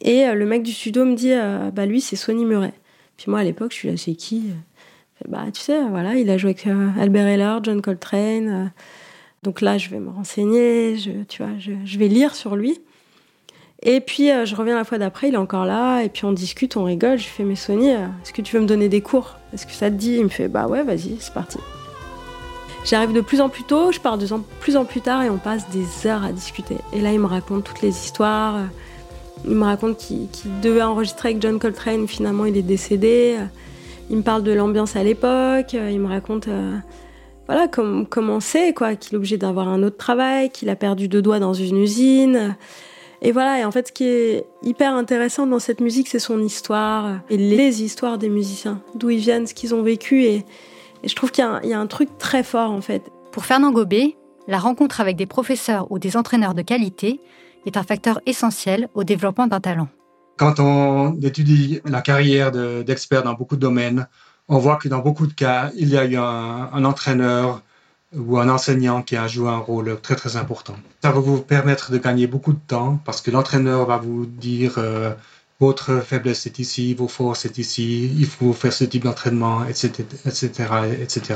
et 0.00 0.26
euh, 0.26 0.34
le 0.34 0.44
mec 0.44 0.62
du 0.62 0.72
studio 0.72 1.04
me 1.04 1.14
dit, 1.14 1.32
euh, 1.32 1.70
bah 1.70 1.86
lui, 1.86 2.00
c'est 2.00 2.16
Sonny 2.16 2.44
Murray. 2.44 2.74
Puis 3.16 3.30
moi, 3.30 3.40
à 3.40 3.44
l'époque, 3.44 3.70
je 3.72 3.76
suis 3.76 3.88
là, 3.88 3.96
c'est 3.96 4.14
qui? 4.14 4.50
Bah, 5.28 5.44
tu 5.52 5.60
sais, 5.60 5.80
voilà, 5.88 6.14
il 6.16 6.28
a 6.30 6.36
joué 6.36 6.50
avec 6.50 6.66
Albert 7.00 7.26
Heller, 7.26 7.58
John 7.62 7.80
Coltrane. 7.80 8.72
Euh. 9.44 9.50
donc 9.50 9.60
là, 9.60 9.78
je 9.78 9.88
vais 9.90 10.00
me 10.00 10.10
renseigner, 10.10 10.96
je, 10.96 11.10
tu 11.28 11.42
vois, 11.42 11.52
je, 11.58 11.98
vais 11.98 12.08
lire 12.08 12.34
sur 12.34 12.56
lui. 12.56 12.80
Et 13.82 14.00
puis, 14.00 14.30
euh, 14.30 14.46
je 14.46 14.56
reviens 14.56 14.76
la 14.76 14.84
fois 14.84 14.98
d'après, 14.98 15.28
il 15.28 15.34
est 15.34 15.38
encore 15.38 15.66
là, 15.66 16.02
et 16.02 16.08
puis 16.08 16.24
on 16.24 16.32
discute, 16.32 16.76
on 16.76 16.84
rigole. 16.84 17.18
Je 17.18 17.26
fais, 17.26 17.44
mais 17.44 17.56
Sonny, 17.56 17.90
euh, 17.90 18.06
est-ce 18.22 18.32
que 18.32 18.40
tu 18.42 18.56
veux 18.56 18.62
me 18.62 18.66
donner 18.66 18.88
des 18.88 19.02
cours? 19.02 19.36
Est-ce 19.52 19.66
que 19.66 19.72
ça 19.72 19.90
te 19.90 19.96
dit? 19.96 20.14
Il 20.14 20.24
me 20.24 20.28
fait, 20.28 20.48
bah 20.48 20.66
ouais, 20.66 20.82
vas-y, 20.82 21.16
c'est 21.20 21.34
parti. 21.34 21.58
J'arrive 22.84 23.12
de 23.12 23.20
plus 23.20 23.40
en 23.40 23.48
plus 23.48 23.64
tôt, 23.64 23.92
je 23.92 24.00
pars 24.00 24.18
de 24.18 24.26
plus 24.60 24.76
en 24.76 24.84
plus 24.84 25.00
tard, 25.00 25.22
et 25.22 25.30
on 25.30 25.38
passe 25.38 25.68
des 25.70 26.06
heures 26.06 26.24
à 26.24 26.32
discuter. 26.32 26.76
Et 26.92 27.00
là, 27.00 27.12
il 27.12 27.20
me 27.20 27.26
raconte 27.26 27.64
toutes 27.64 27.82
les 27.82 27.90
histoires. 27.90 28.56
euh, 28.56 28.64
Il 29.46 29.54
me 29.56 29.64
raconte 29.64 29.98
qu'il 29.98 30.28
devait 30.62 30.82
enregistrer 30.82 31.30
avec 31.30 31.42
John 31.42 31.58
Coltrane, 31.58 32.08
finalement 32.08 32.46
il 32.46 32.56
est 32.56 32.62
décédé. 32.62 33.36
Il 34.10 34.18
me 34.18 34.22
parle 34.22 34.42
de 34.42 34.52
l'ambiance 34.52 34.96
à 34.96 35.02
l'époque, 35.02 35.72
il 35.72 35.98
me 35.98 36.08
raconte 36.08 36.48
euh, 36.48 36.76
voilà, 37.46 37.68
comme, 37.68 38.06
comment 38.06 38.40
c'est, 38.40 38.72
quoi, 38.72 38.94
qu'il 38.96 39.14
est 39.14 39.16
obligé 39.16 39.36
d'avoir 39.36 39.68
un 39.68 39.82
autre 39.82 39.96
travail, 39.96 40.50
qu'il 40.50 40.68
a 40.70 40.76
perdu 40.76 41.08
deux 41.08 41.22
doigts 41.22 41.38
dans 41.40 41.54
une 41.54 41.76
usine. 41.76 42.56
Et 43.22 43.32
voilà, 43.32 43.60
et 43.60 43.64
en 43.64 43.70
fait 43.70 43.88
ce 43.88 43.92
qui 43.92 44.04
est 44.06 44.44
hyper 44.62 44.94
intéressant 44.94 45.46
dans 45.46 45.58
cette 45.58 45.80
musique, 45.80 46.08
c'est 46.08 46.18
son 46.18 46.40
histoire 46.42 47.20
et 47.30 47.36
les 47.38 47.82
histoires 47.82 48.18
des 48.18 48.28
musiciens, 48.28 48.82
d'où 48.94 49.10
ils 49.10 49.18
viennent, 49.18 49.46
ce 49.46 49.54
qu'ils 49.54 49.74
ont 49.74 49.82
vécu. 49.82 50.24
Et, 50.24 50.44
et 51.02 51.08
je 51.08 51.14
trouve 51.14 51.30
qu'il 51.30 51.42
y, 51.42 51.46
a 51.46 51.50
un- 51.52 51.60
il 51.62 51.70
y 51.70 51.72
a 51.72 51.80
un 51.80 51.86
truc 51.86 52.10
très 52.18 52.42
fort 52.42 52.70
en 52.70 52.82
fait. 52.82 53.02
Pour 53.32 53.46
Fernand 53.46 53.72
Gobet, 53.72 54.16
la 54.46 54.58
rencontre 54.58 55.00
avec 55.00 55.16
des 55.16 55.24
professeurs 55.26 55.90
ou 55.90 55.98
des 55.98 56.18
entraîneurs 56.18 56.52
de 56.54 56.60
qualité 56.62 57.18
est 57.64 57.78
un 57.78 57.82
facteur 57.82 58.20
essentiel 58.26 58.88
au 58.94 59.04
développement 59.04 59.46
d'un 59.46 59.60
talent. 59.60 59.88
Quand 60.36 60.60
on 60.60 61.18
étudie 61.22 61.80
la 61.86 62.02
carrière 62.02 62.50
d'experts 62.52 63.22
dans 63.22 63.32
beaucoup 63.34 63.56
de 63.56 63.60
domaines, 63.60 64.06
on 64.48 64.58
voit 64.58 64.76
que 64.76 64.88
dans 64.88 65.00
beaucoup 65.00 65.26
de 65.26 65.32
cas, 65.32 65.70
il 65.76 65.88
y 65.88 65.96
a 65.96 66.04
eu 66.04 66.16
un, 66.16 66.84
entraîneur 66.84 67.62
ou 68.14 68.38
un 68.38 68.48
enseignant 68.48 69.02
qui 69.02 69.16
a 69.16 69.26
joué 69.26 69.48
un 69.48 69.58
rôle 69.58 69.98
très 70.00 70.16
très 70.16 70.36
important. 70.36 70.76
Ça 71.02 71.10
va 71.10 71.20
vous 71.20 71.40
permettre 71.40 71.90
de 71.90 71.98
gagner 71.98 72.26
beaucoup 72.26 72.52
de 72.52 72.60
temps 72.66 73.00
parce 73.04 73.20
que 73.20 73.30
l'entraîneur 73.30 73.86
va 73.86 73.96
vous 73.96 74.26
dire 74.26 74.74
euh, 74.78 75.12
votre 75.60 76.00
faiblesse 76.00 76.46
est 76.46 76.58
ici, 76.58 76.94
vos 76.94 77.08
forces 77.08 77.44
est 77.44 77.58
ici, 77.58 78.12
il 78.16 78.26
faut 78.26 78.52
faire 78.52 78.72
ce 78.72 78.84
type 78.84 79.04
d'entraînement, 79.04 79.64
etc., 79.64 80.04
etc., 80.26 80.50
etc. 81.00 81.34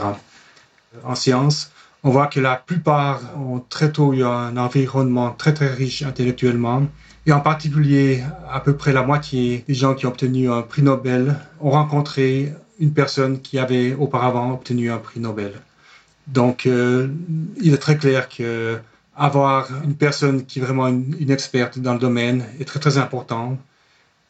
En 1.04 1.14
sciences, 1.14 1.72
on 2.04 2.10
voit 2.10 2.28
que 2.28 2.40
la 2.40 2.56
plupart 2.56 3.20
ont 3.36 3.60
très 3.60 3.90
tôt 3.90 4.12
eu 4.12 4.24
un 4.24 4.56
environnement 4.56 5.30
très 5.30 5.52
très 5.54 5.72
riche 5.72 6.02
intellectuellement. 6.02 6.82
Et 7.26 7.32
en 7.32 7.40
particulier, 7.40 8.22
à 8.50 8.60
peu 8.60 8.76
près 8.76 8.92
la 8.92 9.02
moitié 9.02 9.64
des 9.66 9.74
gens 9.74 9.94
qui 9.94 10.06
ont 10.06 10.10
obtenu 10.10 10.50
un 10.50 10.62
prix 10.62 10.82
Nobel 10.82 11.36
ont 11.60 11.70
rencontré 11.70 12.52
une 12.78 12.92
personne 12.92 13.40
qui 13.40 13.58
avait 13.58 13.94
auparavant 13.94 14.52
obtenu 14.52 14.90
un 14.90 14.98
prix 14.98 15.20
Nobel. 15.20 15.52
Donc, 16.26 16.66
euh, 16.66 17.08
il 17.60 17.72
est 17.72 17.78
très 17.78 17.96
clair 17.96 18.28
que 18.28 18.78
avoir 19.16 19.68
une 19.84 19.96
personne 19.96 20.46
qui 20.46 20.60
est 20.60 20.62
vraiment 20.62 20.86
une, 20.88 21.30
experte 21.30 21.78
dans 21.78 21.94
le 21.94 21.98
domaine 21.98 22.44
est 22.60 22.64
très 22.64 22.78
très 22.78 22.98
important. 22.98 23.58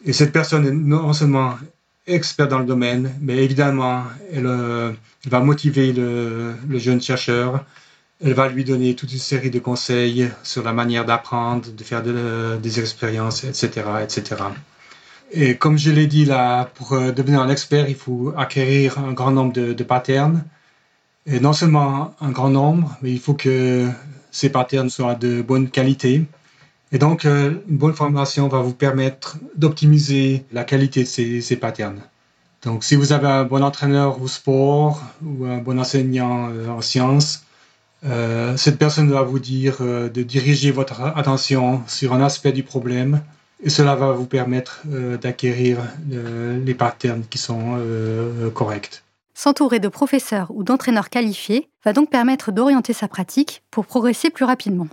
Et 0.04 0.12
cette 0.12 0.32
personne 0.32 0.66
est 0.66 0.72
non 0.72 1.12
seulement 1.12 1.56
experte 2.06 2.50
dans 2.50 2.60
le 2.60 2.64
domaine, 2.64 3.14
mais 3.20 3.44
évidemment, 3.44 4.04
elle, 4.32 4.46
euh, 4.46 4.92
va 5.26 5.40
motiver 5.40 5.92
le, 5.92 6.54
jeune 6.78 7.02
chercheur. 7.02 7.64
Elle 8.24 8.32
va 8.32 8.48
lui 8.48 8.64
donner 8.64 8.94
toute 8.94 9.12
une 9.12 9.18
série 9.18 9.50
de 9.50 9.58
conseils 9.58 10.30
sur 10.42 10.62
la 10.62 10.72
manière 10.72 11.04
d'apprendre, 11.04 11.70
de 11.70 11.84
faire 11.84 12.02
des 12.02 12.80
expériences, 12.80 13.44
etc., 13.44 13.82
etc. 14.02 14.36
Et 15.30 15.56
comme 15.56 15.76
je 15.76 15.90
l'ai 15.90 16.06
dit 16.06 16.24
là, 16.24 16.70
pour 16.74 16.92
euh, 16.92 17.12
devenir 17.12 17.40
un 17.40 17.50
expert, 17.50 17.88
il 17.88 17.94
faut 17.94 18.32
acquérir 18.36 18.98
un 18.98 19.12
grand 19.12 19.30
nombre 19.30 19.52
de, 19.52 19.82
patterns. 19.84 20.44
Et 21.26 21.40
non 21.40 21.52
seulement 21.52 22.14
un 22.20 22.30
grand 22.30 22.48
nombre, 22.48 22.96
mais 23.02 23.12
il 23.12 23.20
faut 23.20 23.34
que 23.34 23.86
ces 24.30 24.48
patterns 24.48 24.88
soient 24.88 25.14
de 25.14 25.42
bonne 25.42 25.68
qualité. 25.68 26.24
Et 26.92 26.98
donc, 26.98 27.26
euh, 27.26 27.54
une 27.68 27.76
bonne 27.76 27.92
formation 27.92 28.48
va 28.48 28.60
vous 28.60 28.72
permettre 28.72 29.36
d'optimiser 29.54 30.46
la 30.52 30.64
qualité 30.64 31.02
de 31.02 31.40
ces, 31.40 31.56
patterns. 31.56 32.00
Donc, 32.62 32.82
si 32.82 32.96
vous 32.96 33.12
avez 33.12 33.28
un 33.28 33.44
bon 33.44 33.62
entraîneur 33.62 34.22
au 34.22 34.28
sport 34.28 35.02
ou 35.22 35.44
un 35.44 35.58
bon 35.58 35.78
enseignant 35.78 36.48
euh, 36.50 36.68
en 36.68 36.80
sciences, 36.80 37.44
cette 38.56 38.78
personne 38.78 39.10
va 39.10 39.22
vous 39.22 39.40
dire 39.40 39.78
de 39.80 40.22
diriger 40.22 40.70
votre 40.70 41.00
attention 41.00 41.82
sur 41.88 42.12
un 42.12 42.22
aspect 42.22 42.52
du 42.52 42.62
problème 42.62 43.20
et 43.60 43.70
cela 43.70 43.96
va 43.96 44.12
vous 44.12 44.26
permettre 44.26 44.82
euh, 44.92 45.16
d'acquérir 45.16 45.78
euh, 46.12 46.62
les 46.64 46.74
patterns 46.74 47.24
qui 47.28 47.38
sont 47.38 47.76
euh, 47.78 48.50
corrects. 48.50 49.02
S'entourer 49.34 49.80
de 49.80 49.88
professeurs 49.88 50.50
ou 50.54 50.64
d'entraîneurs 50.64 51.10
qualifiés 51.10 51.68
va 51.84 51.92
donc 51.92 52.10
permettre 52.10 52.52
d'orienter 52.52 52.92
sa 52.92 53.08
pratique 53.08 53.62
pour 53.70 53.86
progresser 53.86 54.30
plus 54.30 54.44
rapidement. 54.44 54.88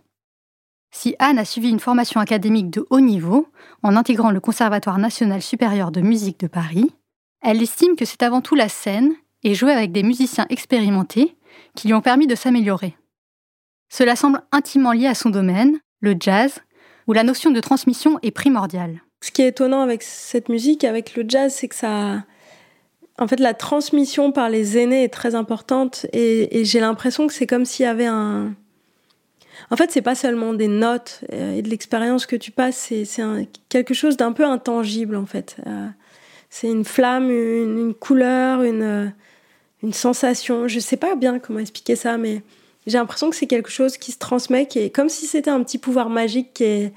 Si 0.92 1.16
Anne 1.20 1.40
a 1.40 1.46
suivi 1.46 1.70
une 1.70 1.80
formation 1.80 2.22
académique 2.22 2.70
de 2.70 2.86
haut 2.90 3.02
niveau 3.02 3.50
en 3.84 3.96
intégrant 3.96 4.32
le 4.32 4.40
Conservatoire 4.40 4.98
national 4.98 5.42
supérieur 5.42 5.92
de 5.92 6.02
musique 6.02 6.40
de 6.40 6.48
Paris, 6.48 6.92
elle 7.42 7.62
estime 7.62 7.96
que 7.96 8.06
c'est 8.06 8.24
avant 8.24 8.42
tout 8.42 8.56
la 8.56 8.70
scène 8.70 9.14
et 9.44 9.56
jouer 9.56 9.74
avec 9.74 9.92
des 9.92 10.04
musiciens 10.04 10.46
expérimentés 10.50 11.36
qui 11.76 11.88
lui 11.88 11.94
ont 11.94 12.02
permis 12.02 12.28
de 12.28 12.36
s'améliorer. 12.36 12.96
Cela 13.90 14.16
semble 14.16 14.42
intimement 14.52 14.94
lié 14.94 15.08
à 15.08 15.16
son 15.16 15.30
domaine, 15.30 15.80
le 16.00 16.16
jazz, 16.20 16.60
où 17.08 17.14
la 17.14 17.24
notion 17.24 17.52
de 17.52 17.60
transmission 17.60 18.20
est 18.24 18.32
primordiale. 18.32 19.02
Ce 19.22 19.32
qui 19.32 19.42
est 19.42 19.48
étonnant 19.48 19.82
avec 19.82 20.04
cette 20.04 20.50
musique, 20.50 20.84
avec 20.84 21.16
le 21.16 21.24
jazz, 21.28 21.54
c'est 21.54 21.68
que 21.68 21.76
ça... 21.76 22.24
En 23.18 23.28
fait, 23.28 23.40
la 23.40 23.54
transmission 23.54 24.32
par 24.32 24.50
les 24.50 24.78
aînés 24.78 25.04
est 25.04 25.14
très 25.14 25.36
importante 25.36 26.06
et, 26.12 26.66
j'ai 26.66 26.82
l'impression 26.82 27.28
que 27.28 27.34
c'est 27.34 27.48
comme 27.48 27.66
s'il 27.66 27.86
y 27.86 27.90
avait 27.90 28.06
un... 28.06 28.54
En 29.72 29.78
fait, 29.78 29.90
c'est 29.90 30.02
pas 30.02 30.16
seulement 30.16 30.54
des 30.54 30.68
notes 30.68 31.22
euh, 31.32 31.56
et 31.56 31.62
de 31.62 31.70
l'expérience 31.70 32.26
que 32.26 32.36
tu 32.36 32.52
passes, 32.52 32.76
c'est 32.76 33.06
quelque 33.70 33.94
chose 33.94 34.18
d'un 34.18 34.34
peu 34.34 34.46
intangible, 34.46 35.16
en 35.16 35.26
fait. 35.26 35.56
Euh, 35.66 35.88
c'est 36.50 36.68
une 36.68 36.84
flamme, 36.84 37.32
une, 37.32 37.94
couleur, 37.94 38.64
une, 38.64 39.14
une 39.82 39.94
sensation. 39.94 40.68
Je 40.68 40.80
sais 40.80 40.98
pas 40.98 41.16
bien 41.16 41.40
comment 41.40 41.60
expliquer 41.60 41.96
ça, 41.96 42.18
mais 42.18 42.44
j'ai 42.88 42.98
l'impression 42.98 43.30
que 43.30 43.36
c'est 43.36 43.48
quelque 43.48 43.72
chose 43.72 43.98
qui 43.98 44.12
se 44.12 44.18
transmet, 44.20 44.68
qui 44.68 44.80
est 44.80 44.90
comme 44.90 45.10
si 45.10 45.26
c'était 45.26 45.50
un 45.50 45.64
petit 45.64 45.78
pouvoir 45.78 46.10
magique 46.10 46.54
qui 46.54 46.64
est, 46.64 46.94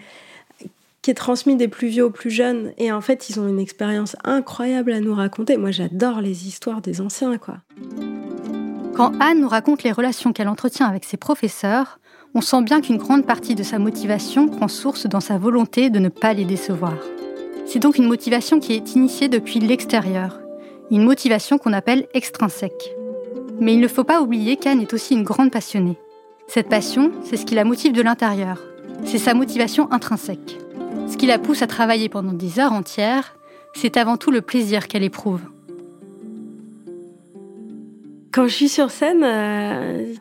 transmis 1.14 1.57
des 1.57 1.68
plus 1.68 1.89
vieux 1.89 2.05
aux 2.05 2.11
plus 2.11 2.30
jeunes. 2.30 2.74
Et 2.76 2.93
en 2.93 3.01
fait, 3.01 3.30
ils 3.30 3.41
ont 3.41 3.49
une 3.49 3.59
expérience 3.59 4.14
incroyable 4.24 4.93
à 4.93 5.01
nous 5.01 5.14
raconter. 5.14 5.57
Moi, 5.57 5.70
j'adore 5.70 6.20
les 6.20 6.47
histoires 6.47 6.82
des 6.82 7.01
anciens, 7.01 7.39
quoi. 7.39 7.57
Quand 8.95 9.12
Anne 9.18 9.41
nous 9.41 9.49
raconte 9.49 9.84
les 9.84 9.93
relations 9.93 10.34
qu'elle 10.34 10.49
entretient 10.49 10.86
avec 10.86 11.05
ses 11.05 11.16
professeurs, 11.16 11.99
on 12.34 12.43
sent 12.43 12.61
bien 12.61 12.82
qu'une 12.82 12.99
grande 12.99 13.24
partie 13.24 13.55
de 13.55 13.62
sa 13.62 13.78
motivation 13.78 14.49
prend 14.49 14.68
source 14.68 15.07
dans 15.07 15.20
sa 15.20 15.39
volonté 15.39 15.89
de 15.89 15.99
ne 15.99 16.11
pas 16.11 16.34
les 16.34 16.45
décevoir. 16.45 16.99
C'est 17.64 17.78
donc 17.78 17.97
une 17.97 18.09
motivation 18.09 18.61
qui 18.61 18.74
est 18.74 18.95
initiée 18.95 19.28
depuis 19.28 19.61
l'extérieur, 19.61 20.41
une 20.91 21.05
motivation 21.05 21.57
qu'on 21.57 21.72
appelle 21.72 22.07
extrinsèque. 22.12 22.95
Mais 23.61 23.75
il 23.75 23.81
ne 23.81 23.89
faut 23.89 24.05
pas 24.05 24.21
oublier 24.21 24.57
qu'Anne 24.57 24.81
est 24.81 24.95
aussi 24.95 25.15
une 25.15 25.25
grande 25.25 25.51
passionnée. 25.51 25.97
Cette 26.47 26.69
passion, 26.69 27.13
c'est 27.25 27.37
ce 27.37 27.45
qui 27.45 27.55
la 27.55 27.65
motive 27.65 27.93
de 27.93 28.03
l'intérieur. 28.03 28.63
C'est 29.05 29.19
sa 29.19 29.35
motivation 29.35 29.91
intrinsèque. 29.93 30.59
Ce 31.09 31.17
qui 31.17 31.27
la 31.27 31.39
pousse 31.39 31.63
à 31.63 31.67
travailler 31.67 32.09
pendant 32.09 32.33
des 32.33 32.61
heures 32.61 32.73
entières, 32.73 33.37
c'est 33.75 33.97
avant 33.97 34.17
tout 34.17 34.31
le 34.31 34.43
plaisir 34.43 34.89
qu'elle 34.89 35.03
éprouve. 35.03 35.43
Quand 38.33 38.47
je 38.47 38.55
suis 38.55 38.69
sur 38.69 38.91
scène, 38.91 39.23
euh, 39.25 40.15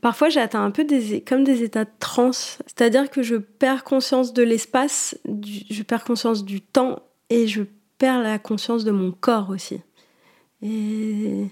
parfois 0.00 0.28
j'atteins 0.28 0.64
un 0.64 0.70
peu 0.70 0.86
comme 1.26 1.44
des 1.44 1.62
états 1.62 1.84
de 1.84 1.90
transe. 2.00 2.58
C'est-à-dire 2.66 3.10
que 3.10 3.22
je 3.22 3.36
perds 3.36 3.84
conscience 3.84 4.32
de 4.32 4.42
l'espace, 4.42 5.18
je 5.70 5.82
perds 5.82 6.04
conscience 6.04 6.44
du 6.44 6.60
temps 6.60 7.00
et 7.30 7.46
je 7.46 7.62
perds 7.98 8.22
la 8.22 8.38
conscience 8.38 8.84
de 8.84 8.90
mon 8.90 9.12
corps 9.12 9.50
aussi. 9.50 9.80
Et 10.62 11.46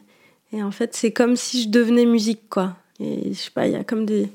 et 0.53 0.63
en 0.63 0.71
fait, 0.71 0.95
c'est 0.95 1.13
comme 1.13 1.37
si 1.37 1.65
je 1.65 1.69
devenais 1.69 2.07
musique, 2.07 2.49
quoi. 2.49 2.77
Et 3.01 3.33
je 3.33 3.39
sais 3.39 3.51
pas, 3.51 3.67
il 3.67 3.73
y 3.73 3.77
a 3.77 3.85
comme 3.85 4.07
des. 4.07 4.31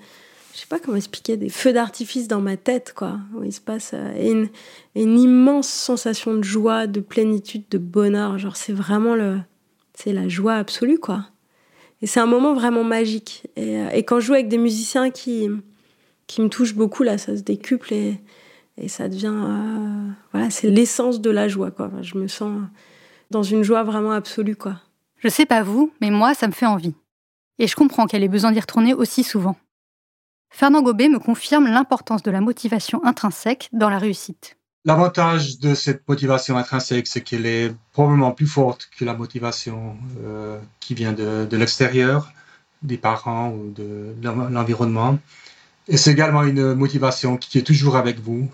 Je 0.54 0.60
sais 0.60 0.68
pas 0.68 0.80
comment 0.80 0.98
expliquer, 0.98 1.38
des 1.38 1.50
feux 1.50 1.72
d'artifice 1.72 2.28
dans 2.28 2.42
ma 2.42 2.58
tête, 2.58 2.94
quoi. 2.94 3.20
Où 3.36 3.44
il 3.44 3.54
se 3.54 3.62
passe. 3.62 3.92
Euh, 3.94 4.12
une, 4.20 4.50
une, 4.96 5.18
immense 5.18 5.70
sensation 5.70 6.34
de 6.36 6.44
joie, 6.44 6.88
de 6.88 7.00
plénitude, 7.00 7.64
de 7.72 7.78
bonheur. 7.78 8.38
Genre, 8.38 8.58
c'est 8.58 8.74
vraiment 8.74 9.16
le. 9.16 9.40
C'est 9.94 10.14
la 10.14 10.28
joie 10.28 10.56
absolue, 10.56 11.00
quoi. 11.00 11.28
Et 12.02 12.08
c'est 12.08 12.20
un 12.20 12.26
moment 12.26 12.54
vraiment 12.54 12.84
magique. 12.84 13.48
Et, 13.56 13.78
euh, 13.78 13.90
et, 13.92 14.04
quand 14.04 14.20
je 14.20 14.28
joue 14.28 14.34
avec 14.34 14.50
des 14.50 14.58
musiciens 14.58 15.12
qui, 15.12 15.48
qui 16.28 16.42
me 16.42 16.50
touchent 16.50 16.76
beaucoup, 16.76 17.04
là, 17.04 17.18
ça 17.18 17.38
se 17.38 17.42
décuple 17.42 17.94
et, 17.94 18.20
et 18.78 18.88
ça 18.90 19.08
devient. 19.08 19.34
Euh, 19.34 20.10
voilà, 20.34 20.50
c'est 20.50 20.70
l'essence 20.70 21.22
de 21.22 21.30
la 21.30 21.48
joie, 21.48 21.72
quoi. 21.72 21.90
Je 22.02 22.18
me 22.18 22.28
sens 22.28 22.62
dans 23.30 23.44
une 23.44 23.64
joie 23.64 23.84
vraiment 23.84 24.12
absolue, 24.12 24.56
quoi. 24.56 24.82
Je 25.22 25.30
sais 25.30 25.46
pas 25.46 25.62
vous, 25.62 25.94
mais 26.02 26.10
moi, 26.10 26.34
ça 26.34 26.48
me 26.48 26.52
fait 26.52 26.66
envie. 26.66 26.96
Et 27.60 27.68
je 27.68 27.76
comprends 27.76 28.08
qu'elle 28.08 28.24
ait 28.24 28.28
besoin 28.28 28.52
d'y 28.52 28.60
retourner 28.60 28.96
aussi 28.96 29.24
souvent. 29.24 29.56
Fernand 30.50 30.82
Gobet 30.82 31.10
me 31.10 31.20
confirme 31.20 31.68
l'importance 31.68 32.24
de 32.24 32.32
la 32.32 32.42
motivation 32.42 33.06
intrinsèque 33.06 33.70
dans 33.72 33.90
la 33.90 34.00
réussite. 34.00 34.58
L'avantage 34.84 35.60
de 35.60 35.76
cette 35.76 36.08
motivation 36.10 36.58
intrinsèque, 36.58 37.06
c'est 37.06 37.22
qu'elle 37.22 37.46
est 37.46 37.72
probablement 37.94 38.32
plus 38.32 38.48
forte 38.48 38.90
que 38.98 39.06
la 39.06 39.14
motivation 39.14 39.96
euh, 40.24 40.60
qui 40.80 40.96
vient 40.96 41.14
de, 41.14 41.56
l'extérieur, 41.56 42.34
des 42.82 42.98
parents 42.98 43.52
ou 43.52 43.72
de, 43.72 44.16
l'environnement. 44.24 45.20
Et 45.88 45.98
c'est 45.98 46.12
également 46.12 46.44
une 46.44 46.74
motivation 46.74 47.38
qui 47.38 47.60
est 47.60 47.64
toujours 47.64 47.96
avec 47.96 48.20
vous, 48.20 48.50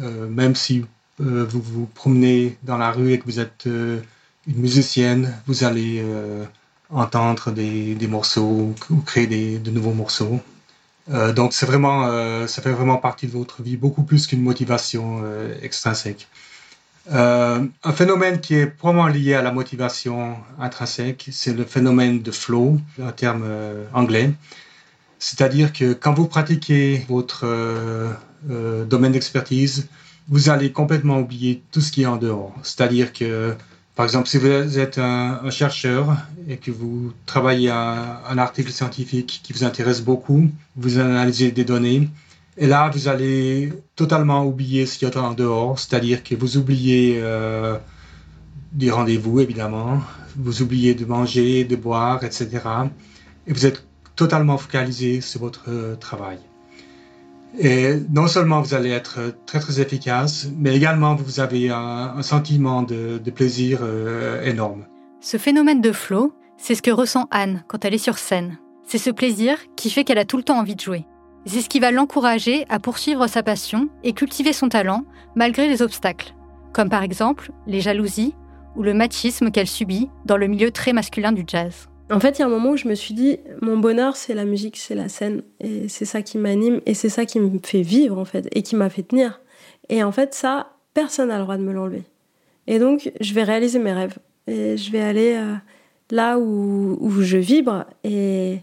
euh, 0.00 0.28
même 0.28 0.54
si 0.54 0.84
euh, 1.20 1.44
vous 1.44 1.60
vous 1.60 1.86
promenez 1.86 2.56
dans 2.62 2.78
la 2.78 2.92
rue 2.92 3.12
et 3.12 3.18
que 3.18 3.24
vous 3.24 3.40
êtes 3.40 3.66
une 4.46 4.58
musicienne, 4.58 5.34
vous 5.46 5.64
allez 5.64 6.00
euh, 6.02 6.44
entendre 6.90 7.52
des, 7.52 7.94
des, 7.94 8.08
morceaux 8.08 8.74
ou 8.90 8.96
créer 9.02 9.26
des, 9.26 9.58
de 9.58 9.70
nouveaux 9.70 9.92
morceaux. 9.92 10.40
Euh, 11.10 11.32
donc 11.32 11.52
c'est 11.52 11.66
vraiment, 11.66 12.06
euh, 12.06 12.46
ça 12.46 12.62
fait 12.62 12.72
vraiment 12.72 12.96
partie 12.96 13.26
de 13.26 13.32
votre 13.32 13.62
vie, 13.62 13.76
beaucoup 13.76 14.02
plus 14.02 14.26
qu'une 14.26 14.42
motivation 14.42 15.22
extrinsèque. 15.62 16.28
Un 17.10 17.92
phénomène 17.94 18.40
qui 18.40 18.54
est 18.54 18.66
probablement 18.66 19.08
lié 19.08 19.34
à 19.34 19.42
la 19.42 19.50
motivation 19.50 20.36
intrinsèque, 20.60 21.28
c'est 21.32 21.52
le 21.52 21.64
phénomène 21.64 22.22
de 22.22 22.30
flow, 22.30 22.78
un 23.02 23.10
terme 23.10 23.44
anglais. 23.92 24.32
C'est-à-dire 25.18 25.72
que 25.72 25.94
quand 25.94 26.14
vous 26.14 26.26
pratiquez 26.28 27.04
votre 27.08 27.44
domaine 28.48 29.12
d'expertise, 29.12 29.88
vous 30.28 30.48
allez 30.48 30.70
complètement 30.70 31.18
oublier 31.18 31.64
tout 31.72 31.80
ce 31.80 31.90
qui 31.90 32.02
est 32.02 32.06
en 32.06 32.16
dehors. 32.16 32.54
C'est-à-dire 32.62 33.12
que 33.12 33.56
Par 33.94 34.06
exemple, 34.06 34.28
si 34.28 34.38
vous 34.38 34.78
êtes 34.78 34.98
un, 34.98 35.50
chercheur 35.50 36.16
et 36.48 36.56
que 36.56 36.70
vous 36.70 37.12
travaillez 37.26 37.70
un, 37.70 38.20
un, 38.26 38.38
article 38.38 38.72
scientifique 38.72 39.40
qui 39.42 39.52
vous 39.52 39.64
intéresse 39.64 40.00
beaucoup, 40.00 40.48
vous 40.76 40.98
analysez 40.98 41.52
des 41.52 41.64
données, 41.64 42.08
et 42.58 42.66
là, 42.66 42.90
vous 42.90 43.08
allez 43.08 43.72
totalement 43.96 44.44
oublier 44.44 44.84
ce 44.84 44.98
qu'il 44.98 45.08
y 45.08 45.10
a 45.10 45.22
en 45.22 45.32
dehors, 45.32 45.78
c'est-à-dire 45.78 46.22
que 46.22 46.34
vous 46.34 46.58
oubliez 46.58 47.18
euh, 47.22 47.78
des 48.72 48.90
rendez-vous, 48.90 49.40
évidemment, 49.40 50.02
vous 50.36 50.60
oubliez 50.60 50.94
de 50.94 51.06
manger, 51.06 51.64
de 51.64 51.76
boire, 51.76 52.24
etc. 52.24 52.48
Et 53.46 53.52
vous 53.52 53.64
êtes 53.64 53.86
totalement 54.16 54.58
focalisé 54.58 55.22
sur 55.22 55.40
votre 55.40 55.64
euh, 55.68 55.96
travail. 55.96 56.38
Et 57.58 57.96
non 58.10 58.28
seulement 58.28 58.62
vous 58.62 58.74
allez 58.74 58.90
être 58.90 59.34
très 59.46 59.60
très 59.60 59.80
efficace, 59.80 60.48
mais 60.56 60.74
également 60.74 61.14
vous 61.14 61.40
avez 61.40 61.70
un, 61.70 62.22
sentiment 62.22 62.82
de, 62.82 63.18
plaisir 63.34 63.80
euh, 63.82 64.42
énorme. 64.42 64.84
Ce 65.20 65.36
phénomène 65.36 65.80
de 65.80 65.92
flow, 65.92 66.32
c'est 66.56 66.74
ce 66.74 66.82
que 66.82 66.90
ressent 66.90 67.28
Anne 67.30 67.64
quand 67.68 67.84
elle 67.84 67.94
est 67.94 67.98
sur 67.98 68.18
scène. 68.18 68.58
C'est 68.84 68.98
ce 68.98 69.10
plaisir 69.10 69.56
qui 69.76 69.90
fait 69.90 70.04
qu'elle 70.04 70.18
a 70.18 70.24
tout 70.24 70.36
le 70.36 70.42
temps 70.42 70.58
envie 70.58 70.74
de 70.74 70.80
jouer. 70.80 71.04
C'est 71.44 71.60
ce 71.60 71.68
qui 71.68 71.80
va 71.80 71.90
l'encourager 71.90 72.64
à 72.68 72.78
poursuivre 72.78 73.26
sa 73.26 73.42
passion 73.42 73.88
et 74.04 74.12
cultiver 74.12 74.52
son 74.52 74.68
talent 74.68 75.04
malgré 75.34 75.68
les 75.68 75.82
obstacles, 75.82 76.34
comme 76.72 76.88
par 76.88 77.02
exemple 77.02 77.50
les 77.66 77.80
jalousies 77.80 78.34
ou 78.76 78.82
le 78.82 78.94
machisme 78.94 79.50
qu'elle 79.50 79.66
subit 79.66 80.08
dans 80.24 80.36
le 80.36 80.46
milieu 80.46 80.70
très 80.70 80.92
masculin 80.92 81.32
du 81.32 81.44
jazz. 81.46 81.88
En 82.12 82.20
fait, 82.20 82.38
il 82.38 82.40
y 82.40 82.42
a 82.42 82.46
un 82.46 82.50
moment 82.50 82.72
où 82.72 82.76
je 82.76 82.88
me 82.88 82.94
suis 82.94 83.14
dit, 83.14 83.38
mon 83.62 83.78
bonheur, 83.78 84.16
c'est 84.16 84.34
la 84.34 84.44
musique, 84.44 84.76
c'est 84.76 84.94
la 84.94 85.08
scène, 85.08 85.42
et 85.60 85.88
c'est 85.88 86.04
ça 86.04 86.20
qui 86.20 86.36
m'anime, 86.36 86.82
et 86.84 86.92
c'est 86.92 87.08
ça 87.08 87.24
qui 87.24 87.40
me 87.40 87.58
fait 87.64 87.80
vivre, 87.80 88.18
en 88.18 88.26
fait, 88.26 88.46
et 88.52 88.62
qui 88.62 88.76
m'a 88.76 88.90
fait 88.90 89.02
tenir. 89.02 89.40
Et 89.88 90.04
en 90.04 90.12
fait, 90.12 90.34
ça, 90.34 90.72
personne 90.92 91.28
n'a 91.28 91.38
le 91.38 91.44
droit 91.44 91.56
de 91.56 91.62
me 91.62 91.72
l'enlever. 91.72 92.02
Et 92.66 92.78
donc, 92.78 93.10
je 93.18 93.32
vais 93.32 93.44
réaliser 93.44 93.78
mes 93.78 93.94
rêves, 93.94 94.18
et 94.46 94.76
je 94.76 94.92
vais 94.92 95.00
aller 95.00 95.36
euh, 95.36 95.54
là 96.10 96.38
où, 96.38 97.10
je 97.22 97.38
vibre, 97.38 97.86
et, 98.04 98.58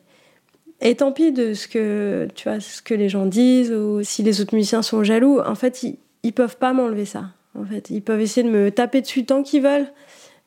et 0.79 0.95
tant 0.95 1.11
pis 1.11 1.31
de 1.31 1.55
ce 1.55 1.67
que, 1.67 2.27
tu 2.35 2.47
vois, 2.47 2.59
ce 2.59 2.83
que 2.83 2.93
les 2.93 3.09
gens 3.09 3.25
disent, 3.25 3.71
ou 3.71 4.03
si 4.03 4.21
les 4.21 4.41
autres 4.41 4.53
musiciens 4.53 4.83
sont 4.83 5.03
jaloux, 5.03 5.39
en 5.39 5.55
fait, 5.55 5.81
ils, 5.81 5.97
ils 6.21 6.33
peuvent 6.33 6.57
pas 6.57 6.71
m'enlever 6.71 7.05
ça. 7.05 7.31
En 7.59 7.65
fait, 7.65 7.89
ils 7.89 8.03
peuvent 8.03 8.21
essayer 8.21 8.47
de 8.47 8.55
me 8.55 8.69
taper 8.69 9.01
dessus 9.01 9.25
tant 9.25 9.41
qu'ils 9.41 9.63
veulent, 9.63 9.87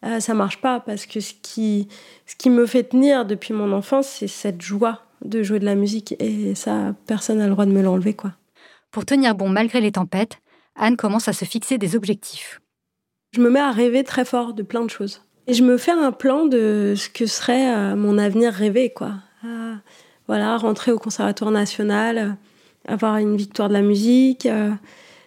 euh, 0.04 0.20
ça 0.20 0.34
marche 0.34 0.60
pas 0.60 0.80
parce 0.80 1.06
que 1.06 1.20
ce 1.20 1.32
qui, 1.42 1.88
ce 2.26 2.34
qui 2.34 2.50
me 2.50 2.66
fait 2.66 2.84
tenir 2.84 3.24
depuis 3.24 3.54
mon 3.54 3.72
enfance, 3.72 4.08
c'est 4.08 4.28
cette 4.28 4.60
joie 4.60 5.02
de 5.24 5.42
jouer 5.42 5.60
de 5.60 5.64
la 5.64 5.76
musique 5.76 6.16
et 6.18 6.54
ça, 6.54 6.94
personne 7.06 7.38
n'a 7.38 7.46
le 7.46 7.52
droit 7.52 7.66
de 7.66 7.70
me 7.70 7.82
l'enlever, 7.82 8.14
quoi. 8.14 8.32
Pour 8.90 9.04
tenir 9.04 9.34
bon 9.34 9.48
malgré 9.48 9.80
les 9.80 9.92
tempêtes, 9.92 10.38
Anne 10.74 10.96
commence 10.96 11.28
à 11.28 11.32
se 11.32 11.44
fixer 11.44 11.78
des 11.78 11.94
objectifs. 11.94 12.60
Je 13.32 13.40
me 13.40 13.48
mets 13.48 13.60
à 13.60 13.70
rêver 13.70 14.02
très 14.04 14.24
fort 14.24 14.54
de 14.54 14.62
plein 14.62 14.84
de 14.84 14.90
choses. 14.90 15.22
Et 15.46 15.54
je 15.54 15.62
me 15.62 15.76
fais 15.76 15.92
un 15.92 16.12
plan 16.12 16.46
de 16.46 16.94
ce 16.96 17.08
que 17.08 17.26
serait 17.26 17.74
euh, 17.74 17.96
mon 17.96 18.18
avenir 18.18 18.52
rêvé, 18.52 18.90
quoi. 18.90 19.14
Euh, 19.44 19.74
voilà, 20.26 20.56
rentrer 20.56 20.92
au 20.92 20.98
Conservatoire 20.98 21.50
national, 21.50 22.36
avoir 22.86 23.16
une 23.16 23.36
victoire 23.36 23.68
de 23.68 23.74
la 23.74 23.82
musique, 23.82 24.48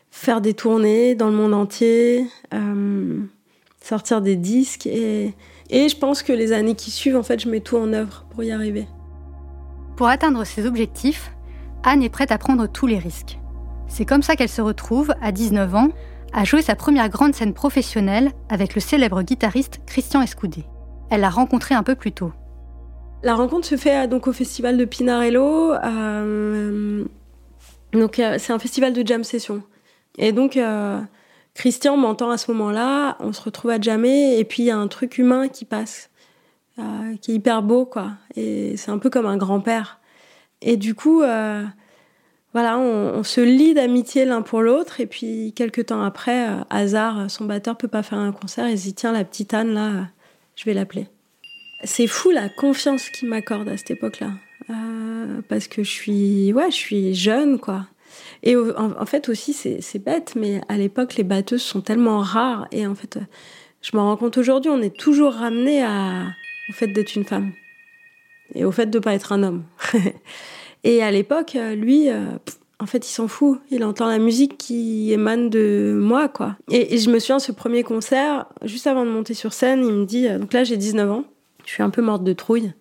faire 0.09 0.41
des 0.41 0.53
tournées 0.53 1.15
dans 1.15 1.29
le 1.29 1.35
monde 1.35 1.53
entier, 1.53 2.27
sortir 3.85 4.21
des 4.21 4.35
disques. 4.35 4.87
Et, 4.87 5.33
et 5.69 5.89
je 5.89 5.97
pense 5.97 6.23
que 6.23 6.33
les 6.33 6.51
années 6.51 6.75
qui 6.75 6.91
suivent, 6.91 7.17
en 7.17 7.23
fait, 7.23 7.39
je 7.39 7.49
mets 7.49 7.61
tout 7.61 7.77
en 7.77 7.93
œuvre 7.93 8.25
pour 8.31 8.43
y 8.43 8.51
arriver. 8.51 8.87
Pour 9.95 10.07
atteindre 10.07 10.43
ses 10.43 10.65
objectifs, 10.65 11.31
Anne 11.83 12.03
est 12.03 12.09
prête 12.09 12.31
à 12.31 12.37
prendre 12.37 12.67
tous 12.67 12.87
les 12.87 12.97
risques. 12.97 13.37
C'est 13.87 14.05
comme 14.05 14.23
ça 14.23 14.35
qu'elle 14.35 14.49
se 14.49 14.61
retrouve, 14.61 15.13
à 15.21 15.31
19 15.31 15.75
ans, 15.75 15.89
à 16.33 16.43
jouer 16.43 16.61
sa 16.61 16.75
première 16.75 17.09
grande 17.09 17.33
scène 17.33 17.53
professionnelle 17.53 18.31
avec 18.49 18.75
le 18.75 18.81
célèbre 18.81 19.21
guitariste 19.21 19.79
Christian 19.85 20.21
Escoudé. 20.21 20.65
Elle 21.09 21.21
l'a 21.21 21.29
rencontré 21.29 21.75
un 21.75 21.83
peu 21.83 21.95
plus 21.95 22.11
tôt. 22.11 22.33
La 23.23 23.35
rencontre 23.35 23.65
se 23.65 23.77
fait 23.77 24.07
donc 24.07 24.27
au 24.27 24.33
festival 24.33 24.77
de 24.77 24.85
Pinarello. 24.85 25.73
Euh, 25.73 27.05
donc 27.93 28.19
euh, 28.19 28.35
c'est 28.37 28.53
un 28.53 28.59
festival 28.59 28.93
de 28.93 29.05
jam 29.05 29.23
session. 29.23 29.63
Et 30.17 30.31
donc 30.31 30.57
euh, 30.57 30.99
Christian 31.55 31.95
m'entend 31.95 32.29
à 32.31 32.37
ce 32.37 32.51
moment-là, 32.51 33.15
on 33.21 33.31
se 33.31 33.41
retrouve 33.41 33.71
à 33.71 33.79
jamais, 33.79 34.37
et 34.37 34.43
puis 34.43 34.63
il 34.63 34.65
y 34.65 34.71
a 34.71 34.77
un 34.77 34.89
truc 34.89 35.17
humain 35.17 35.47
qui 35.47 35.63
passe, 35.63 36.09
euh, 36.79 37.15
qui 37.21 37.31
est 37.31 37.35
hyper 37.35 37.63
beau, 37.63 37.85
quoi. 37.85 38.11
Et 38.35 38.75
c'est 38.75 38.91
un 38.91 38.97
peu 38.97 39.09
comme 39.09 39.25
un 39.25 39.37
grand-père. 39.37 40.01
Et 40.61 40.75
du 40.75 40.95
coup, 40.95 41.21
euh, 41.21 41.63
voilà, 42.51 42.77
on, 42.77 43.23
se 43.23 43.39
lie 43.39 43.73
d'amitié 43.73 44.25
l'un 44.25 44.41
pour 44.41 44.61
l'autre, 44.61 44.99
et 44.99 45.05
puis 45.05 45.53
quelques 45.55 45.87
temps 45.87 46.03
après, 46.03 46.49
euh, 46.49 46.61
hasard, 46.69 47.31
son 47.31 47.45
batteur 47.45 47.77
peut 47.77 47.87
pas 47.87 48.03
faire 48.03 48.19
un 48.19 48.33
concert, 48.33 48.67
il 48.67 48.77
se 48.77 48.83
dit 48.83 48.93
tiens, 48.93 49.13
la 49.13 49.23
petite 49.23 49.53
Anne, 49.53 49.73
là, 49.73 50.09
je 50.57 50.65
vais 50.65 50.73
l'appeler. 50.73 51.07
C'est 51.85 52.07
fou 52.07 52.31
la 52.31 52.49
confiance 52.49 53.09
qu'il 53.09 53.29
m'accorde 53.29 53.69
à 53.69 53.77
cette 53.77 53.91
époque-là. 53.91 54.31
parce 55.47 55.69
que 55.69 55.83
je 55.83 55.89
suis, 55.89 56.51
ouais, 56.51 56.69
je 56.69 56.75
suis 56.75 57.15
jeune, 57.15 57.59
quoi. 57.59 57.85
Et 58.45 58.55
en, 58.55 59.05
fait 59.07 59.27
aussi, 59.27 59.53
c'est 59.53 59.99
bête, 59.99 60.33
mais 60.35 60.61
à 60.69 60.77
l'époque, 60.77 61.15
les 61.15 61.23
batteuses 61.23 61.63
sont 61.63 61.81
tellement 61.81 62.19
rares. 62.19 62.67
Et 62.71 62.85
en 62.85 62.93
fait, 62.93 63.17
je 63.81 63.97
me 63.97 64.01
rends 64.01 64.15
compte 64.17 64.37
aujourd'hui, 64.37 64.69
on 64.69 64.81
est 64.83 64.95
toujours 64.95 65.33
ramené 65.33 65.83
au 66.69 66.73
fait 66.73 66.87
d'être 66.87 67.15
une 67.15 67.25
femme. 67.25 67.53
Et 68.53 68.63
au 68.63 68.71
fait 68.71 68.85
de 68.85 68.99
ne 68.99 69.03
pas 69.03 69.15
être 69.15 69.31
un 69.31 69.41
homme. 69.41 69.63
et 70.83 71.01
à 71.01 71.09
l'époque, 71.09 71.57
lui, 71.75 72.11
euh, 72.11 72.23
en 72.79 72.85
fait, 72.85 73.07
il 73.07 73.11
s'en 73.11 73.27
fout. 73.27 73.59
Il 73.71 73.83
entend 73.83 74.05
la 74.05 74.19
musique 74.19 74.59
qui 74.59 75.11
émane 75.11 75.49
de 75.49 75.97
moi, 75.99 76.27
quoi. 76.27 76.55
Et, 76.69 76.99
je 76.99 77.09
me 77.09 77.17
souviens, 77.17 77.39
ce 77.39 77.51
premier 77.51 77.81
concert, 77.81 78.45
juste 78.63 78.85
avant 78.85 79.05
de 79.05 79.09
monter 79.09 79.33
sur 79.33 79.53
scène, 79.53 79.83
il 79.83 79.91
me 79.91 80.05
dit, 80.05 80.27
euh, 80.27 80.37
donc 80.37 80.53
là, 80.53 80.63
j'ai 80.63 80.77
19 80.77 81.09
ans, 81.09 81.23
je 81.65 81.71
suis 81.71 81.81
un 81.81 81.89
peu 81.89 82.03
morte 82.03 82.23
de 82.23 82.33
trouille. 82.33 82.73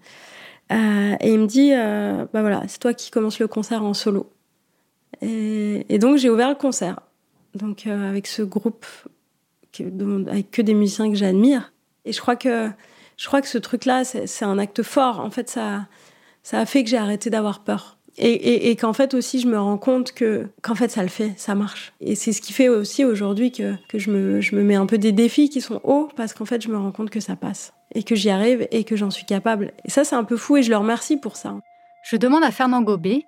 Euh, 0.73 1.15
et 1.21 1.33
il 1.33 1.39
me 1.39 1.47
dit, 1.47 1.73
bah 1.73 2.41
voilà, 2.41 2.63
c'est 2.69 2.81
toi 2.81 2.93
qui 2.93 3.11
commences 3.11 3.39
le 3.39 3.49
concert 3.49 3.83
en 3.83 3.95
solo. 3.95 4.31
Et, 5.25 5.99
donc 5.99 6.17
j'ai 6.19 6.31
ouvert 6.31 6.49
le 6.49 6.55
concert. 6.55 7.01
Donc 7.55 7.87
euh, 7.87 8.09
avec 8.09 8.27
ce 8.27 8.43
groupe 8.43 8.87
avec 10.29 10.51
que 10.51 10.63
des 10.63 10.75
musiciens 10.75 11.11
que 11.11 11.17
j'admire. 11.17 11.73
Et 12.05 12.13
je 12.13 12.21
crois 12.21 12.37
que 12.37 12.71
je 13.17 13.27
crois 13.27 13.41
que 13.41 13.49
ce 13.49 13.59
truc-là, 13.59 14.05
c'est 14.05 14.45
un 14.45 14.59
acte 14.59 14.83
fort. 14.83 15.21
En 15.21 15.31
fait, 15.31 15.49
ça 15.49 15.87
ça 16.43 16.61
a 16.61 16.67
fait 16.67 16.85
que 16.85 16.91
j'ai 16.91 16.99
arrêté 16.99 17.31
d'avoir 17.31 17.61
peur. 17.61 17.97
Et, 18.17 18.71
et, 18.71 18.77
qu'en 18.77 18.93
fait 18.93 19.13
aussi, 19.13 19.41
je 19.41 19.49
me 19.49 19.59
rends 19.59 19.77
compte 19.77 20.13
que 20.13 20.47
qu'en 20.63 20.77
fait, 20.77 20.89
ça 20.89 21.03
le 21.03 21.09
fait, 21.09 21.33
ça 21.37 21.57
marche. 21.57 21.93
Et 22.01 22.15
c'est 22.15 22.33
ce 22.33 22.41
qui 22.41 22.53
fait 22.53 22.69
aussi 22.69 23.05
aujourd'hui 23.05 23.51
que, 23.51 23.75
que 23.89 23.99
je, 23.99 24.11
me, 24.11 24.41
je 24.41 24.55
me 24.55 24.63
mets 24.63 24.77
un 24.77 24.87
peu 24.87 24.99
des 24.99 25.11
défis 25.11 25.49
qui 25.49 25.61
sont 25.61 25.81
hauts 25.83 26.09
parce 26.15 26.33
qu'en 26.33 26.45
fait, 26.45 26.63
je 26.63 26.69
me 26.69 26.77
rends 26.77 26.93
compte 26.93 27.11
que 27.11 27.19
ça 27.19 27.35
passe 27.35 27.73
et 27.93 28.05
que 28.05 28.15
j'y 28.15 28.31
arrive 28.31 28.69
et 28.71 28.85
que 28.85 28.95
j'en 28.95 29.11
suis 29.11 29.25
capable. 29.25 29.73
Et 29.85 29.91
ça, 29.91 30.05
c'est 30.05 30.15
un 30.15 30.23
peu 30.23 30.37
fou 30.37 30.57
et 30.57 30.63
je 30.63 30.71
leur 30.71 30.83
remercie 30.83 31.17
pour 31.17 31.37
ça. 31.37 31.57
Je 32.05 32.17
demande 32.17 32.45
à 32.45 32.53
Fernand 32.53 32.83
Gobet 32.83 33.25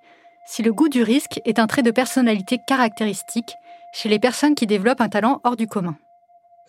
si 0.47 0.63
le 0.63 0.73
goût 0.73 0.89
du 0.89 1.03
risque 1.03 1.41
est 1.45 1.59
un 1.59 1.67
trait 1.67 1.83
de 1.83 1.91
personnalité 1.91 2.59
caractéristique 2.67 3.55
chez 3.93 4.09
les 4.09 4.19
personnes 4.19 4.55
qui 4.55 4.67
développent 4.67 5.01
un 5.01 5.09
talent 5.09 5.41
hors 5.45 5.57
du 5.57 5.67
commun. 5.67 5.97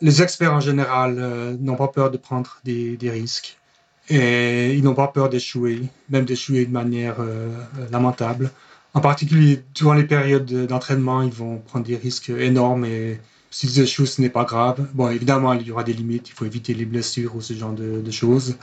Les 0.01 0.21
experts 0.21 0.53
en 0.53 0.59
général 0.59 1.17
euh, 1.19 1.55
n'ont 1.59 1.75
pas 1.75 1.87
peur 1.87 2.11
de 2.11 2.17
prendre 2.17 2.59
des, 2.63 2.97
risques 3.01 3.57
et 4.09 4.73
ils 4.73 4.83
n'ont 4.83 4.93
pas 4.93 5.07
peur 5.07 5.29
d'échouer, 5.29 5.83
même 6.09 6.25
d'échouer 6.25 6.65
de 6.65 6.71
manière 6.71 7.15
euh, 7.19 7.49
lamentable. 7.91 8.51
En 8.93 9.01
particulier, 9.01 9.63
durant 9.75 9.93
les 9.93 10.05
périodes 10.05 10.67
d'entraînement, 10.67 11.21
ils 11.21 11.31
vont 11.31 11.57
prendre 11.57 11.85
des 11.85 11.97
risques 11.97 12.29
énormes 12.29 12.85
et 12.85 13.19
s'ils 13.51 13.79
échouent, 13.79 14.05
ce 14.05 14.21
n'est 14.21 14.29
pas 14.29 14.43
grave. 14.43 14.87
Bon, 14.93 15.09
évidemment, 15.09 15.53
il 15.53 15.67
y 15.67 15.71
aura 15.71 15.83
des 15.83 15.93
limites, 15.93 16.29
il 16.29 16.33
faut 16.33 16.45
éviter 16.45 16.73
les 16.73 16.85
blessures 16.85 17.35
ou 17.35 17.41
ce 17.41 17.53
genre 17.53 17.73
de 17.73 18.11
choses. 18.11 18.55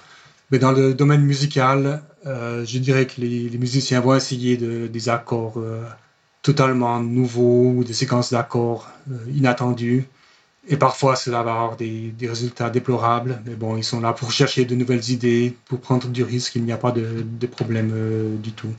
Mais 0.51 0.59
dans 0.59 0.72
le 0.72 0.95
domaine 0.95 1.22
musical, 1.22 2.03
euh, 2.26 2.64
je 2.64 2.78
dirais 2.78 3.07
que 3.07 3.20
les, 3.20 3.51
musiciens 3.59 4.01
vont 4.01 4.14
essayer 4.14 4.57
de, 4.57 4.86
des 4.86 5.09
accords 5.09 5.55
euh, 5.59 5.82
totalement 6.42 7.01
nouveaux 7.01 7.72
ou 7.76 7.84
des 7.84 7.92
séquences 7.92 8.32
d'accords 8.32 8.88
euh, 9.11 9.16
inattendus. 9.34 10.07
Et 10.68 10.76
parfois, 10.76 11.16
cela 11.16 11.42
va 11.42 11.53
avoir 11.53 11.76
des, 11.76 12.09
des, 12.09 12.28
résultats 12.28 12.70
déplorables. 12.70 13.42
Mais 13.45 13.55
bon, 13.55 13.76
ils 13.76 13.84
sont 13.84 14.01
là 14.01 14.14
pour 14.14 14.32
chercher 14.32 14.64
de 14.64 14.74
nouvelles 14.74 15.11
idées, 15.11 15.55
pour 15.66 15.80
prendre 15.80 16.09
du 16.09 16.22
risque. 16.22 16.55
Il 16.55 16.64
n'y 16.64 16.72
a 16.72 16.78
pas 16.78 16.92
de, 16.92 17.22
de 17.22 17.47
problème 17.47 18.38
du 18.38 18.53
tout. 18.53 18.72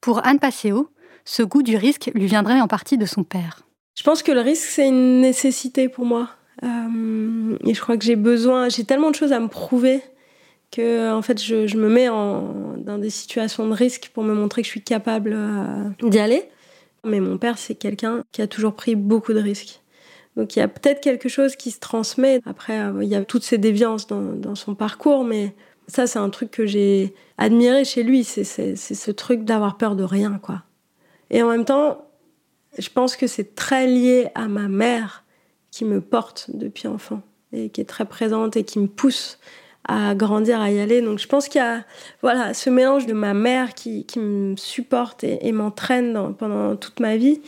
Pour 0.00 0.24
Anne 0.24 0.38
Passeo, 0.38 0.90
ce 1.24 1.42
goût 1.42 1.62
du 1.62 1.76
risque 1.76 2.10
lui 2.14 2.26
viendrait 2.26 2.60
en 2.60 2.68
partie 2.68 2.98
de 2.98 3.06
son 3.06 3.24
père. 3.24 3.62
Je 3.96 4.04
pense 4.04 4.22
que 4.22 4.30
le 4.30 4.40
risque, 4.40 4.64
c'est 4.64 4.88
une 4.88 5.20
nécessité 5.20 5.88
pour 5.88 6.06
moi. 6.06 6.28
et 6.62 7.74
je 7.74 7.80
crois 7.80 7.96
que 7.96 8.04
j'ai 8.04 8.16
besoin, 8.16 8.68
j'ai 8.68 8.84
tellement 8.84 9.10
de 9.10 9.16
choses 9.16 9.32
à 9.32 9.40
me 9.40 9.48
prouver 9.48 10.02
que 10.72 11.12
en 11.12 11.22
fait 11.22 11.40
je, 11.40 11.76
me 11.76 11.88
mets 11.88 12.08
dans 12.08 12.98
des 12.98 13.10
situations 13.10 13.68
de 13.68 13.74
risque 13.74 14.10
pour 14.12 14.24
me 14.24 14.34
montrer 14.34 14.62
que 14.62 14.66
je 14.66 14.72
suis 14.72 14.82
capable 14.82 15.32
euh, 15.34 15.88
d'y 16.02 16.18
aller. 16.18 16.48
Mais 17.04 17.20
mon 17.20 17.38
père, 17.38 17.58
c'est 17.58 17.74
quelqu'un 17.74 18.24
qui 18.32 18.42
a 18.42 18.46
toujours 18.46 18.74
pris 18.74 18.96
beaucoup 18.96 19.32
de 19.32 19.40
risques. 19.40 19.80
Donc 20.36 20.56
il 20.56 20.60
y 20.60 20.62
a 20.62 20.68
peut-être 20.68 21.00
quelque 21.00 21.28
chose 21.28 21.56
qui 21.56 21.70
se 21.70 21.78
transmet. 21.78 22.40
Après, 22.46 22.80
euh, 22.80 23.02
il 23.04 23.08
y 23.08 23.14
a 23.14 23.24
toutes 23.24 23.44
ces 23.44 23.58
déviances 23.58 24.06
dans, 24.06 24.20
dans 24.20 24.54
son 24.54 24.74
parcours, 24.74 25.24
mais 25.24 25.54
ça, 25.88 26.06
c'est 26.06 26.18
un 26.18 26.30
truc 26.30 26.50
que 26.50 26.64
j'ai 26.64 27.14
admiré 27.38 27.84
chez 27.84 28.02
lui. 28.02 28.24
C'est 28.24 28.44
ce 28.76 29.10
truc 29.10 29.44
d'avoir 29.44 29.76
peur 29.76 29.96
de 29.96 30.04
rien, 30.04 30.38
quoi. 30.42 30.62
Et 31.30 31.42
en 31.42 31.48
même 31.48 31.64
temps, 31.64 32.06
je 32.78 32.88
pense 32.88 33.16
que 33.16 33.26
c'est 33.26 33.54
très 33.54 33.86
lié 33.86 34.28
à 34.34 34.48
ma 34.48 34.68
mère 34.68 35.24
qui 35.70 35.84
me 35.84 36.00
porte 36.00 36.46
depuis 36.52 36.88
enfant 36.88 37.22
et 37.52 37.68
qui 37.70 37.80
est 37.80 37.86
très 37.86 38.04
présente 38.04 38.56
et 38.56 38.64
qui 38.64 38.78
me 38.78 38.86
pousse 38.86 39.38
à 39.86 40.14
grandir, 40.14 40.60
à 40.60 40.70
y 40.70 40.80
aller. 40.80 41.02
Donc 41.02 41.18
je 41.18 41.26
pense 41.26 41.48
qu'il 41.48 41.60
y 41.60 41.64
a 41.64 41.84
voilà, 42.22 42.54
ce 42.54 42.70
mélange 42.70 43.06
de 43.06 43.12
ma 43.12 43.34
mère 43.34 43.74
qui, 43.74 44.04
qui 44.04 44.18
me 44.18 44.56
supporte 44.56 45.24
et, 45.24 45.52
m'entraîne 45.52 46.34
pendant 46.38 46.76
toute 46.76 47.00
ma 47.00 47.16
vie 47.16 47.40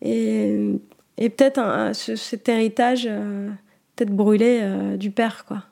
et, 0.00 0.78
peut-être 1.16 1.92
cet 1.94 2.48
héritage 2.48 3.06
euh, 3.08 3.48
peut-être 3.94 4.10
brûlé 4.10 4.60
euh, 4.62 4.96
du 4.96 5.10
père. 5.10 5.44
quoi. 5.46 5.64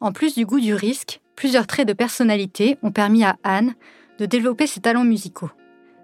En 0.00 0.12
plus 0.12 0.34
du 0.34 0.44
goût 0.44 0.60
du 0.60 0.74
risque, 0.74 1.20
plusieurs 1.36 1.66
traits 1.66 1.88
de 1.88 1.92
personnalité 1.92 2.76
ont 2.82 2.90
permis 2.90 3.24
à 3.24 3.36
Anne 3.44 3.74
de 4.18 4.26
développer 4.26 4.66
ses 4.66 4.80
talents 4.80 5.04
musicaux. 5.04 5.50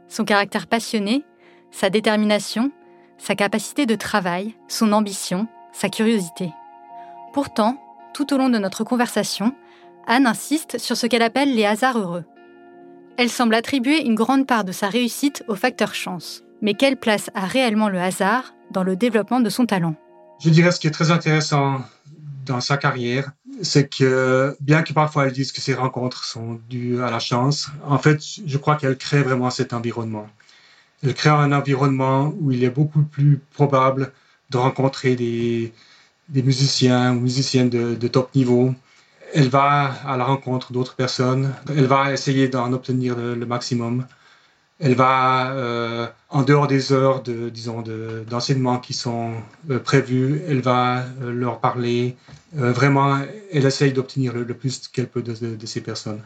Son 0.08 0.24
caractère 0.24 0.66
passionné, 0.66 1.24
sa 1.70 1.90
détermination, 1.90 2.70
sa 3.18 3.34
capacité 3.34 3.84
de 3.84 3.94
travail, 3.94 4.54
son 4.68 4.92
ambition, 4.92 5.48
sa 5.72 5.88
curiosité. 5.88 6.50
Pourtant, 7.32 7.76
tout 8.18 8.34
au 8.34 8.36
long 8.36 8.48
de 8.48 8.58
notre 8.58 8.82
conversation, 8.82 9.54
Anne 10.08 10.26
insiste 10.26 10.78
sur 10.78 10.96
ce 10.96 11.06
qu'elle 11.06 11.22
appelle 11.22 11.54
les 11.54 11.64
hasards 11.64 11.98
heureux. 11.98 12.24
Elle 13.16 13.30
semble 13.30 13.54
attribuer 13.54 14.04
une 14.04 14.16
grande 14.16 14.44
part 14.44 14.64
de 14.64 14.72
sa 14.72 14.88
réussite 14.88 15.44
au 15.46 15.54
facteur 15.54 15.94
chance. 15.94 16.42
Mais 16.60 16.74
quelle 16.74 16.96
place 16.96 17.30
a 17.36 17.46
réellement 17.46 17.88
le 17.88 18.00
hasard 18.00 18.54
dans 18.72 18.82
le 18.82 18.96
développement 18.96 19.38
de 19.38 19.48
son 19.48 19.66
talent? 19.66 19.94
Je 20.40 20.50
dirais 20.50 20.72
ce 20.72 20.80
qui 20.80 20.88
est 20.88 20.90
très 20.90 21.12
intéressant 21.12 21.80
dans 22.44 22.60
sa 22.60 22.76
carrière, 22.76 23.30
c'est 23.62 23.88
que 23.88 24.56
bien 24.58 24.82
que 24.82 24.92
parfois 24.92 25.26
elle 25.26 25.32
dise 25.32 25.52
que 25.52 25.60
ses 25.60 25.74
rencontres 25.74 26.24
sont 26.24 26.58
dues 26.68 27.00
à 27.00 27.12
la 27.12 27.20
chance, 27.20 27.68
en 27.86 27.98
fait, 27.98 28.20
je 28.44 28.58
crois 28.58 28.74
qu'elle 28.74 28.96
crée 28.96 29.22
vraiment 29.22 29.50
cet 29.50 29.72
environnement. 29.72 30.26
Elle 31.04 31.14
crée 31.14 31.30
un 31.30 31.52
environnement 31.52 32.34
où 32.40 32.50
il 32.50 32.64
est 32.64 32.70
beaucoup 32.70 33.02
plus 33.02 33.40
probable 33.52 34.10
de 34.50 34.56
rencontrer 34.56 35.14
des, 35.14 35.72
des 36.28 36.42
musiciens 36.42 37.12
ou 37.12 37.20
musiciennes 37.20 37.70
de, 37.70 38.08
top 38.08 38.34
niveau. 38.34 38.74
Elle 39.34 39.48
va 39.48 39.92
à 40.06 40.16
la 40.16 40.24
rencontre 40.24 40.72
d'autres 40.72 40.94
personnes. 40.94 41.54
Elle 41.68 41.86
va 41.86 42.12
essayer 42.12 42.48
d'en 42.48 42.72
obtenir 42.72 43.16
le, 43.16 43.46
maximum. 43.46 44.06
Elle 44.80 44.94
va, 44.94 45.50
euh, 45.52 46.06
en 46.28 46.42
dehors 46.42 46.66
des 46.66 46.92
heures 46.92 47.22
de, 47.22 47.48
disons, 47.48 47.82
d'enseignement 48.28 48.78
qui 48.78 48.94
sont 48.94 49.32
euh, 49.70 49.80
prévues, 49.80 50.40
elle 50.48 50.60
va 50.60 51.00
euh, 51.00 51.32
leur 51.32 51.58
parler. 51.58 52.16
Vraiment, 52.52 53.18
elle 53.52 53.66
essaye 53.66 53.92
d'obtenir 53.92 54.32
le, 54.32 54.54
plus 54.54 54.88
qu'elle 54.88 55.08
peut 55.08 55.20
de, 55.20 55.66
ces 55.66 55.80
personnes. 55.82 56.22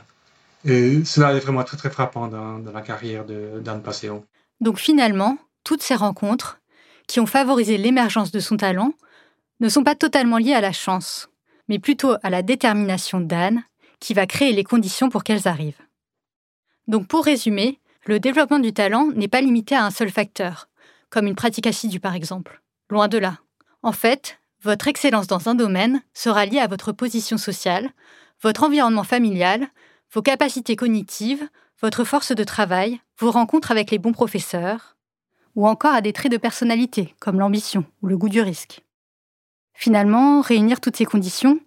Et 0.65 1.05
cela 1.05 1.35
est 1.35 1.41
vraiment 1.41 1.65
très, 1.65 1.77
très 1.77 1.91
frappant 1.91 2.29
dans, 2.29 2.61
dans 2.61 2.71
la 2.71 2.83
carrière 2.83 3.25
d'Anne 3.25 3.83
Passeo. 3.83 4.25
Donc 4.61 4.79
finalement, 4.79 5.39
toutes 5.65 5.83
ces 5.83 5.97
rencontres, 5.97 6.61
qui 7.07 7.21
ont 7.21 7.27
favorisé 7.27 7.77
l'émergence 7.77 8.31
de 8.31 8.41
son 8.41 8.57
talent, 8.57 8.95
ne 9.61 9.69
sont 9.69 9.85
pas 9.85 9.95
totalement 9.95 10.39
liées 10.39 10.55
à 10.55 10.61
la 10.61 10.73
chance, 10.73 11.29
mais 11.69 11.79
plutôt 11.79 12.17
à 12.23 12.31
la 12.31 12.43
détermination 12.43 13.21
d'Anne, 13.21 13.65
qui 14.01 14.15
va 14.15 14.27
créer 14.27 14.53
les 14.53 14.65
conditions 14.65 15.09
pour 15.09 15.23
qu'elles 15.23 15.47
arrivent. 15.47 15.81
Donc 16.89 17.07
pour 17.07 17.25
résumer, 17.25 17.79
le 18.07 18.19
développement 18.19 18.59
du 18.59 18.73
talent 18.73 19.09
n'est 19.15 19.29
pas 19.29 19.41
limité 19.41 19.77
à 19.77 19.85
un 19.85 19.91
seul 19.91 20.11
facteur, 20.11 20.69
comme 21.09 21.27
une 21.27 21.37
pratique 21.37 21.67
assidue 21.67 22.01
par 22.01 22.15
exemple. 22.15 22.61
Loin 22.91 23.07
de 23.07 23.19
là. 23.19 23.39
En 23.83 23.93
fait, 23.93 24.41
votre 24.63 24.89
excellence 24.89 25.27
dans 25.27 25.49
un 25.49 25.55
domaine 25.55 26.03
sera 26.15 26.47
liée 26.47 26.59
à 26.59 26.67
votre 26.67 26.93
position 26.93 27.39
sociale, 27.39 27.91
votre 28.43 28.65
environnement 28.65 29.05
familial, 29.05 29.69
vos 30.13 30.23
capacités 30.23 30.77
cognitives, 30.77 31.49
votre 31.81 32.05
force 32.05 32.33
de 32.33 32.45
travail, 32.45 33.01
vos 33.19 33.31
rencontres 33.31 33.71
avec 33.71 33.91
les 33.91 33.99
bons 33.99 34.13
professeurs, 34.13 34.97
ou 35.55 35.67
encore 35.67 35.95
à 35.95 36.01
des 36.01 36.13
traits 36.13 36.33
de 36.33 36.37
personnalité, 36.37 37.15
comme 37.21 37.39
l'ambition 37.39 37.85
ou 38.03 38.09
le 38.09 38.17
goût 38.17 38.29
du 38.29 38.41
risque. 38.41 38.83
Finalement, 39.83 40.43
réunir 40.43 40.81
toutes 40.81 40.97
ces 40.97 41.05
conditions, 41.05 41.59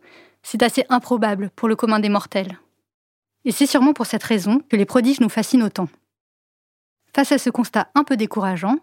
c'est 0.42 0.64
assez 0.64 0.86
improbable 0.88 1.50
pour 1.54 1.68
le 1.68 1.76
commun 1.76 2.00
des 2.00 2.08
mortels. 2.08 2.58
Et 3.44 3.52
c'est 3.52 3.66
sûrement 3.66 3.92
pour 3.92 4.06
cette 4.06 4.24
raison 4.24 4.62
que 4.70 4.78
les 4.78 4.86
prodiges 4.86 5.20
nous 5.20 5.28
fascinent 5.28 5.66
autant. 5.66 5.90
Face 7.14 7.34
à 7.34 7.38
ce 7.38 7.50
constat 7.50 7.90
un 7.94 8.06
peu 8.06 8.16
décourageant, 8.16 8.78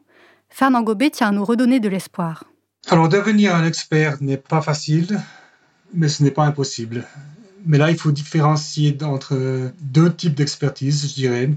Fernand 0.50 0.82
Gobet 0.82 1.08
tient 1.08 1.28
à 1.28 1.32
nous 1.32 1.46
redonner 1.46 1.80
de 1.80 1.88
l'espoir. 1.88 2.44
Alors, 2.90 3.08
devenir 3.08 3.54
un 3.54 3.64
expert 3.64 4.22
n'est 4.22 4.36
pas 4.36 4.60
facile, 4.60 5.18
mais 5.94 6.10
ce 6.10 6.22
n'est 6.22 6.30
pas 6.30 6.44
impossible. 6.44 7.06
Mais 7.64 7.78
là, 7.78 7.90
il 7.90 7.96
faut 7.96 8.12
différencier 8.12 8.98
entre 9.02 9.72
deux 9.80 10.12
types 10.12 10.34
d'expertise, 10.34 11.08
je 11.08 11.14
dirais. 11.14 11.48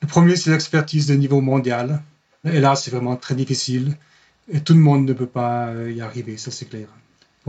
Le 0.00 0.08
premier, 0.08 0.34
c'est 0.34 0.50
l'expertise 0.50 1.06
de 1.06 1.14
niveau 1.14 1.40
mondial. 1.40 2.02
Et 2.42 2.58
là, 2.58 2.74
c'est 2.74 2.90
vraiment 2.90 3.14
très 3.14 3.36
difficile. 3.36 3.96
Et 4.52 4.60
tout 4.60 4.74
le 4.74 4.80
monde 4.80 5.06
ne 5.06 5.12
peut 5.12 5.26
pas 5.26 5.72
y 5.88 6.00
arriver, 6.00 6.36
ça 6.36 6.50
c'est 6.50 6.66
clair. 6.66 6.88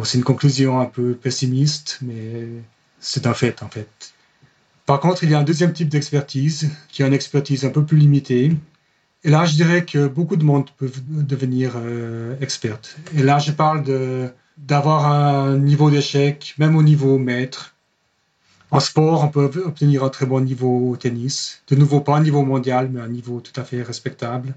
C'est 0.04 0.18
une 0.18 0.24
conclusion 0.24 0.80
un 0.80 0.86
peu 0.86 1.14
pessimiste, 1.14 2.00
mais 2.02 2.48
c'est 3.00 3.28
un 3.28 3.34
fait 3.34 3.62
en 3.62 3.70
fait. 3.70 4.14
Par 4.86 5.00
contre, 5.00 5.24
il 5.24 5.30
y 5.30 5.34
a 5.34 5.40
un 5.40 5.44
deuxième 5.44 5.72
type 5.72 5.88
d'expertise, 5.88 6.70
qui 6.90 7.04
est 7.04 7.08
une 7.08 7.14
expertise 7.14 7.64
un 7.66 7.70
peu 7.70 7.86
plus 7.86 7.98
limitée. 7.98 8.52
Et 9.24 9.30
là, 9.30 9.46
je 9.46 9.54
dirais 9.54 9.86
que 9.86 10.08
beaucoup 10.08 10.36
de 10.36 10.44
monde 10.44 10.70
peut 10.78 10.92
devenir 11.08 11.74
euh, 11.78 12.36
experte. 12.42 12.98
Et 13.16 13.24
là, 13.24 13.40
je 13.40 13.52
parle 13.52 13.84
d'avoir 14.58 15.06
un 15.06 15.58
niveau 15.58 15.90
d'échec, 15.90 16.56
même 16.58 16.76
au 16.76 16.84
niveau 16.84 17.18
maître. 17.18 17.76
En 18.72 18.80
sport, 18.80 19.24
on 19.24 19.30
peut 19.30 19.64
obtenir 19.66 20.04
un 20.04 20.10
très 20.10 20.26
bon 20.26 20.44
niveau 20.44 20.90
au 20.90 20.98
tennis. 20.98 21.62
De 21.70 21.76
nouveau, 21.76 22.02
pas 22.02 22.18
un 22.18 22.24
niveau 22.24 22.44
mondial, 22.44 22.90
mais 22.92 23.00
un 23.00 23.08
niveau 23.08 23.40
tout 23.40 23.58
à 23.60 23.64
fait 23.64 23.84
respectable. 23.84 24.54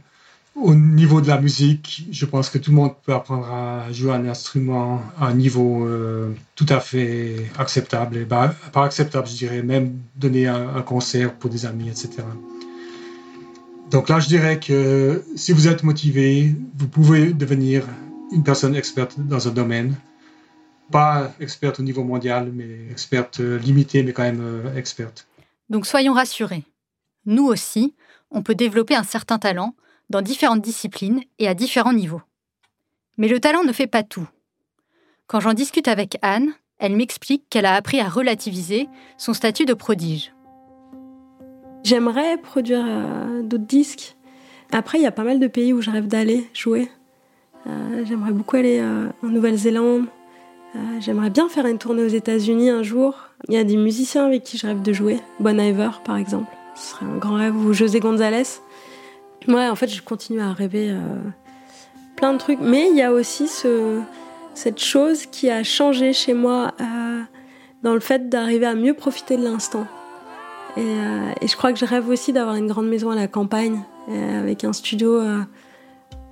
Au 0.57 0.75
niveau 0.75 1.21
de 1.21 1.29
la 1.29 1.39
musique, 1.39 2.07
je 2.11 2.25
pense 2.25 2.49
que 2.49 2.57
tout 2.57 2.71
le 2.71 2.77
monde 2.77 2.95
peut 3.05 3.13
apprendre 3.13 3.47
à 3.53 3.93
jouer 3.93 4.13
un 4.13 4.27
instrument 4.27 5.03
à 5.19 5.27
un 5.27 5.35
niveau 5.35 5.87
euh, 5.87 6.33
tout 6.55 6.65
à 6.71 6.81
fait 6.81 7.51
acceptable. 7.59 8.17
Et 8.17 8.25
bah, 8.25 8.55
pas 8.73 8.85
acceptable, 8.85 9.27
je 9.27 9.35
dirais, 9.35 9.63
même 9.63 9.99
donner 10.15 10.47
un, 10.47 10.81
concert 10.81 11.35
pour 11.35 11.51
des 11.51 11.67
amis, 11.67 11.89
etc. 11.91 12.23
Donc 13.91 14.09
là, 14.09 14.19
je 14.19 14.29
dirais 14.29 14.59
que 14.59 15.23
si 15.37 15.53
vous 15.53 15.69
êtes 15.69 15.83
motivé, 15.83 16.55
vous 16.75 16.89
pouvez 16.89 17.35
devenir 17.35 17.85
une 18.33 18.43
personne 18.43 18.75
experte 18.75 19.21
dans 19.21 19.49
un 19.49 19.53
domaine. 19.53 19.95
Pas 20.91 21.35
experte 21.39 21.81
au 21.81 21.83
niveau 21.83 22.03
mondial, 22.03 22.51
mais 22.55 22.91
experte 22.91 23.41
euh, 23.41 23.59
limitée, 23.59 24.03
mais 24.03 24.15
quand 24.15 24.23
même 24.23 24.41
euh, 24.41 24.75
experte. 24.75 25.27
Donc 25.69 25.87
soyons 25.87 26.15
rassurés. 26.15 26.65
Nous 27.27 27.45
aussi, 27.45 27.95
on 28.31 28.43
peut 28.43 28.55
développer 28.55 28.95
un 28.95 29.03
certain 29.03 29.39
talent 29.39 29.75
dans 30.11 30.23
différentes 30.23 30.63
disciplines 30.63 31.21
et 31.39 31.49
à 31.49 31.55
différents 31.55 31.93
niveaux. 31.93 32.23
Mais 33.17 33.29
le 33.29 33.41
talent 33.41 33.65
ne 33.65 33.73
fait 33.73 33.87
pas 33.87 34.03
tout. 34.03 34.29
Quand 35.27 35.41
j'en 35.41 35.55
discute 35.55 35.89
avec 35.89 36.19
Anne, 36.23 36.53
elle 36.79 36.95
m'explique 36.95 37.49
qu'elle 37.49 37.67
a 37.67 37.75
appris 37.75 38.01
à 38.01 38.09
relativiser 38.09 38.89
son 39.19 39.33
statut 39.33 39.65
de 39.65 39.75
prodige. 39.75 40.33
J'aimerais 41.83 42.37
produire 42.37 42.85
euh, 42.87 43.43
d'autres 43.43 43.65
disques. 43.65 44.17
Après, 44.73 44.99
il 44.99 45.03
y 45.03 45.07
a 45.07 45.13
pas 45.13 45.25
mal 45.25 45.39
de 45.39 45.47
pays 45.47 45.73
où 45.73 45.81
je 45.81 45.91
rêve 45.91 46.07
d'aller 46.07 46.49
jouer. 46.53 46.91
Euh, 47.67 48.05
j'aimerais 48.05 48.33
beaucoup 48.33 48.57
aller 48.57 48.81
euh, 48.81 49.09
en 49.23 49.29
Nouvelle-Zélande. 49.29 50.07
J'aimerais 51.01 51.31
bien 51.31 51.49
faire 51.49 51.65
une 51.65 51.79
tournée 51.79 52.03
aux 52.03 52.09
États-Unis 52.09 52.69
un 52.69 52.83
jour. 52.83 53.15
Il 53.49 53.55
y 53.55 53.57
a 53.57 53.65
des 53.65 53.79
musiciens 53.79 54.27
avec 54.27 54.43
qui 54.43 54.59
je 54.59 54.67
rêve 54.67 54.83
de 54.83 54.93
jouer. 54.93 55.21
Bon 55.41 55.59
Iver, 55.59 55.89
par 56.05 56.19
exemple. 56.19 56.55
Ce 56.75 56.91
serait 56.91 57.07
un 57.07 57.17
grand 57.17 57.37
rêve. 57.37 57.57
Ou 57.57 57.73
José 57.73 57.99
González. 57.99 58.61
Ouais, 59.49 59.69
en 59.69 59.77
fait, 59.77 59.89
je 59.89 60.03
continue 60.03 60.41
à 60.41 60.53
rêver 60.53 60.91
euh, 60.91 60.97
plein 62.17 62.33
de 62.33 62.39
trucs. 62.39 62.61
Mais 62.61 62.89
il 62.91 62.97
y 62.97 63.03
a 63.03 63.13
aussi 63.13 63.47
ce, 63.47 64.01
cette 64.55 64.81
chose 64.81 65.27
qui 65.27 65.51
a 65.51 65.63
changé 65.63 66.13
chez 66.13 66.35
moi 66.35 66.73
euh, 66.81 67.21
dans 67.83 67.95
le 67.95 68.01
fait 68.01 68.29
d'arriver 68.29 68.67
à 68.67 68.75
mieux 68.75 68.95
profiter 68.95 69.37
de 69.37 69.45
l'instant. 69.45 69.87
Et, 70.77 70.81
euh, 70.81 71.31
et, 71.41 71.47
je 71.47 71.57
crois 71.57 71.73
que 71.73 71.79
je 71.79 71.85
rêve 71.85 72.09
aussi 72.09 72.33
d'avoir 72.33 72.57
une 72.57 72.67
grande 72.67 72.89
maison 72.89 73.11
à 73.11 73.15
la 73.15 73.29
campagne, 73.29 73.83
avec 74.09 74.63
un 74.63 74.73
studio 74.73 75.21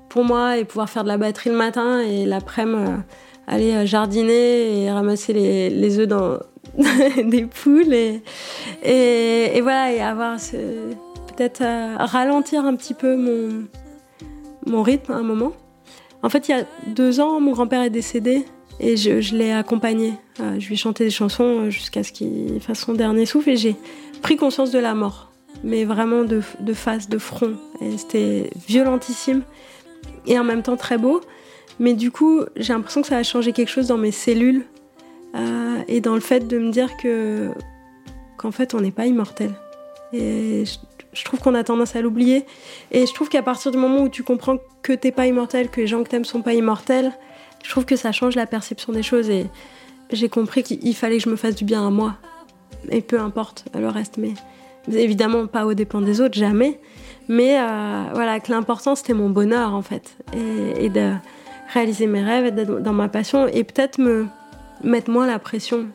pour 0.09 0.23
moi 0.23 0.59
et 0.59 0.65
pouvoir 0.65 0.89
faire 0.89 1.03
de 1.03 1.09
la 1.09 1.19
batterie 1.19 1.51
le 1.51 1.57
matin 1.57 1.99
et 1.99 2.25
l'après-midi 2.25 3.03
aller 3.49 3.85
jardiner 3.85 4.85
et 4.85 4.91
ramasser 4.93 5.33
les, 5.33 5.99
œufs 5.99 6.07
dans 6.07 6.39
des 7.25 7.47
poules 7.47 7.93
et 7.93 9.61
voilà 9.61 9.93
et 9.93 10.01
avoir 10.01 10.39
ce 10.39 10.57
peut-être 11.35 11.62
ralentir 11.99 12.64
un 12.64 12.74
petit 12.76 12.95
peu 12.95 13.16
mon, 13.16 13.64
mon 14.66 14.82
rythme 14.82 15.12
à 15.12 15.16
un 15.16 15.22
moment. 15.22 15.53
En 16.22 16.28
fait, 16.28 16.49
il 16.49 16.53
y 16.53 16.55
a 16.55 16.64
deux 16.87 17.20
ans, 17.20 17.41
mon 17.41 17.53
grand-père 17.53 17.82
est 17.82 17.91
décédé 17.91 18.45
et 18.80 18.97
je, 18.97 19.20
je 19.20 19.37
l'ai 19.37 19.53
accompagné. 19.53 20.14
Euh, 20.41 20.59
je 20.59 20.66
lui 20.68 20.74
ai 20.74 20.78
chanté 20.78 21.05
des 21.05 21.11
chansons 21.11 21.61
euh, 21.61 21.70
jusqu'à 21.70 22.03
ce 22.03 22.12
qu'il 22.12 22.61
fasse 22.61 22.80
son 22.80 22.95
dernier 22.95 23.26
souffle 23.26 23.51
et 23.51 23.57
j'ai 23.57 23.76
pris 24.22 24.37
conscience 24.37 24.70
de 24.70 24.78
la 24.78 24.95
mort, 24.95 25.30
mais 25.62 25.85
vraiment 25.85 26.24
de, 26.24 26.41
de 26.61 26.72
face, 26.72 27.09
de 27.09 27.18
front. 27.18 27.55
C'était 27.99 28.51
violentissime 28.66 29.43
et 30.26 30.39
en 30.39 30.45
même 30.45 30.62
temps 30.62 30.76
très 30.76 30.99
beau. 30.99 31.20
Mais 31.78 31.95
du 31.95 32.11
coup, 32.11 32.43
j'ai 32.57 32.72
l'impression 32.72 33.03
que 33.03 33.09
ça 33.09 33.18
a 33.18 33.22
changé 33.22 33.53
quelque 33.53 33.68
chose 33.68 33.89
dans 33.89 33.99
mes 33.99 34.12
cellules 34.12 34.64
euh, 35.35 35.78
et 35.89 36.01
dans 36.01 36.14
le 36.14 36.20
fait 36.20 36.47
de 36.47 36.59
me 36.59 36.70
dire 36.70 36.97
que 36.97 37.51
qu'en 38.39 38.51
fait, 38.51 38.74
on 38.74 38.80
n'est 38.80 38.93
pas 38.93 39.07
immortel. 39.07 39.51
Je, 41.15 41.25
trouve 41.25 41.41
qu'on 41.41 41.55
a 41.55 41.65
tendance 41.65 41.97
à 41.97 42.01
l'oublier. 42.01 42.45
Et 42.91 43.07
je 43.07 43.15
trouve 43.15 43.29
qu'à 43.29 43.43
partir 43.43 43.71
du 43.71 43.79
moment 43.79 44.03
où 44.03 44.09
tu 44.09 44.23
comprends 44.23 44.59
que 44.83 44.93
t'es 44.93 45.12
pas 45.12 45.27
immortel, 45.27 45.71
que 45.71 45.81
les 45.81 45.87
gens 45.87 46.03
que 46.03 46.09
t'aimes 46.09 46.25
sont 46.25 46.43
pas 46.43 46.55
immortels, 46.55 47.12
je 47.62 47.71
trouve 47.71 47.85
que 47.85 47.97
ça 47.97 48.12
change 48.12 48.37
la 48.37 48.47
perception 48.47 48.93
des 48.93 49.03
choses. 49.03 49.31
Et, 49.31 49.47
j'ai 50.11 50.29
compris 50.29 50.62
qu'il 50.62 50.95
fallait 50.95 51.17
que 51.17 51.25
je 51.25 51.31
me 51.31 51.37
fasse 51.37 51.55
du 51.55 51.65
bien 51.65 51.87
à 51.87 51.91
moi. 51.91 52.17
Et 52.91 53.01
peu 53.01 53.19
importe 53.19 53.65
le 53.75 53.89
reste, 53.89 54.19
mais 54.19 54.35
évidemment 54.93 55.47
pas 55.47 55.67
aux 55.67 55.75
dépens 55.75 56.01
des 56.01 56.21
autres, 56.21 56.35
jamais. 56.35 56.79
Mais 57.29 57.59
euh, 57.59 58.05
voilà, 58.12 58.39
que 58.41 58.53
l'important 58.53 58.95
c'était 58.95 59.15
mon 59.15 59.31
bonheur 59.31 59.75
en 59.75 59.83
fait. 59.83 60.17
Et, 60.79 60.89
de 60.91 61.15
réaliser 61.73 62.07
mes 62.07 62.23
rêves, 62.23 62.55
d'être 62.55 62.81
dans 62.81 62.93
ma 62.93 63.09
passion 63.09 63.49
et 63.49 63.65
peut-être 63.65 63.99
me 63.99 64.27
mettre 64.83 65.11
moins 65.11 65.27
la 65.27 65.39
pression. 65.39 65.87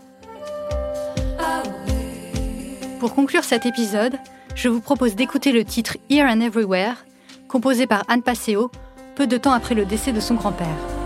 Pour 3.00 3.14
conclure 3.14 3.44
cet 3.44 3.66
épisode, 3.66 4.18
je 4.60 4.68
vous 4.68 4.82
propose 4.82 5.16
d'écouter 5.16 5.54
le 5.54 5.64
titre 5.64 5.96
Here 6.10 6.28
and 6.30 6.42
Everywhere, 6.42 7.06
composé 7.48 7.88
par 7.88 8.04
Anne 8.10 8.22
Passeo, 8.22 8.70
peu 9.16 9.26
de 9.26 9.38
temps 9.38 9.54
après 9.54 9.74
le 9.74 9.86
décès 9.86 10.12
de 10.12 10.20
son 10.20 10.36
grand-père. 10.36 10.99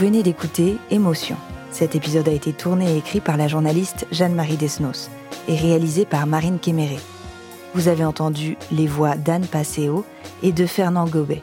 Venez 0.00 0.22
d'écouter 0.22 0.78
Émotion. 0.90 1.36
Cet 1.72 1.94
épisode 1.94 2.26
a 2.26 2.32
été 2.32 2.54
tourné 2.54 2.94
et 2.94 2.96
écrit 2.96 3.20
par 3.20 3.36
la 3.36 3.48
journaliste 3.48 4.06
Jeanne-Marie 4.10 4.56
Desnos 4.56 5.10
et 5.46 5.54
réalisé 5.54 6.06
par 6.06 6.26
Marine 6.26 6.58
Kéméré. 6.58 6.98
Vous 7.74 7.86
avez 7.86 8.06
entendu 8.06 8.56
les 8.72 8.86
voix 8.86 9.16
d'Anne 9.16 9.44
Passeo 9.44 10.06
et 10.42 10.52
de 10.52 10.64
Fernand 10.64 11.06
Gobet. 11.06 11.42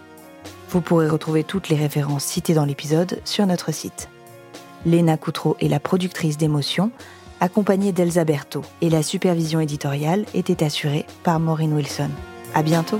Vous 0.71 0.81
pourrez 0.81 1.07
retrouver 1.07 1.43
toutes 1.43 1.69
les 1.69 1.75
références 1.75 2.23
citées 2.23 2.55
dans 2.55 2.65
l'épisode 2.65 3.21
sur 3.25 3.45
notre 3.45 3.71
site. 3.71 4.09
Léna 4.87 5.17
Coutreau 5.17 5.55
est 5.61 5.69
la 5.69 5.79
productrice 5.79 6.37
d'émotion, 6.37 6.89
accompagnée 7.39 7.91
d'Elsa 7.91 8.25
Berthaud, 8.25 8.63
et 8.81 8.89
la 8.89 9.03
supervision 9.03 9.59
éditoriale 9.59 10.25
était 10.33 10.63
assurée 10.63 11.05
par 11.21 11.39
Maureen 11.39 11.73
Wilson. 11.73 12.09
À 12.55 12.63
bientôt! 12.63 12.99